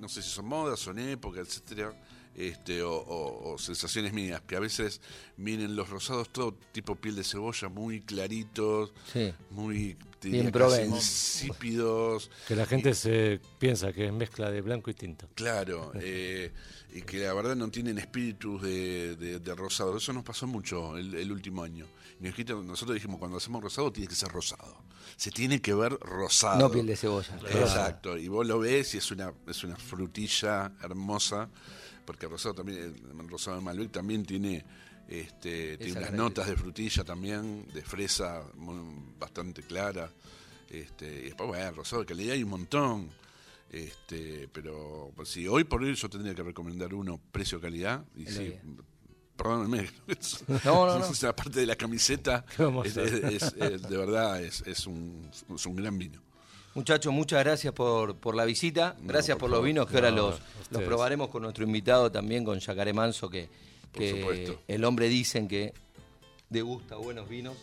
no 0.00 0.08
sé 0.08 0.22
si 0.22 0.28
son 0.30 0.46
modas, 0.46 0.80
son 0.80 0.98
épocas, 0.98 1.46
etcétera, 1.48 1.92
este, 2.36 2.82
o, 2.82 2.92
o- 2.92 3.52
o 3.54 3.58
sensaciones 3.58 4.12
mías, 4.12 4.40
que 4.46 4.56
a 4.56 4.60
veces 4.60 5.00
vienen 5.36 5.76
los 5.76 5.88
rosados 5.88 6.30
todo 6.32 6.54
tipo 6.72 6.96
piel 6.96 7.14
de 7.16 7.22
cebolla, 7.24 7.68
muy 7.68 8.00
claritos, 8.00 8.92
Sí. 9.12 9.32
muy 9.50 9.96
diría, 10.20 10.50
casi 10.50 10.82
insípidos. 10.82 12.30
Que 12.48 12.56
la 12.56 12.66
gente 12.66 12.94
se 12.94 13.40
piensa 13.58 13.92
que 13.92 14.06
es 14.06 14.12
mezcla 14.12 14.50
de 14.50 14.60
blanco 14.62 14.90
y 14.90 14.94
tinto. 14.94 15.28
Claro, 15.34 15.92
eh, 16.00 16.52
y 16.92 17.02
que 17.02 17.18
la 17.18 17.34
verdad 17.34 17.54
no 17.56 17.68
tienen 17.70 17.98
espíritus 17.98 18.62
de, 18.62 19.16
de- 19.16 19.38
de 19.40 19.54
rosado. 19.54 19.96
Eso 19.96 20.12
nos 20.12 20.24
pasó 20.24 20.46
mucho 20.46 20.96
el, 20.96 21.14
el 21.14 21.30
último 21.32 21.62
año. 21.62 21.86
Dijiste- 22.20 22.54
nosotros 22.54 22.94
dijimos, 22.94 23.18
cuando 23.18 23.36
hacemos 23.36 23.62
rosado 23.62 23.92
tiene 23.92 24.08
que 24.08 24.14
ser 24.14 24.28
rosado. 24.30 24.82
Se 25.16 25.30
tiene 25.30 25.60
que 25.60 25.74
ver 25.74 25.92
rosado. 26.00 26.58
No 26.60 26.70
piel 26.70 26.86
de 26.86 26.96
cebolla. 26.96 27.36
Exacto, 27.50 28.16
y 28.16 28.28
vos 28.28 28.46
lo 28.46 28.58
ves 28.60 28.94
y 28.94 28.98
es 28.98 29.10
una, 29.10 29.32
es 29.46 29.62
una 29.64 29.76
frutilla 29.76 30.72
hermosa, 30.82 31.48
porque 32.06 32.26
el 32.26 32.32
rosado 32.32 32.54
también, 32.54 32.78
el 33.18 33.28
rosado 33.28 33.56
de 33.58 33.62
Malbec 33.62 33.90
también 33.92 34.24
tiene, 34.24 34.64
este, 35.08 35.76
tiene 35.78 35.98
unas 35.98 36.12
notas 36.12 36.46
de 36.46 36.56
frutilla 36.56 37.04
también, 37.04 37.66
de 37.74 37.82
fresa 37.82 38.42
muy- 38.54 39.14
bastante 39.18 39.62
clara. 39.62 40.10
Este, 40.70 41.06
y 41.06 41.24
después, 41.26 41.48
bueno, 41.48 41.72
rosado 41.72 42.00
de 42.02 42.06
calidad 42.06 42.32
hay 42.34 42.42
un 42.42 42.50
montón. 42.50 43.10
Este, 43.70 44.48
pero 44.52 45.10
pues, 45.16 45.28
sí, 45.28 45.48
hoy 45.48 45.64
por 45.64 45.82
hoy 45.82 45.94
yo 45.94 46.08
tendría 46.08 46.34
que 46.34 46.42
recomendar 46.42 46.94
uno 46.94 47.20
precio-calidad. 47.32 48.04
Y 48.16 48.26
El 48.26 48.34
sí. 48.34 48.54
Perdónenme, 49.36 49.88
No, 50.64 50.86
no, 50.86 50.98
no. 50.98 51.06
es 51.06 51.22
la 51.22 51.34
parte 51.34 51.60
de 51.60 51.66
la 51.66 51.76
camiseta, 51.76 52.44
de 52.58 53.96
verdad 53.96 54.42
es, 54.42 54.62
es, 54.66 54.86
un, 54.86 55.28
es 55.54 55.66
un 55.66 55.76
gran 55.76 55.98
vino. 55.98 56.20
Muchachos, 56.74 57.12
muchas 57.12 57.44
gracias 57.44 57.72
por, 57.72 58.16
por 58.16 58.34
la 58.34 58.44
visita. 58.44 58.96
Gracias 59.02 59.36
por 59.36 59.48
por, 59.48 59.58
los 59.58 59.64
vinos 59.64 59.86
que 59.86 59.94
ahora 59.96 60.10
los, 60.10 60.40
los 60.70 60.82
probaremos 60.82 61.28
con 61.28 61.42
nuestro 61.42 61.64
invitado 61.64 62.10
también, 62.10 62.44
con 62.44 62.58
Yacaré 62.58 62.92
Manso, 62.92 63.30
que, 63.30 63.48
que 63.92 64.58
el 64.66 64.84
hombre 64.84 65.08
dicen 65.08 65.46
que 65.46 65.72
degusta 66.50 66.96
buenos 66.96 67.28
vinos. 67.28 67.56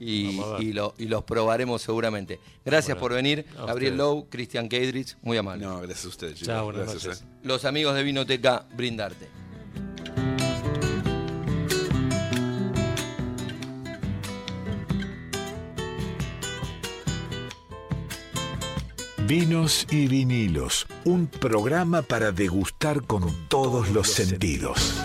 Y, 0.00 0.40
y 0.58 0.72
lo- 0.72 0.92
y 0.98 1.06
los 1.06 1.22
probaremos 1.22 1.80
seguramente. 1.80 2.40
Gracias 2.64 2.96
Bueno, 2.96 3.00
por 3.00 3.12
venir, 3.14 3.46
Gabriel. 3.56 3.96
Lowe, 3.96 4.26
Cristian 4.28 4.68
Keidrich, 4.68 5.16
muy 5.22 5.36
amable. 5.36 5.64
No, 5.64 5.78
gracias 5.80 6.04
a 6.04 6.08
ustedes, 6.08 6.34
chicos. 6.34 6.46
Chao, 6.48 6.64
buenas 6.64 6.82
Gracias, 6.90 7.04
noches. 7.04 7.22
eh. 7.22 7.38
Los 7.44 7.64
amigos 7.64 7.94
de 7.94 8.02
Vinoteca, 8.02 8.66
brindarte. 8.76 9.28
Vinos 19.26 19.86
y 19.90 20.06
vinilos, 20.06 20.86
un 21.06 21.28
programa 21.28 22.02
para 22.02 22.30
degustar 22.30 23.04
con 23.04 23.32
todos 23.48 23.88
los 23.88 24.08
sentidos. 24.08 25.02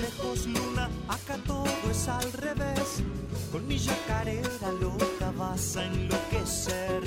Lejos, 0.00 0.46
luna, 0.46 0.88
acá 1.08 1.36
todo 1.46 1.66
es 1.90 2.08
al 2.08 2.32
revés. 2.32 3.02
Con 3.52 3.66
mi 3.66 3.78
yacarera 3.78 4.72
loca 4.80 5.32
vas 5.36 5.76
a 5.76 5.84
enloquecer. 5.84 7.02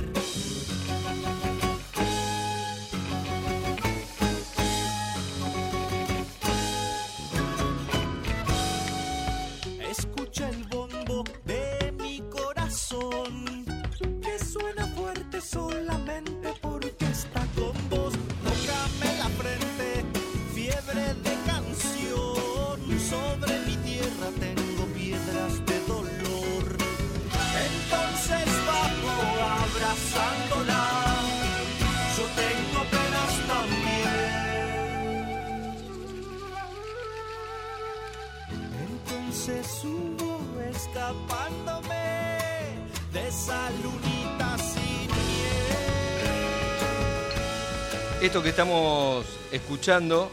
Esto 48.34 48.42
que 48.42 48.50
estamos 48.50 49.28
escuchando 49.52 50.32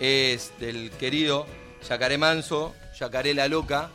es 0.00 0.50
del 0.58 0.90
querido 0.90 1.46
Yacaré 1.88 2.18
Manso, 2.18 2.74
Yacaré 2.98 3.34
la 3.34 3.46
Loca, 3.46 3.88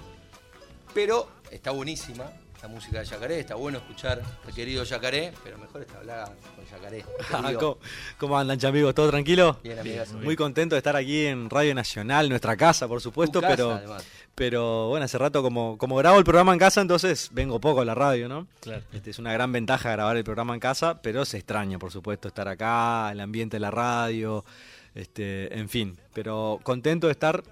pero 0.93 1.27
está 1.51 1.71
buenísima 1.71 2.31
la 2.61 2.67
música 2.67 2.99
de 2.99 3.05
Yacaré, 3.05 3.39
está 3.39 3.55
bueno 3.55 3.79
escuchar 3.79 4.21
al 4.45 4.53
querido 4.53 4.83
Yacaré, 4.83 5.33
pero 5.43 5.57
mejor 5.57 5.81
está 5.81 5.97
hablar 5.97 6.31
con 6.55 6.65
Yacaré. 6.65 7.03
Ah, 7.33 7.53
¿Cómo, 7.57 7.77
cómo 8.17 8.37
andan, 8.37 8.63
amigos? 8.65 8.93
¿Todo 8.93 9.09
tranquilo? 9.09 9.57
Bien, 9.63 9.79
amigas. 9.79 10.11
Muy 10.13 10.35
contento 10.35 10.75
de 10.75 10.77
estar 10.77 10.95
aquí 10.95 11.25
en 11.25 11.49
Radio 11.49 11.73
Nacional, 11.73 12.29
nuestra 12.29 12.55
casa, 12.55 12.87
por 12.87 13.01
supuesto, 13.01 13.41
casa, 13.41 13.55
pero, 13.55 13.71
además. 13.71 14.05
pero 14.35 14.89
bueno, 14.89 15.05
hace 15.05 15.17
rato 15.17 15.41
como, 15.41 15.77
como 15.77 15.95
grabo 15.95 16.19
el 16.19 16.23
programa 16.23 16.53
en 16.53 16.59
casa, 16.59 16.81
entonces 16.81 17.29
vengo 17.31 17.59
poco 17.59 17.81
a 17.81 17.85
la 17.85 17.95
radio, 17.95 18.27
¿no? 18.27 18.47
Claro. 18.59 18.83
Este, 18.91 19.09
es 19.09 19.19
una 19.19 19.33
gran 19.33 19.51
ventaja 19.51 19.91
grabar 19.91 20.17
el 20.17 20.23
programa 20.23 20.53
en 20.53 20.59
casa, 20.59 21.01
pero 21.01 21.25
se 21.25 21.37
extraña, 21.37 21.79
por 21.79 21.91
supuesto, 21.91 22.27
estar 22.27 22.47
acá, 22.47 23.11
el 23.11 23.21
ambiente 23.21 23.55
de 23.55 23.61
la 23.61 23.71
radio, 23.71 24.45
este, 24.93 25.57
en 25.57 25.69
fin. 25.69 25.97
Pero 26.13 26.59
contento 26.63 27.07
de 27.07 27.13
estar 27.13 27.43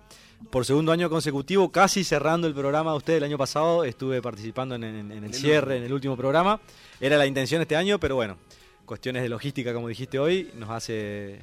por 0.52 0.66
segundo 0.66 0.92
año 0.92 1.10
consecutivo, 1.10 1.72
casi 1.72 2.04
cerrando 2.04 2.48
el 2.48 2.54
programa 2.54 2.92
de 2.92 2.98
ustedes 2.98 3.18
el 3.18 3.24
año 3.26 3.38
pasado. 3.38 3.84
Estuve 3.84 4.22
participando 4.22 4.76
en, 4.76 4.84
en- 4.84 5.12
en 5.12 5.24
el 5.24 5.34
cierre, 5.34 5.78
en 5.78 5.84
el 5.84 5.94
último 5.94 6.16
programa. 6.18 6.60
Era 7.00 7.18
la 7.18 7.26
intención 7.26 7.62
este 7.62 7.76
año, 7.76 8.00
pero 8.00 8.16
bueno, 8.16 8.38
cuestiones 8.86 9.22
de 9.24 9.30
logística, 9.30 9.74
como 9.74 9.88
dijiste 9.88 10.18
hoy, 10.20 10.50
nos 10.56 10.70
hace 10.70 11.40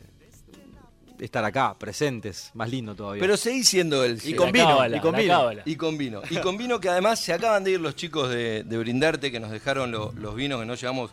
estar 1.21 1.45
acá, 1.45 1.75
presentes, 1.79 2.51
más 2.55 2.69
lindo 2.71 2.95
todavía. 2.95 3.21
Pero 3.21 3.37
seguís 3.37 3.69
siendo 3.69 4.05
el 4.05 4.21
Y 4.25 4.35
con 4.35 4.53
vino, 4.53 4.87
y 4.87 5.01
con 5.01 5.15
vino. 5.17 5.51
Y 5.65 5.77
con 5.77 5.97
vino. 5.97 6.23
Y 6.29 6.37
con 6.39 6.57
vino 6.59 6.79
que 6.81 6.89
además 6.91 7.21
se 7.21 7.33
acaban 7.33 7.65
de 7.65 7.73
ir 7.73 7.81
los 7.81 7.97
chicos 7.97 8.29
de, 8.29 8.65
de 8.65 8.79
Brindarte 8.79 9.31
que 9.33 9.41
nos 9.41 9.51
dejaron 9.51 9.93
lo- 9.93 10.13
los 10.17 10.35
vinos 10.35 10.61
que 10.61 10.67
no 10.67 10.75
llegamos 10.75 11.11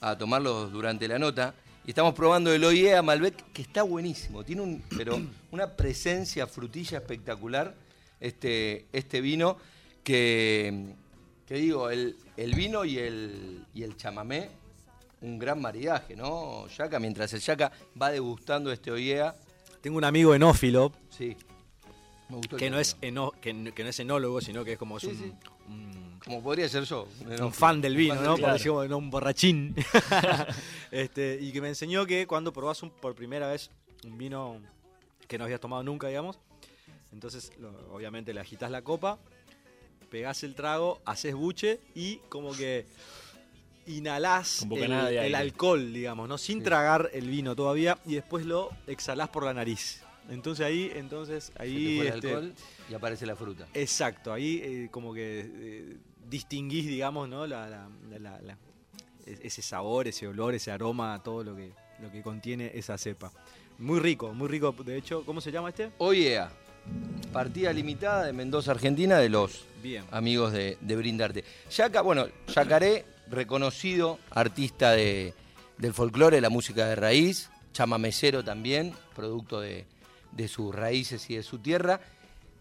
a 0.00 0.16
tomarlos 0.18 0.72
durante 0.72 1.06
la 1.08 1.18
nota. 1.18 1.54
Y 1.86 1.90
estamos 1.90 2.14
probando 2.14 2.52
el 2.52 2.64
OIEA 2.64 3.02
Malbec, 3.02 3.52
que 3.52 3.62
está 3.62 3.82
buenísimo. 3.82 4.42
Tiene 4.44 4.62
un, 4.62 4.82
pero 4.96 5.20
una 5.50 5.76
presencia 5.76 6.46
frutilla 6.46 6.98
espectacular 6.98 7.74
este, 8.20 8.86
este 8.92 9.20
vino 9.20 9.58
que, 10.02 10.94
que 11.46 11.54
digo, 11.56 11.90
el, 11.90 12.16
el 12.36 12.54
vino 12.54 12.84
y 12.84 12.98
el, 12.98 13.66
y 13.74 13.82
el 13.82 13.96
chamamé, 13.96 14.48
un 15.20 15.38
gran 15.38 15.60
maridaje, 15.60 16.16
¿no, 16.16 16.66
Yaca? 16.68 16.98
Mientras 16.98 17.32
el 17.34 17.40
Yaca 17.40 17.72
va 18.00 18.10
degustando 18.10 18.72
este 18.72 18.90
OIEA. 18.90 19.34
Tengo 19.80 19.98
un 19.98 20.04
amigo 20.04 20.34
enófilo 20.34 20.92
Sí. 21.10 21.36
Me 22.30 22.36
gustó 22.36 22.56
el 22.56 22.60
que 22.60 22.70
no, 22.70 22.78
es 22.80 22.96
eno- 23.02 23.32
que, 23.40 23.52
no 23.52 23.70
es 23.90 24.00
enólogo, 24.00 24.40
sino 24.40 24.64
que 24.64 24.72
es 24.72 24.78
como 24.78 24.96
es 24.96 25.02
Sí, 25.02 25.08
un, 25.10 25.16
sí. 25.18 25.32
un- 25.68 26.03
Como 26.24 26.42
podría 26.42 26.68
ser 26.68 26.84
yo. 26.84 27.06
un 27.40 27.52
fan 27.52 27.80
del 27.80 27.96
vino, 27.96 28.14
fan 28.14 28.24
¿no? 28.24 28.30
del 28.32 28.40
Por 28.40 28.48
vino. 28.48 28.52
decirlo, 28.54 28.88
no, 28.88 28.98
un 28.98 29.10
borrachín. 29.10 29.74
este, 30.90 31.38
y 31.40 31.52
que 31.52 31.60
me 31.60 31.68
enseñó 31.68 32.06
que 32.06 32.26
cuando 32.26 32.52
probás 32.52 32.82
un- 32.82 32.90
por 32.90 33.14
primera 33.14 33.48
vez 33.48 33.70
un 34.04 34.16
vino 34.16 34.60
que 35.28 35.36
no 35.38 35.44
habías 35.44 35.60
tomado 35.60 35.82
nunca, 35.82 36.08
digamos, 36.08 36.38
entonces 37.12 37.52
lo- 37.58 37.92
obviamente 37.94 38.32
le 38.32 38.40
agitas 38.40 38.70
la 38.70 38.82
copa, 38.82 39.18
pegás 40.10 40.42
el 40.44 40.54
trago, 40.54 41.00
haces 41.04 41.34
buche 41.34 41.80
y 41.94 42.16
como 42.30 42.52
que 42.52 42.86
inhalás 43.86 44.66
el, 44.70 45.34
alcohol, 45.34 45.92
digamos, 45.92 46.28
¿no? 46.28 46.38
Sin 46.38 46.62
tragar 46.62 47.10
el 47.12 47.28
vino 47.28 47.54
todavía 47.54 47.98
y 48.06 48.14
después 48.14 48.46
lo 48.46 48.70
exhalás 48.86 49.28
por 49.28 49.44
la 49.44 49.52
nariz. 49.52 50.00
Entonces 50.30 50.64
ahí, 50.64 50.90
entonces 50.94 51.44
Se 51.44 51.52
te 51.52 51.62
ahí 51.62 52.00
el 52.00 52.06
este, 52.06 52.28
alcohol 52.32 52.54
y 52.90 52.94
aparece 52.94 53.26
la 53.26 53.36
fruta. 53.36 53.66
Exacto, 53.74 54.32
ahí 54.32 54.60
eh, 54.64 54.88
como 54.90 55.12
que 55.12 55.50
eh, 55.54 55.96
distinguís, 56.38 56.86
digamos, 56.86 57.28
¿no? 57.28 57.46
La, 57.46 57.68
la- 57.68 57.88
ese 59.24 59.62
sabor, 59.62 60.08
ese 60.08 60.26
olor, 60.26 60.52
ese 60.54 60.70
aroma, 60.72 61.20
todo 61.22 61.44
lo 61.44 61.54
que, 61.56 61.70
lo 62.02 62.10
que 62.10 62.22
contiene 62.22 62.72
esa 62.74 62.98
cepa. 62.98 63.30
Muy 63.78 64.00
rico, 64.00 64.34
muy 64.34 64.48
rico. 64.48 64.72
De 64.84 64.96
hecho, 64.98 65.24
¿cómo 65.24 65.40
se 65.40 65.50
llama 65.52 65.68
este? 65.70 65.92
OIEA, 65.98 66.50
partida 67.32 67.72
limitada 67.72 68.24
de 68.26 68.32
Mendoza, 68.32 68.72
Argentina, 68.72 69.18
de 69.18 69.28
los 69.28 69.64
Bien. 69.82 70.04
amigos 70.10 70.52
de, 70.52 70.76
de 70.80 70.96
Brindarte. 70.96 71.44
Yaca, 71.70 72.02
bueno, 72.02 72.26
Yacaré, 72.54 73.04
reconocido 73.30 74.18
artista 74.30 74.90
de, 74.92 75.32
del 75.78 75.94
folclore, 75.94 76.40
la 76.40 76.50
música 76.50 76.86
de 76.86 76.96
raíz, 76.96 77.48
chamamecero 77.72 78.42
también, 78.44 78.92
producto 79.14 79.60
de, 79.60 79.86
de 80.32 80.48
sus 80.48 80.74
raíces 80.74 81.30
y 81.30 81.36
de 81.36 81.42
su 81.44 81.58
tierra. 81.60 82.00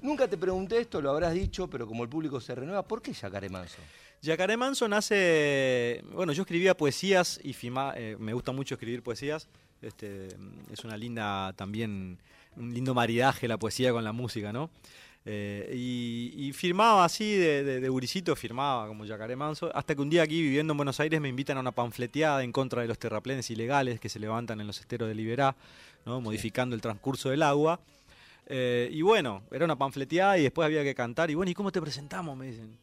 Nunca 0.04 0.28
te 0.28 0.38
pregunté 0.38 0.80
esto, 0.80 1.02
lo 1.02 1.10
habrás 1.10 1.34
dicho, 1.34 1.68
pero 1.70 1.88
como 1.88 2.04
el 2.04 2.10
público 2.10 2.40
se 2.42 2.54
renueva, 2.54 2.84
¿por 2.84 3.02
qué 3.02 3.14
Yacaré 3.14 3.50
Manso? 3.50 3.78
Yacaré 4.22 4.58
Manso 4.58 4.88
nace. 4.88 6.04
Bueno, 6.14 6.34
yo 6.34 6.44
escribía 6.44 6.76
poesías 6.76 7.40
y 7.44 7.54
firma- 7.54 7.94
eh, 7.96 8.18
me 8.20 8.34
gusta 8.34 8.52
mucho 8.52 8.76
escribir 8.76 9.02
poesías. 9.02 9.48
Este, 9.82 10.28
es 10.72 10.84
una 10.84 10.98
linda 10.98 11.54
también, 11.54 12.18
un 12.58 12.74
lindo 12.74 12.94
maridaje 12.94 13.48
la 13.48 13.58
poesía 13.58 13.92
con 13.92 14.04
la 14.04 14.12
música, 14.12 14.54
¿no? 14.54 14.70
Eh, 15.26 15.72
y, 15.74 16.52
firmaba 16.52 17.06
así, 17.06 17.36
de, 17.38 17.64
de, 17.64 18.36
firmaba 18.36 18.88
como 18.88 19.06
Yacaré 19.06 19.38
Manso, 19.38 19.72
hasta 19.74 19.96
que 19.96 20.02
un 20.02 20.10
día 20.10 20.24
aquí 20.24 20.42
viviendo 20.42 20.74
en 20.74 20.78
Buenos 20.78 21.00
Aires 21.00 21.22
me 21.22 21.30
invitan 21.30 21.56
a 21.56 21.62
una 21.62 21.72
panfleteada 21.72 22.44
en 22.44 22.52
contra 22.52 22.82
de 22.82 22.90
los 22.90 23.00
terraplenes 23.00 23.50
ilegales 23.50 24.02
que 24.02 24.10
se 24.10 24.20
levantan 24.20 24.60
en 24.60 24.68
los 24.68 24.82
esteros 24.82 25.08
de 25.08 25.16
Liberá, 25.16 25.56
¿no? 26.06 26.20
modificando 26.20 26.76
el 26.76 26.82
transcurso 26.82 27.30
del 27.30 27.42
agua. 27.44 27.80
Eh, 28.48 28.90
y 28.92 29.02
bueno, 29.02 29.44
era 29.52 29.66
una 29.66 29.78
panfleteada 29.78 30.38
y 30.38 30.44
después 30.44 30.66
había 30.66 30.84
que 30.84 30.96
cantar. 30.96 31.32
Y 31.32 31.36
bueno, 31.36 31.52
¿y 31.52 31.54
cómo 31.54 31.72
te 31.72 31.82
presentamos? 31.82 32.38
Me 32.38 32.48
dicen. 32.48 32.78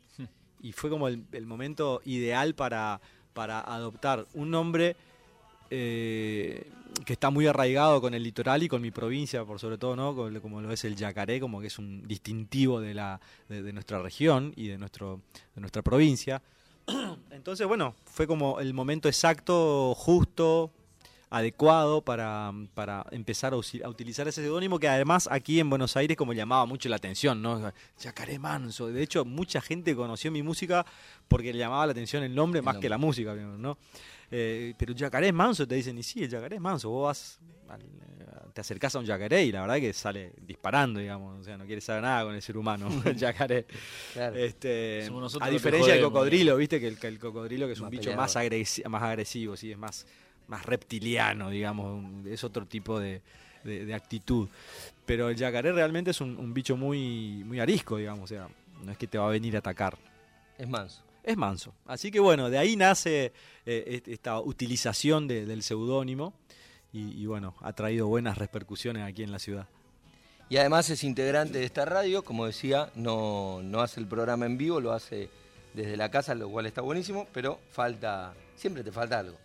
Y 0.63 0.73
fue 0.73 0.91
como 0.91 1.09
el, 1.09 1.25
el 1.33 1.47
momento 1.47 2.03
ideal 2.05 2.55
para, 2.55 3.01
para 3.33 3.61
adoptar 3.61 4.27
un 4.35 4.51
nombre 4.51 4.97
eh, 5.71 6.69
que 7.07 7.13
está 7.13 7.31
muy 7.31 7.47
arraigado 7.47 8.01
con 8.01 8.13
el 8.13 8.23
litoral 8.23 8.63
y 8.63 8.69
con 8.69 8.83
mi 8.83 8.91
provincia, 8.91 9.45
por 9.45 9.61
sobre 9.61 9.79
todo, 9.79 9.95
¿no? 9.95 10.15
Como, 10.15 10.41
como 10.41 10.61
lo 10.61 10.73
es 10.73 10.85
el 10.85 10.97
yacaré, 10.97 11.41
como 11.41 11.61
que 11.61 11.69
es 11.69 11.79
un 11.79 12.07
distintivo 12.07 12.81
de, 12.81 12.93
la, 12.93 13.21
de, 13.49 13.63
de 13.63 13.73
nuestra 13.73 14.01
región 14.01 14.53
y 14.57 14.69
de, 14.69 14.79
nuestro, 14.79 15.21
de 15.55 15.61
nuestra 15.61 15.83
provincia. 15.83 16.43
Entonces, 17.31 17.67
bueno, 17.67 17.95
fue 18.05 18.27
como 18.27 18.61
el 18.61 18.75
momento 18.75 19.09
exacto, 19.09 19.95
justo, 19.95 20.73
adecuado 21.31 22.03
para, 22.03 22.53
para 22.75 23.07
empezar 23.13 23.55
a, 23.55 23.57
utilizar 23.57 24.27
ese 24.27 24.43
seudónimo 24.43 24.79
que 24.81 24.89
además 24.89 25.29
aquí 25.31 25.61
en 25.61 25.71
Buenos 25.71 25.97
Aires 25.97 26.17
como 26.17 26.33
llamaba 26.33 26.67
mucho 26.67 26.89
la 26.89 26.97
atención, 26.97 27.41
¿no? 27.41 27.73
Yacaré 28.01 28.39
Manso. 28.39 28.89
De 28.89 29.01
hecho, 29.03 29.25
mucha 29.25 29.61
gente 29.61 29.95
conoció 29.95 30.33
mi 30.33 30.43
música 30.43 30.85
porque 31.29 31.53
le 31.53 31.59
llamaba 31.61 31.87
la 31.87 31.93
atención 31.93 32.25
el 32.25 32.35
nombre 32.35 32.61
más 32.63 32.79
que 32.79 32.89
la 32.89 32.99
música, 32.99 33.35
¿no? 33.35 33.79
Eh, 34.33 34.75
pero 34.77 34.93
Yacaré 34.93 35.29
es 35.29 35.35
manso, 35.35 35.67
te 35.67 35.75
dicen, 35.75 35.99
y 35.99 36.03
sí, 36.03 36.23
el 36.23 36.31
Yacaré 36.31 36.57
es 36.57 36.63
manso. 36.63 36.91
Vos 36.91 37.05
vas, 37.07 37.39
eh, 37.81 38.25
te 38.53 38.61
acercás 38.61 38.95
a 38.95 38.99
un 38.99 39.05
yacaré 39.05 39.45
y 39.45 39.53
la 39.53 39.61
verdad 39.63 39.77
que 39.77 39.93
sale 39.93 40.33
disparando, 40.41 40.99
digamos. 41.01 41.41
O 41.41 41.45
sea, 41.45 41.57
no 41.57 41.65
quiere 41.67 41.81
saber 41.81 42.03
nada 42.03 42.25
con 42.25 42.35
el 42.35 42.43
ser 42.43 42.57
humano, 42.57 42.89
el 43.05 43.17
yacaré. 43.17 43.67
Claro. 44.13 44.37
Este, 44.37 45.09
a 45.41 45.49
diferencia 45.49 45.95
del 45.95 46.03
cocodrilo, 46.03 46.57
viste 46.57 46.81
que 46.81 46.89
el, 46.89 46.99
que 46.99 47.07
el 47.09 47.19
cocodrilo 47.19 47.67
que 47.67 47.73
es 47.75 47.81
un 47.81 47.91
bicho 47.91 48.15
más, 48.17 48.35
agresi- 48.37 48.87
más 48.89 49.03
agresivo, 49.03 49.57
sí, 49.57 49.73
es 49.73 49.79
más, 49.79 50.07
más 50.51 50.67
reptiliano, 50.67 51.49
digamos, 51.49 52.27
es 52.27 52.43
otro 52.45 52.67
tipo 52.67 52.99
de, 52.99 53.23
de- 53.65 53.87
de 53.87 53.95
actitud. 53.95 54.49
Pero 55.07 55.29
el 55.31 55.37
yacaré 55.37 55.73
realmente 55.73 56.11
es 56.11 56.21
un, 56.21 56.37
un 56.37 56.53
bicho 56.53 56.77
muy, 56.77 57.43
muy 57.47 57.61
arisco, 57.61 57.97
digamos, 57.97 58.25
o 58.25 58.27
sea, 58.35 58.49
no 58.85 58.91
es 58.93 58.99
que 58.99 59.07
te 59.07 59.17
va 59.17 59.27
a 59.27 59.31
venir 59.31 59.55
a 59.57 59.61
atacar. 59.61 59.97
Es 60.59 60.69
manso. 60.69 61.03
Es 61.23 61.37
manso. 61.37 61.73
Así 61.87 62.11
que 62.11 62.19
bueno, 62.19 62.51
de 62.51 62.59
ahí 62.59 62.77
nace 62.77 63.33
eh, 63.65 63.85
est- 63.87 64.09
esta 64.09 64.41
utilización 64.41 65.29
de- 65.29 65.47
del 65.47 65.63
seudónimo 65.63 66.35
y, 66.93 67.13
y 67.23 67.27
bueno, 67.27 67.55
ha 67.61 67.73
traído 67.73 68.09
buenas 68.09 68.37
repercusiones 68.37 69.05
aquí 69.05 69.23
en 69.23 69.31
la 69.33 69.39
ciudad. 69.39 69.69
Y 70.49 70.57
además 70.57 70.91
es 70.91 71.05
integrante 71.05 71.59
de 71.61 71.65
esta 71.65 71.85
radio, 71.85 72.25
como 72.25 72.45
decía, 72.47 72.91
no, 72.97 73.61
no 73.63 73.83
hace 73.83 74.01
el 74.01 74.07
programa 74.09 74.47
en 74.47 74.59
vivo, 74.59 74.81
lo 74.81 74.93
hace 74.93 75.31
desde 75.75 75.97
la 75.97 76.11
casa, 76.11 76.35
lo 76.35 76.49
cual 76.49 76.67
está 76.67 76.81
buenísimo, 76.81 77.29
pero 77.33 77.61
falta, 77.71 78.35
siempre 78.57 78.83
te 78.83 78.91
falta 78.91 79.21
algo. 79.21 79.39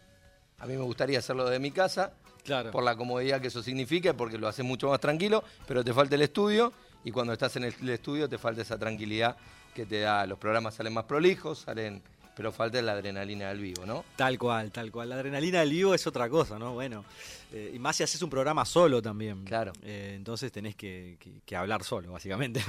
A 0.65 0.67
mí 0.67 0.75
me 0.75 0.81
gustaría 0.83 1.19
hacerlo 1.19 1.45
desde 1.45 1.59
mi 1.59 1.69
casa, 1.69 2.11
Claro. 2.43 2.71
por 2.71 2.83
la 2.83 2.95
comodidad 2.95 3.39
que 3.39 3.47
eso 3.49 3.61
significa, 3.61 4.13
porque 4.17 4.39
lo 4.39 4.47
haces 4.47 4.65
mucho 4.65 4.89
más 4.89 4.99
tranquilo, 4.99 5.43
pero 5.67 5.83
te 5.83 5.93
falta 5.93 6.15
el 6.15 6.23
estudio 6.23 6.73
y 7.03 7.11
cuando 7.11 7.33
estás 7.33 7.55
en 7.55 7.65
el, 7.65 7.75
el 7.83 7.89
estudio 7.89 8.27
te 8.27 8.39
falta 8.39 8.63
esa 8.63 8.75
tranquilidad 8.79 9.37
que 9.75 9.85
te 9.85 9.99
da, 9.99 10.25
los 10.25 10.39
programas 10.39 10.73
salen 10.73 10.93
más 10.93 11.03
prolijos, 11.05 11.59
salen, 11.59 12.01
pero 12.35 12.51
falta 12.51 12.81
la 12.81 12.93
adrenalina 12.93 13.49
del 13.49 13.59
vivo, 13.59 13.85
¿no? 13.85 14.03
Tal 14.15 14.37
cual, 14.37 14.71
tal 14.71 14.91
cual. 14.91 15.09
La 15.09 15.15
adrenalina 15.15 15.59
del 15.61 15.69
vivo 15.71 15.93
es 15.93 16.05
otra 16.07 16.29
cosa, 16.29 16.59
¿no? 16.59 16.73
Bueno, 16.73 17.05
eh, 17.53 17.71
y 17.73 17.79
más 17.79 17.95
si 17.95 18.03
haces 18.03 18.21
un 18.21 18.29
programa 18.29 18.65
solo 18.65 19.01
también. 19.01 19.43
Claro. 19.45 19.71
Eh, 19.83 20.13
entonces 20.15 20.51
tenés 20.51 20.75
que, 20.75 21.17
que- 21.19 21.41
que 21.45 21.55
hablar 21.55 21.83
solo, 21.83 22.11
básicamente. 22.11 22.61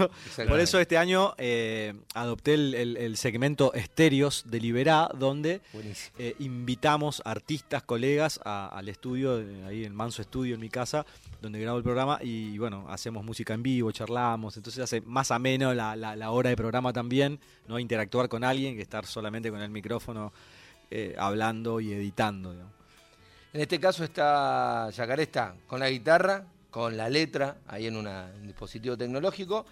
Por 0.49 0.61
eso 0.61 0.79
este 0.79 0.97
año 0.99 1.35
eh, 1.39 1.95
adopté 2.14 2.55
el, 2.55 2.75
el- 2.75 2.97
el 2.97 3.17
segmento 3.17 3.73
Estéreos 3.75 4.45
de 4.47 4.61
Liberá, 4.61 5.09
donde 5.19 5.61
eh, 6.19 6.35
invitamos 6.39 7.21
artistas, 7.25 7.83
colegas 7.83 8.41
a- 8.45 8.69
al 8.69 8.89
estudio, 8.89 9.41
eh, 9.41 9.64
ahí 9.67 9.85
en 9.85 9.95
Manso 9.95 10.23
Estudio 10.23 10.55
en 10.55 10.61
mi 10.61 10.69
casa, 10.69 11.05
donde 11.43 11.59
grabo 11.61 11.79
el 11.79 11.85
programa 11.85 12.19
y 12.23 12.57
bueno, 12.59 12.87
hacemos 12.89 13.25
música 13.25 13.55
en 13.55 13.62
vivo, 13.62 13.91
charlamos, 13.93 14.57
entonces 14.57 14.83
hace 14.83 15.01
más 15.03 15.31
ameno 15.31 15.75
la, 15.75 15.97
la- 15.97 16.17
la 16.17 16.31
hora 16.31 16.51
de 16.51 16.57
programa 16.57 16.93
también, 16.93 17.39
no 17.69 17.79
interactuar 17.79 18.29
con 18.29 18.45
alguien 18.45 18.77
que 18.77 18.83
estar 18.83 19.07
solamente 19.07 19.51
con 19.51 19.61
el 19.61 19.71
micrófono 19.71 20.33
eh, 20.91 21.14
hablando 21.19 21.81
y 21.81 21.93
editando. 21.93 22.53
digamos. 22.53 22.73
En 23.53 23.61
este 23.61 23.81
caso 23.81 24.05
está, 24.05 24.89
Yacaré 24.91 25.23
está 25.25 25.55
con 25.67 25.81
la 25.81 25.89
guitarra, 25.91 26.45
con 26.71 26.97
la 26.97 27.09
letra, 27.09 27.57
ahí 27.67 27.87
en 27.87 27.97
una- 27.97 28.31
un 28.39 28.47
dispositivo 28.47 28.97
tecnológico, 28.97 29.64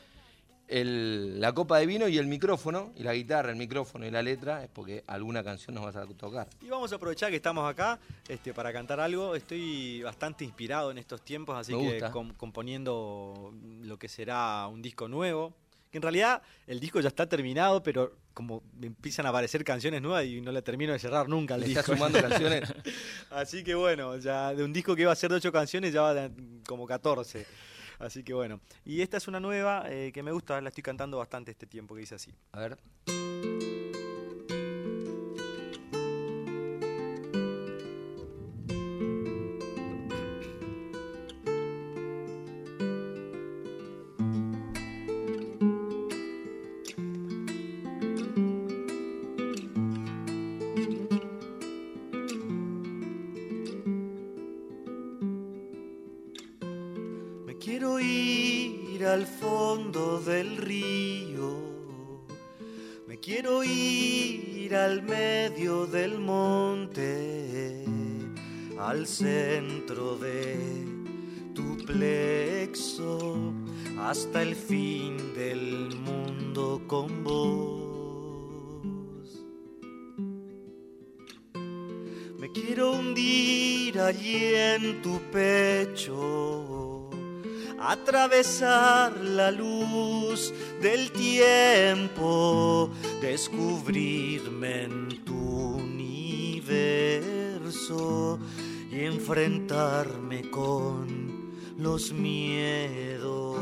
el- 0.67 1.39
la 1.41 1.53
copa 1.53 1.79
de 1.79 1.85
vino 1.87 2.09
y 2.09 2.17
el 2.17 2.27
micrófono, 2.27 2.93
y 2.97 3.03
la 3.03 3.13
guitarra, 3.13 3.51
el 3.51 3.57
micrófono 3.57 4.07
y 4.07 4.11
la 4.11 4.23
letra, 4.23 4.65
es 4.65 4.71
porque 4.71 5.05
alguna 5.07 5.45
canción 5.45 5.75
nos 5.75 5.85
vas 5.85 5.97
a 5.97 6.07
tocar. 6.07 6.49
Y 6.63 6.69
vamos 6.69 6.91
a 6.93 6.97
aprovechar 6.97 7.29
que 7.31 7.37
estamos 7.37 7.69
acá 7.71 7.99
este, 8.29 8.55
para 8.55 8.73
cantar 8.73 8.99
algo. 9.01 9.35
Estoy 9.35 10.03
bastante 10.03 10.45
inspirado 10.45 10.91
en 10.91 10.97
estos 10.99 11.21
tiempos, 11.23 11.57
así 11.59 11.75
Me 11.75 11.99
que 11.99 12.11
com- 12.11 12.33
componiendo 12.35 13.53
lo 13.83 13.99
que 13.99 14.09
será 14.09 14.67
un 14.69 14.81
disco 14.81 15.07
nuevo. 15.09 15.53
Que 15.95 15.99
en 15.99 16.03
realidad 16.03 16.43
el 16.67 16.81
disco 16.81 16.99
ya 16.99 17.07
está 17.07 17.29
terminado, 17.29 17.81
pero 17.81 18.17
como 18.33 18.65
empiezan 18.83 19.27
a 19.27 19.29
aparecer 19.29 19.63
canciones 19.63 20.03
nuevas 20.03 20.25
y 20.25 20.41
no 20.41 20.51
la 20.51 20.61
termino 20.61 20.93
de 20.93 20.99
cerrar 20.99 21.29
nunca 21.29 21.55
el 21.55 21.61
¿Le 21.61 21.67
disco. 21.69 21.95
sumando 21.95 22.21
canciones? 22.29 22.75
Así 23.31 23.63
que 23.63 23.77
bueno, 23.77 24.17
ya 24.19 24.53
de 24.53 24.65
un 24.65 24.73
disco 24.73 24.97
que 24.97 25.03
iba 25.03 25.13
a 25.13 25.15
ser 25.15 25.31
de 25.31 25.37
ocho 25.37 25.53
canciones 25.53 25.93
ya 25.93 26.03
va 26.03 26.13
de 26.15 26.33
como 26.67 26.85
14. 26.85 27.47
Así 28.01 28.25
que 28.25 28.35
bueno. 28.35 28.59
Y 28.85 29.03
esta 29.03 29.19
es 29.19 29.29
una 29.29 29.39
nueva 29.39 29.85
eh, 29.89 30.11
que 30.13 30.25
me 30.25 30.33
gusta, 30.33 30.61
la 30.61 30.71
estoy 30.71 30.83
cantando 30.83 31.19
bastante 31.19 31.53
este 31.53 31.69
tiempo 31.69 31.95
que 31.95 32.01
dice 32.01 32.17
así. 32.17 32.35
A 32.51 32.59
ver. 32.59 33.74
Al 59.14 59.27
fondo 59.27 60.20
del 60.20 60.57
río. 60.57 61.53
Me 63.07 63.18
quiero 63.18 63.62
ir 63.64 64.75
al 64.75 65.03
medio 65.03 65.87
del 65.87 66.18
monte, 66.18 67.85
al 68.79 69.07
centro 69.07 70.16
de 70.16 70.85
tu 71.55 71.77
plexo, 71.85 73.53
hasta 74.01 74.43
el 74.43 74.55
fin 74.55 75.16
del 75.35 75.95
mundo 75.97 76.83
con 76.87 77.25
vos. 77.25 77.85
Me 82.39 82.51
quiero 82.53 82.93
hundir 82.93 84.01
allí 84.01 84.55
en 84.55 85.03
tu 85.03 85.20
pecho, 85.33 86.74
atravesar 87.91 89.16
la 89.18 89.51
luz 89.51 90.53
del 90.80 91.11
tiempo, 91.12 92.91
descubrirme 93.20 94.85
en 94.85 95.24
tu 95.24 95.76
universo 95.76 96.78
y 98.91 99.05
enfrentarme 99.05 100.51
con 100.51 101.53
los 101.78 102.12
miedos. 102.12 103.59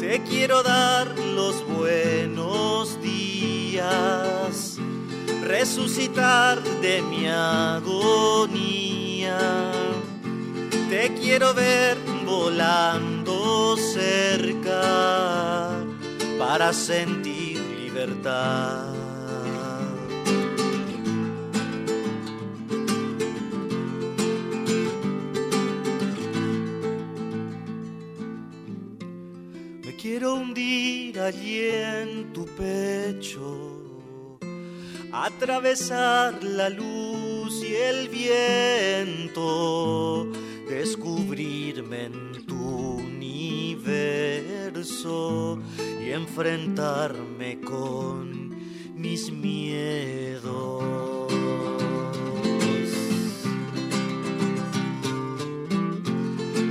Te 0.00 0.22
quiero 0.22 0.62
dar 0.62 1.23
resucitar 5.64 6.62
de 6.82 7.00
mi 7.00 7.26
agonía. 7.26 7.72
Te 10.90 11.14
quiero 11.14 11.54
ver 11.54 11.96
volando 12.26 13.74
cerca 13.78 15.70
para 16.38 16.70
sentir 16.74 17.58
libertad. 17.80 18.92
Me 29.82 29.96
quiero 29.96 30.34
hundir 30.34 31.18
allí 31.20 31.60
en 31.60 32.34
tu 32.34 32.44
pecho, 32.44 33.73
atravesar 35.14 36.42
la 36.42 36.68
luz 36.68 37.62
y 37.62 37.76
el 37.76 38.08
viento, 38.08 39.46
descubrirme 40.68 42.06
en 42.06 42.44
tu 42.46 42.96
universo 42.96 43.92
y 46.04 46.10
enfrentarme 46.10 47.60
con 47.60 48.56
mis 48.96 49.30
miedos. 49.30 50.82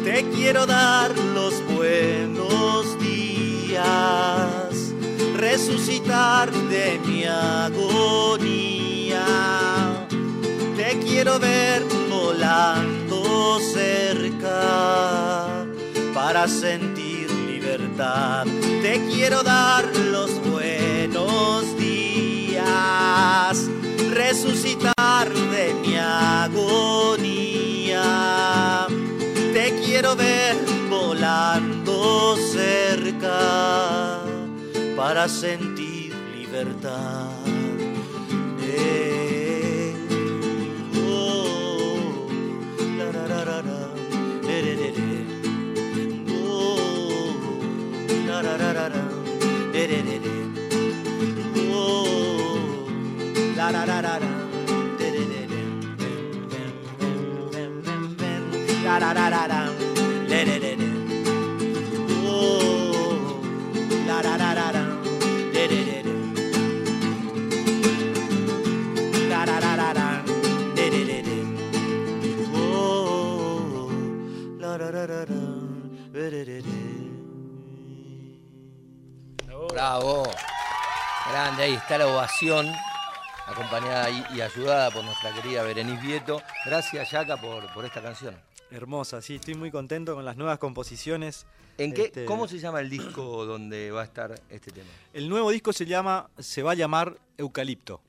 Te 0.03 0.25
quiero 0.35 0.65
dar 0.65 1.22
agonía. 7.25 9.25
Te 10.75 10.99
quiero 10.99 11.39
ver 11.39 11.83
volando 12.09 13.59
cerca 13.59 15.65
para 16.13 16.47
sentir 16.47 17.29
libertad. 17.31 18.45
Te 18.81 19.01
quiero 19.11 19.43
dar 19.43 19.85
los 19.95 20.31
buenos 20.49 21.77
días, 21.77 23.69
resucitar 24.11 25.29
de 25.29 25.73
mi 25.81 25.97
agonía. 25.97 28.03
Te 29.53 29.73
quiero 29.85 30.15
ver 30.15 30.55
volando 30.89 32.35
cerca 32.51 34.21
para 34.95 35.27
sentir 35.27 35.72
libertad. 36.63 37.29
Eh, 38.61 39.13
la, 58.85 58.99
la, 58.99 59.13
la, 59.13 59.29
la, 59.29 59.47
la, 59.47 59.62
Bravo. 79.93 80.23
Grande, 81.29 81.63
ahí 81.63 81.73
está 81.75 81.99
la 81.99 82.07
ovación, 82.07 82.67
acompañada 83.45 84.09
y, 84.09 84.41
ayudada 84.41 84.89
por 84.89 85.03
nuestra 85.03 85.31
querida 85.35 85.61
Berenice 85.61 86.01
Vieto. 86.01 86.41
Gracias, 86.65 87.11
Yaca, 87.11 87.37
por, 87.37 87.71
por 87.75 87.85
esta 87.85 88.01
canción. 88.01 88.35
Hermosa, 88.71 89.21
sí, 89.21 89.35
estoy 89.35 89.53
muy 89.53 89.69
contento 89.69 90.15
con 90.15 90.25
las 90.25 90.35
nuevas 90.35 90.57
composiciones. 90.57 91.45
¿En 91.77 91.93
qué, 91.93 92.05
Este, 92.05 92.25
¿Cómo 92.25 92.47
se 92.47 92.57
llama 92.57 92.79
el 92.79 92.89
disco 92.89 93.45
donde 93.45 93.91
va 93.91 94.01
a 94.01 94.05
estar 94.05 94.33
este 94.49 94.71
tema? 94.71 94.89
El 95.13 95.29
nuevo 95.29 95.51
disco 95.51 95.71
se 95.71 95.85
llama, 95.85 96.27
se 96.39 96.63
va 96.63 96.71
a 96.71 96.75
llamar 96.75 97.15
Eucalipto. 97.37 98.01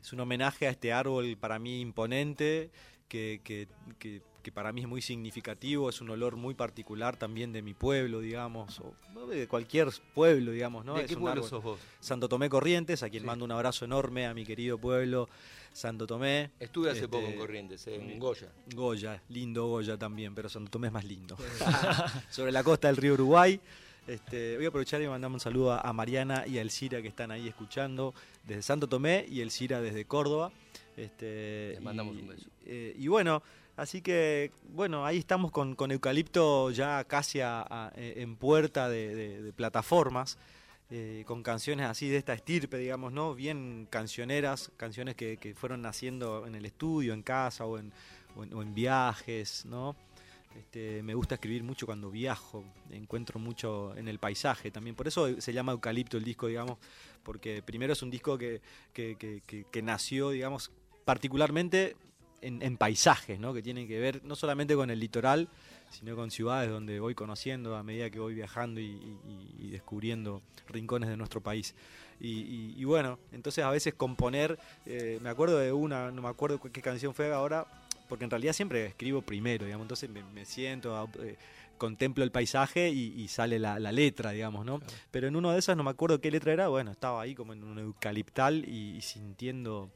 Es 0.00 0.14
un 0.14 0.20
homenaje 0.20 0.66
a 0.66 0.70
este 0.70 0.94
árbol 0.94 1.36
para 1.38 1.58
mí 1.58 1.82
imponente, 1.82 2.70
que, 3.06 3.42
que- 3.44 3.68
que- 3.98 4.22
que 4.42 4.52
para 4.52 4.72
mí 4.72 4.80
es 4.82 4.88
muy 4.88 5.02
significativo, 5.02 5.88
es 5.90 6.00
un 6.00 6.10
olor 6.10 6.36
muy 6.36 6.54
particular 6.54 7.16
también 7.16 7.52
de 7.52 7.60
mi 7.60 7.74
pueblo, 7.74 8.20
digamos, 8.20 8.80
o 8.80 9.26
de 9.26 9.46
cualquier 9.48 9.88
pueblo, 10.14 10.52
digamos, 10.52 10.84
¿no? 10.84 10.94
¿De 10.94 11.02
Es 11.02 11.08
qué 11.08 11.14
un 11.14 11.22
pueblo 11.22 11.42
árbol. 11.44 11.50
sos 11.50 11.62
vos? 11.62 11.80
Santo 12.00 12.28
Tomé 12.28 12.48
Corrientes, 12.48 13.02
a 13.02 13.10
quien 13.10 13.22
Sí. 13.24 13.26
mando 13.26 13.44
un 13.44 13.52
abrazo 13.52 13.84
enorme, 13.84 14.26
a 14.26 14.34
mi 14.34 14.44
querido 14.46 14.78
pueblo, 14.78 15.28
Santo 15.72 16.06
Tomé. 16.06 16.50
Estuve 16.60 16.90
hace 16.90 17.00
Este, 17.00 17.08
poco 17.08 17.26
en 17.26 17.36
Corrientes, 17.38 17.86
en 17.88 18.18
Goya. 18.18 18.48
Goya, 18.74 19.22
lindo 19.28 19.66
Goya 19.66 19.96
también, 19.98 20.34
pero 20.34 20.48
Santo 20.48 20.70
Tomé 20.70 20.86
es 20.86 20.92
más 20.92 21.04
lindo. 21.04 21.36
Sobre 22.30 22.52
la 22.52 22.62
costa 22.62 22.88
del 22.88 22.96
río 22.96 23.14
Uruguay. 23.14 23.60
Este, 24.06 24.56
voy 24.56 24.64
a 24.64 24.68
aprovechar 24.68 25.02
y 25.02 25.06
mandar 25.08 25.30
un 25.30 25.38
saludo 25.40 25.72
a, 25.72 25.80
a 25.80 25.92
Mariana 25.92 26.46
y 26.46 26.56
a 26.56 26.62
Elcira 26.62 27.02
que 27.02 27.08
están 27.08 27.30
ahí 27.30 27.46
escuchando 27.46 28.14
desde 28.46 28.62
Santo 28.62 28.88
Tomé 28.88 29.26
y 29.28 29.42
Elcira 29.42 29.82
desde 29.82 30.06
Córdoba. 30.06 30.50
Este, 30.96 31.72
Les 31.72 31.82
mandamos 31.82 32.16
y- 32.16 32.20
un 32.20 32.28
beso. 32.28 32.46
eh, 32.64 32.96
y 32.98 33.06
bueno, 33.08 33.42
así 33.78 34.02
que 34.02 34.50
bueno, 34.70 35.06
ahí 35.06 35.18
estamos 35.18 35.50
con, 35.52 35.74
Eucalipto 35.90 36.70
ya 36.70 37.04
casi 37.04 37.40
a- 37.40 37.92
eh, 37.96 38.14
en 38.16 38.36
puerta 38.36 38.88
de, 38.88 39.52
plataformas. 39.56 40.36
eh, 40.90 41.22
con 41.26 41.42
canciones 41.42 41.86
así 41.86 42.08
de 42.08 42.16
esta 42.16 42.32
estirpe, 42.32 42.78
digamos, 42.78 43.12
¿no? 43.12 43.34
Bien 43.34 43.86
cancioneras, 43.90 44.70
canciones 44.78 45.16
que, 45.16 45.54
fueron 45.54 45.82
naciendo 45.82 46.46
en 46.46 46.54
el 46.54 46.64
estudio, 46.64 47.12
en 47.12 47.22
casa 47.22 47.66
o 47.66 47.78
en, 47.78 47.92
viajes, 48.74 49.66
¿no? 49.66 49.96
Este, 50.58 51.02
me 51.02 51.12
gusta 51.12 51.34
escribir 51.34 51.62
mucho 51.62 51.84
cuando 51.84 52.10
viajo, 52.10 52.64
encuentro 52.90 53.38
mucho 53.38 53.94
en 53.98 54.08
el 54.08 54.18
paisaje 54.18 54.70
también. 54.70 54.96
Por 54.96 55.06
eso 55.08 55.38
se 55.38 55.52
llama 55.52 55.72
Eucalipto 55.72 56.16
el 56.16 56.24
disco, 56.24 56.46
digamos, 56.46 56.78
porque 57.22 57.62
primero 57.62 57.92
es 57.92 58.02
un 58.02 58.10
disco 58.10 58.38
que- 58.38 58.62
que 58.94 59.82
nació, 59.82 60.30
digamos, 60.30 60.70
particularmente 61.04 61.96
en, 62.42 62.62
en 62.62 62.76
paisajes, 62.76 63.38
¿no? 63.40 63.52
que 63.52 63.62
tienen 63.62 63.88
que 63.88 63.98
ver 63.98 64.22
no 64.24 64.36
solamente 64.36 64.74
con 64.74 64.90
el 64.90 65.00
litoral, 65.00 65.48
sino 65.90 66.14
con 66.16 66.30
ciudades 66.30 66.70
donde 66.70 67.00
voy 67.00 67.14
conociendo 67.14 67.76
a 67.76 67.82
medida 67.82 68.10
que 68.10 68.18
voy 68.20 68.34
viajando 68.34 68.80
y, 68.80 68.84
y- 68.84 69.54
y 69.58 69.70
descubriendo 69.70 70.42
rincones 70.68 71.08
de 71.08 71.16
nuestro 71.16 71.40
país. 71.40 71.74
Y, 72.20 72.82
bueno, 72.84 73.18
entonces 73.32 73.64
a 73.64 73.70
veces 73.70 73.94
componer, 73.94 74.58
eh, 74.86 75.18
me 75.22 75.28
acuerdo 75.30 75.58
de 75.58 75.72
una, 75.72 76.10
no 76.10 76.20
me 76.22 76.28
acuerdo 76.28 76.60
qué 76.60 76.82
canción 76.82 77.14
fue 77.14 77.32
ahora, 77.32 77.66
porque 78.08 78.24
en 78.24 78.30
realidad 78.30 78.52
siempre 78.54 78.86
escribo 78.86 79.22
primero, 79.22 79.64
digamos, 79.66 79.84
entonces 79.84 80.10
me, 80.10 80.22
me 80.24 80.44
siento, 80.44 80.96
a- 80.96 81.08
eh, 81.22 81.36
contemplo 81.76 82.24
el 82.24 82.32
paisaje 82.32 82.90
y, 82.90 83.14
y 83.20 83.28
sale 83.28 83.58
la, 83.60 83.78
la 83.78 83.92
letra, 83.92 84.32
digamos, 84.32 84.66
¿no? 84.66 84.80
Pero 85.12 85.28
en 85.28 85.36
uno 85.36 85.52
de 85.52 85.60
esas, 85.60 85.76
no 85.76 85.84
me 85.84 85.90
acuerdo 85.90 86.20
qué 86.20 86.30
letra 86.30 86.52
era, 86.52 86.66
bueno, 86.68 86.90
estaba 86.90 87.22
ahí 87.22 87.36
como 87.36 87.52
en 87.52 87.62
un 87.62 87.78
eucaliptal 87.78 88.64
y, 88.68 88.96
y 88.96 89.00
sintiendo 89.02 89.90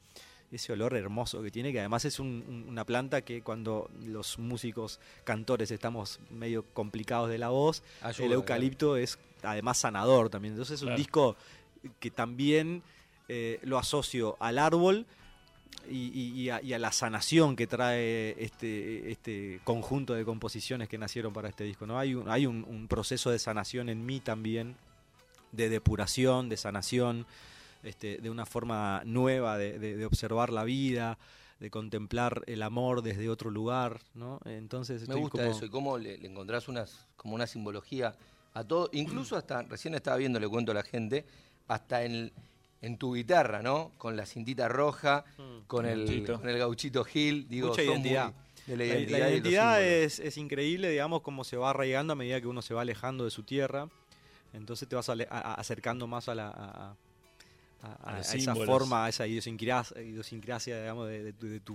ese 0.52 0.72
olor 0.72 0.94
hermoso 0.94 1.42
que 1.42 1.50
tiene, 1.50 1.72
que 1.72 1.80
además 1.80 2.04
es 2.04 2.20
un- 2.20 2.44
un- 2.46 2.64
una 2.68 2.84
planta 2.84 3.22
que 3.22 3.42
cuando 3.42 3.90
los 4.04 4.38
músicos, 4.38 5.00
cantores, 5.24 5.70
estamos 5.70 6.20
medio 6.30 6.62
complicados 6.74 7.30
de 7.30 7.38
la 7.38 7.48
voz, 7.48 7.82
Ayuda, 8.02 8.26
el 8.26 8.32
eucalipto 8.32 8.96
es 8.96 9.18
además 9.42 9.78
sanador 9.78 10.28
también. 10.28 10.52
Entonces 10.54 10.74
es 10.76 10.82
un 10.82 10.88
Claro. 10.88 10.98
disco 10.98 11.36
que 11.98 12.10
también 12.10 12.82
eh, 13.28 13.60
lo 13.62 13.78
asocio 13.78 14.36
al 14.40 14.58
árbol 14.58 15.06
y, 15.88 15.96
y- 16.12 16.40
y 16.42 16.50
a, 16.50 16.60
y 16.62 16.74
a 16.74 16.78
la 16.78 16.92
sanación 16.92 17.56
que 17.56 17.66
trae 17.66 18.36
este, 18.42 19.10
este 19.10 19.60
conjunto 19.64 20.12
de 20.12 20.24
composiciones 20.24 20.88
que 20.88 20.98
nacieron 20.98 21.32
para 21.32 21.48
este 21.48 21.64
disco. 21.64 21.86
¿no? 21.86 21.98
Hay, 21.98 22.14
un, 22.14 22.28
hay 22.28 22.44
un, 22.46 22.64
un 22.68 22.88
proceso 22.88 23.30
de 23.30 23.38
sanación 23.38 23.88
en 23.88 24.04
mí 24.04 24.20
también, 24.20 24.76
de 25.52 25.68
depuración, 25.70 26.48
de 26.50 26.56
sanación, 26.58 27.26
este, 27.82 28.18
de 28.18 28.30
una 28.30 28.46
forma 28.46 29.02
nueva 29.04 29.58
de, 29.58 29.78
de- 29.78 29.96
de 29.96 30.06
observar 30.06 30.50
la 30.50 30.64
vida, 30.64 31.18
de 31.60 31.70
contemplar 31.70 32.42
el 32.46 32.62
amor 32.62 33.02
desde 33.02 33.28
otro 33.28 33.50
lugar. 33.50 34.00
¿no? 34.14 34.40
Entonces 34.44 35.08
Me 35.08 35.14
gusta 35.14 35.38
como- 35.38 35.50
eso 35.50 35.64
y 35.64 35.68
cómo 35.70 35.98
le, 35.98 36.18
le 36.18 36.28
encontrás 36.28 36.68
unas, 36.68 37.06
como 37.16 37.34
una 37.34 37.46
simbología 37.46 38.14
a 38.54 38.64
todo, 38.64 38.88
incluso 38.92 39.36
hasta, 39.36 39.62
recién 39.62 39.94
estaba 39.94 40.16
viendo, 40.16 40.38
le 40.40 40.48
cuento 40.48 40.72
a 40.72 40.74
la 40.74 40.82
gente, 40.82 41.24
hasta 41.68 42.04
en, 42.04 42.30
en 42.82 42.98
tu 42.98 43.14
guitarra, 43.14 43.62
¿no? 43.62 43.92
Con 43.96 44.16
la 44.16 44.26
cintita 44.26 44.68
roja, 44.68 45.24
con, 45.66 45.86
el, 45.86 46.00
Gauchito. 46.06 46.38
con 46.40 46.48
el 46.50 46.58
gauchito 46.58 47.04
Gil, 47.04 47.46
digo, 47.48 47.68
Mucha 47.68 47.82
identidad. 47.82 48.26
muy 48.26 48.34
de 48.66 48.76
la 48.76 48.84
identidad. 48.84 49.18
La, 49.20 49.30
identidad 49.30 49.82
es, 49.82 50.18
es 50.20 50.36
increíble, 50.36 50.90
digamos, 50.90 51.22
cómo 51.22 51.44
se 51.44 51.56
va 51.56 51.70
arraigando 51.70 52.12
a 52.12 52.16
medida 52.16 52.40
que 52.40 52.46
uno 52.46 52.60
se 52.60 52.74
va 52.74 52.82
alejando 52.82 53.24
de 53.24 53.30
su 53.30 53.42
tierra. 53.44 53.88
Entonces 54.52 54.86
te 54.88 54.96
vas 54.96 55.08
ale- 55.08 55.26
a- 55.30 55.38
a- 55.38 55.54
acercando 55.54 56.06
más 56.06 56.28
a 56.28 56.34
la 56.34 56.48
a, 56.50 56.96
a- 57.82 58.20
esa 58.20 58.54
forma, 58.54 59.06
a 59.06 59.08
esa 59.08 59.26
idiosincrasia, 59.26 60.00
idiosincrasia 60.00 60.78
digamos, 60.80 61.08
de, 61.08 61.22
de 61.24 61.32
tu, 61.32 61.48
de 61.48 61.60
tu, 61.60 61.74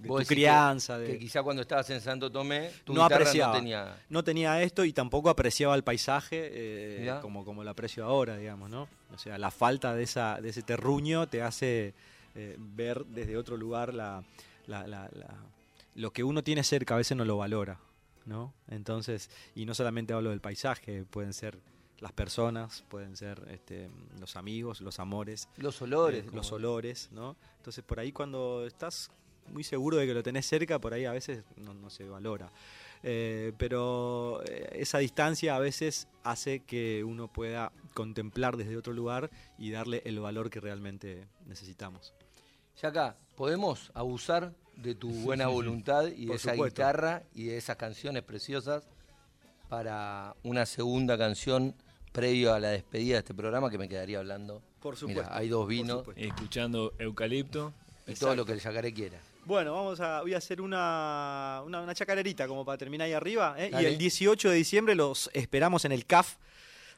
de 0.00 0.08
Vos 0.08 0.08
tu 0.08 0.14
decís 0.18 0.28
que- 0.28 0.34
crianza. 0.34 0.98
de- 0.98 1.06
Que 1.12 1.18
quizá 1.18 1.42
cuando 1.42 1.62
estabas 1.62 1.88
en 1.90 2.00
Santo 2.00 2.30
Tomé, 2.30 2.70
tu 2.84 2.92
no 2.92 3.02
apreciaba. 3.04 3.52
no 3.54 3.58
tenía... 3.58 3.96
no 4.10 4.22
tenía 4.24 4.62
esto 4.62 4.84
y 4.84 4.92
tampoco 4.92 5.30
apreciaba 5.30 5.74
el 5.74 5.82
paisaje 5.84 6.50
eh, 6.52 7.14
como, 7.22 7.44
como 7.44 7.64
lo 7.64 7.70
aprecio 7.70 8.04
ahora, 8.04 8.36
digamos, 8.36 8.68
¿no? 8.70 8.88
O 9.14 9.18
sea, 9.18 9.38
la 9.38 9.50
falta 9.50 9.94
de, 9.94 10.02
esa, 10.02 10.40
de 10.40 10.50
ese 10.50 10.62
terruño 10.62 11.26
te 11.28 11.40
hace 11.42 11.94
eh, 12.34 12.56
ver 12.58 13.06
desde 13.06 13.36
otro 13.38 13.56
lugar 13.56 13.94
la, 13.94 14.22
la- 14.66 14.86
la- 14.86 15.08
la- 15.12 15.36
lo 15.94 16.12
que 16.12 16.22
uno 16.22 16.44
tiene 16.44 16.62
cerca, 16.64 16.92
a 16.94 16.98
veces 16.98 17.16
no 17.16 17.24
lo 17.24 17.38
valora, 17.38 17.78
¿no? 18.26 18.52
Entonces, 18.68 19.30
y 19.54 19.64
no 19.64 19.72
solamente 19.74 20.12
hablo 20.12 20.28
del 20.28 20.40
paisaje, 20.42 21.04
pueden 21.04 21.32
ser 21.32 21.58
las 22.00 22.12
personas, 22.12 22.84
pueden 22.88 23.16
ser 23.16 23.42
este, 23.50 23.88
los 24.20 24.36
amigos, 24.36 24.80
los 24.80 24.98
amores, 25.00 25.48
Los 25.56 25.80
olores. 25.82 26.24
eh, 26.24 26.30
los 26.32 26.46
como- 26.48 26.56
olores, 26.56 27.08
¿no? 27.12 27.36
Entonces 27.56 27.82
por 27.84 27.98
ahí 28.00 28.12
cuando 28.12 28.66
estás 28.66 29.10
muy 29.48 29.62
seguro 29.64 29.96
de 29.96 30.06
que 30.06 30.12
lo 30.14 30.22
tenés 30.22 30.46
cerca, 30.46 30.78
por 30.80 30.92
ahí 30.92 31.04
a 31.04 31.12
veces 31.12 31.44
no, 31.56 31.72
no 31.72 31.88
se 31.88 32.04
valora. 32.08 32.50
Eh, 33.02 33.52
pero 33.58 34.42
eh, 34.46 34.70
esa 34.80 34.98
distancia 34.98 35.54
a 35.54 35.58
veces 35.60 36.08
hace 36.24 36.60
que 36.60 37.04
uno 37.04 37.28
pueda 37.32 37.70
contemplar 37.94 38.56
desde 38.56 38.76
otro 38.76 38.92
lugar 38.92 39.30
y 39.58 39.70
darle 39.70 40.02
el 40.04 40.18
valor 40.18 40.50
que 40.50 40.60
realmente 40.60 41.28
necesitamos. 41.46 42.12
Ya 42.82 42.88
acá, 42.88 43.16
¿podemos 43.36 43.90
abusar 43.94 44.52
de 44.74 44.94
tu 44.94 45.08
buena 45.22 45.46
voluntad 45.46 46.08
y 46.08 46.26
de 46.26 46.34
esa 46.34 46.50
supuesto. 46.52 46.82
guitarra 46.82 47.22
y 47.34 47.44
de 47.44 47.56
esas 47.56 47.76
canciones 47.76 48.22
preciosas 48.24 48.88
para 49.68 50.34
una 50.42 50.66
segunda 50.66 51.16
canción 51.18 51.74
previo 52.16 52.54
a 52.54 52.58
la 52.60 52.70
despedida 52.70 53.14
de 53.14 53.18
este 53.20 53.34
programa 53.34 53.70
que 53.70 53.78
me 53.78 53.88
quedaría 53.88 54.18
hablando? 54.18 54.62
Por 54.80 54.94
Mirá, 54.94 55.00
supuesto, 55.00 55.34
hay 55.34 55.48
dos 55.48 55.68
vinos. 55.68 56.04
Escuchando 56.16 56.94
Eucalipto. 56.98 57.72
y 58.06 58.14
todo 58.14 58.34
lo 58.34 58.44
que 58.44 58.52
el 58.52 58.60
yacaré 58.60 58.92
quiera. 58.94 59.18
Bueno, 59.44 59.74
vamos 59.74 60.00
a, 60.00 60.22
voy 60.22 60.34
a 60.34 60.38
hacer 60.38 60.60
una, 60.60 61.62
una, 61.64 61.80
una 61.82 61.94
chacarerita 61.94 62.48
como 62.48 62.64
para 62.64 62.78
terminar 62.78 63.06
ahí 63.06 63.12
arriba. 63.12 63.54
¿eh? 63.58 63.70
Y 63.80 63.84
el 63.84 63.96
18 63.98 64.50
de 64.50 64.56
diciembre 64.56 64.94
los 64.94 65.30
esperamos 65.34 65.84
en 65.84 65.92
el 65.92 66.04
CAF 66.06 66.36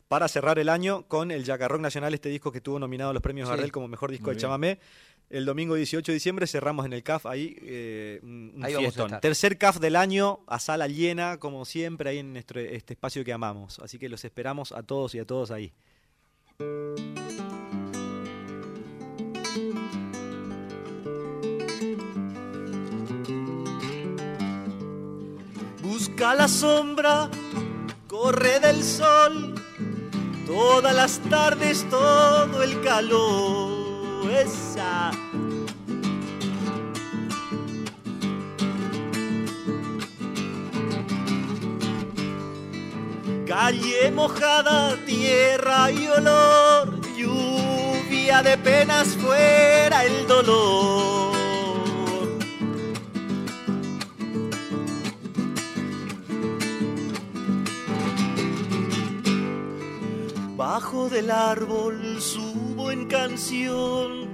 para 0.09 0.27
cerrar 0.29 0.59
el 0.59 0.71
año 0.71 1.03
con 1.09 1.31
el 1.31 1.45
Yacarrock 1.45 1.81
Nacional, 1.83 2.15
este 2.15 2.31
disco 2.31 2.51
que 2.51 2.63
tuvo 2.63 2.79
nominado 2.79 3.11
a 3.11 3.13
los 3.13 3.23
premios 3.23 3.49
Sí. 3.49 3.51
Gardel 3.51 3.71
como 3.73 3.89
mejor 3.89 4.11
disco 4.11 4.25
Muy 4.27 4.31
de 4.31 4.37
bien. 4.37 4.41
chamamé. 4.43 4.79
El 5.31 5.45
domingo 5.45 5.75
18 5.75 6.11
de 6.11 6.15
diciembre 6.15 6.47
cerramos 6.47 6.87
en 6.87 6.95
el 6.95 7.03
CAF 7.03 7.27
ahí 7.27 7.55
eh, 7.61 8.19
un, 8.23 8.61
Ahí 8.63 8.75
fiestón. 8.75 9.21
Tercer 9.21 9.59
CAF 9.59 9.79
del 9.79 9.97
año, 9.97 10.41
a 10.47 10.59
sala 10.59 10.89
llena, 10.89 11.39
como 11.39 11.67
siempre, 11.67 12.09
ahí 12.09 12.19
en 12.19 12.33
nuestro, 12.33 12.61
este 12.61 12.95
espacio 12.95 13.25
que 13.25 13.33
amamos. 13.33 13.79
Así 13.81 13.99
que 13.99 14.09
los 14.09 14.25
esperamos 14.25 14.73
a 14.73 14.83
todos 14.83 15.15
y 15.15 15.19
a 15.19 15.27
todos 15.27 15.51
ahí. 15.51 15.73
Busca 25.83 26.35
la 26.35 26.49
sombra, 26.49 27.29
corre 28.07 28.61
del 28.61 28.83
sol, 28.83 29.55
todas 30.47 30.95
las 30.95 31.19
tardes 31.29 31.87
todo 31.91 32.63
el 32.63 32.81
calor. 32.81 33.78
Calle 43.47 44.11
mojada, 44.13 44.97
tierra 45.05 45.91
y 45.91 46.07
olor, 46.07 47.01
lluvia 47.17 48.43
de 48.43 48.57
penas 48.59 49.09
fuera 49.17 50.05
el 50.05 50.27
dolor. 50.27 51.37
Bajo 60.57 61.09
del 61.09 61.31
árbol 61.31 62.21
subo 62.21 62.91
en 62.91 63.07
canción, 63.07 64.28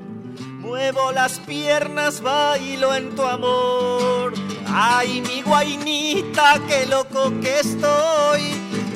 muevo 0.74 1.12
las 1.12 1.38
piernas, 1.38 2.20
bailo 2.20 2.92
en 2.96 3.14
tu 3.14 3.22
amor. 3.22 4.34
Ay, 4.66 5.22
mi 5.22 5.40
guainita, 5.40 6.60
qué 6.66 6.84
loco 6.86 7.32
que 7.40 7.60
estoy. 7.60 8.42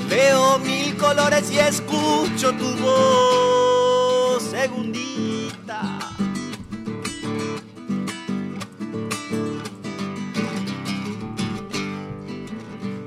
Veo 0.08 0.58
mil 0.58 0.96
colores 0.96 1.48
y 1.52 1.60
escucho 1.60 2.52
tu 2.54 2.68
voz, 2.82 4.42
segundita. 4.42 6.00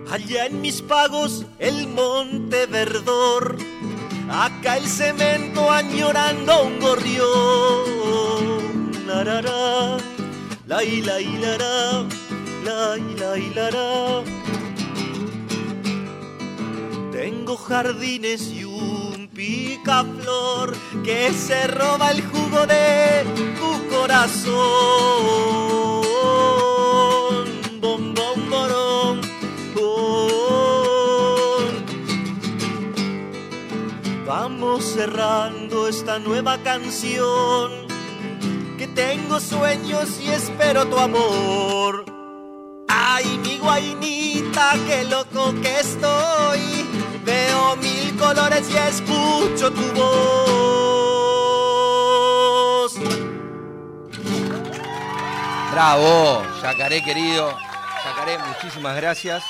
Allá 0.09 0.45
en 0.45 0.61
mis 0.61 0.81
pagos 0.81 1.45
el 1.59 1.89
monte 1.89 2.67
verdor, 2.67 3.57
acá 4.29 4.77
el 4.77 4.87
cemento 4.87 5.69
añorando 5.69 6.63
un 6.63 6.79
gorrión. 6.79 8.60
Larará, 9.13 9.97
la 10.67 10.83
y 10.85 11.01
la 11.01 11.19
y 11.19 11.37
lará, 11.37 12.05
la 12.63 12.97
y 12.97 13.13
la 13.19 13.37
y 13.37 13.53
lará. 13.53 14.23
Tengo 17.11 17.57
jardines 17.57 18.41
y 18.47 18.63
un 18.63 19.27
picaflor 19.27 20.73
que 21.03 21.33
se 21.33 21.67
roba 21.67 22.11
el 22.11 22.21
jugo 22.21 22.65
de 22.65 23.25
tu 23.59 23.89
corazón. 23.93 24.55
Bom, 27.81 28.13
bom, 28.15 28.49
borón, 28.49 29.21
bom. 29.75 30.31
Vamos 34.25 34.85
cerrando 34.85 35.89
esta 35.89 36.17
nueva 36.17 36.57
canción. 36.63 37.90
Tengo 38.95 39.39
sueños 39.39 40.19
y 40.19 40.29
espero 40.31 40.85
tu 40.87 40.97
amor. 40.97 42.05
Ay, 42.87 43.39
mi 43.43 43.57
guainita, 43.57 44.73
qué 44.87 45.03
loco 45.05 45.53
que 45.61 45.79
estoy. 45.79 46.85
Veo 47.23 47.75
mil 47.77 48.17
colores 48.17 48.69
y 48.69 48.77
escucho 48.77 49.71
tu 49.71 49.81
voz. 49.93 50.51
Bravo, 55.71 56.43
Yacaré 56.61 57.01
querido. 57.01 57.57
Yacaré, 58.05 58.37
muchísimas 58.39 58.95
gracias. 58.97 59.43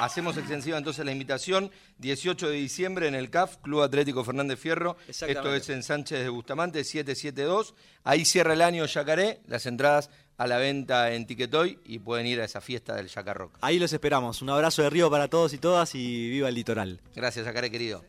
Hacemos 0.00 0.38
extensiva 0.38 0.78
entonces 0.78 1.04
la 1.04 1.12
invitación. 1.12 1.70
18 1.98 2.48
de 2.48 2.56
diciembre 2.56 3.06
en 3.06 3.14
el 3.14 3.28
CAF, 3.28 3.58
Club 3.58 3.82
Atlético 3.82 4.24
Fernández 4.24 4.58
Fierro. 4.58 4.96
Esto 5.06 5.54
es 5.54 5.68
en 5.68 5.82
Sánchez 5.82 6.20
de 6.20 6.30
Bustamante, 6.30 6.84
772. 6.84 7.74
Ahí 8.04 8.24
cierra 8.24 8.54
el 8.54 8.62
año 8.62 8.86
Yacaré. 8.86 9.40
Las 9.46 9.66
entradas 9.66 10.08
a 10.38 10.46
la 10.46 10.56
venta 10.56 11.12
en 11.12 11.26
Ticketoy 11.26 11.80
y 11.84 11.98
pueden 11.98 12.26
ir 12.26 12.40
a 12.40 12.46
esa 12.46 12.62
fiesta 12.62 12.96
del 12.96 13.08
Yacarrock. 13.08 13.58
Ahí 13.60 13.78
los 13.78 13.92
esperamos. 13.92 14.40
Un 14.40 14.48
abrazo 14.48 14.80
de 14.82 14.88
río 14.88 15.10
para 15.10 15.28
todos 15.28 15.52
y 15.52 15.58
todas 15.58 15.94
y 15.94 16.30
viva 16.30 16.48
el 16.48 16.54
litoral. 16.54 17.02
Gracias, 17.14 17.44
Yacaré 17.44 17.70
querido. 17.70 18.02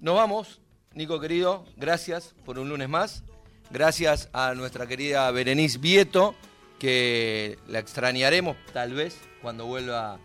Nos 0.00 0.14
vamos, 0.14 0.58
Nico 0.94 1.20
querido. 1.20 1.66
Gracias 1.76 2.34
por 2.46 2.58
un 2.58 2.70
lunes 2.70 2.88
más. 2.88 3.24
Gracias 3.70 4.30
a 4.32 4.54
nuestra 4.54 4.86
querida 4.86 5.30
Berenice 5.32 5.76
Vieto, 5.76 6.34
que 6.78 7.58
la 7.68 7.78
extrañaremos 7.78 8.56
tal 8.72 8.94
vez 8.94 9.18
cuando 9.42 9.66
vuelva. 9.66 10.18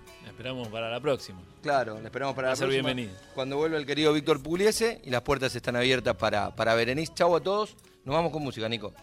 Esperamos 0.43 0.67
para 0.67 0.91
la 0.91 0.99
próxima. 0.99 1.41
Claro, 1.61 2.01
la 2.01 2.07
esperamos 2.07 2.35
para 2.35 2.49
Va 2.49 2.51
la 2.51 2.55
ser 2.57 2.67
próxima. 2.67 2.91
bienvenida. 2.91 3.17
Cuando 3.33 3.55
vuelva 3.55 3.77
el 3.77 3.85
querido 3.85 4.11
Víctor 4.11 4.43
Pugliese 4.43 4.99
y 5.05 5.09
las 5.09 5.21
puertas 5.21 5.55
están 5.55 5.77
abiertas 5.77 6.17
para, 6.17 6.53
para 6.53 6.75
Berenice. 6.75 7.13
Chau 7.15 7.33
a 7.33 7.39
todos. 7.39 7.77
Nos 8.03 8.13
vamos 8.13 8.33
con 8.33 8.43
música, 8.43 8.67
Nico. 8.67 8.93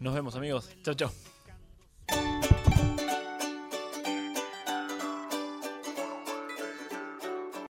Nos 0.00 0.14
vemos, 0.14 0.34
amigos. 0.36 0.70
Chau, 0.82 0.94
chau. 0.94 1.10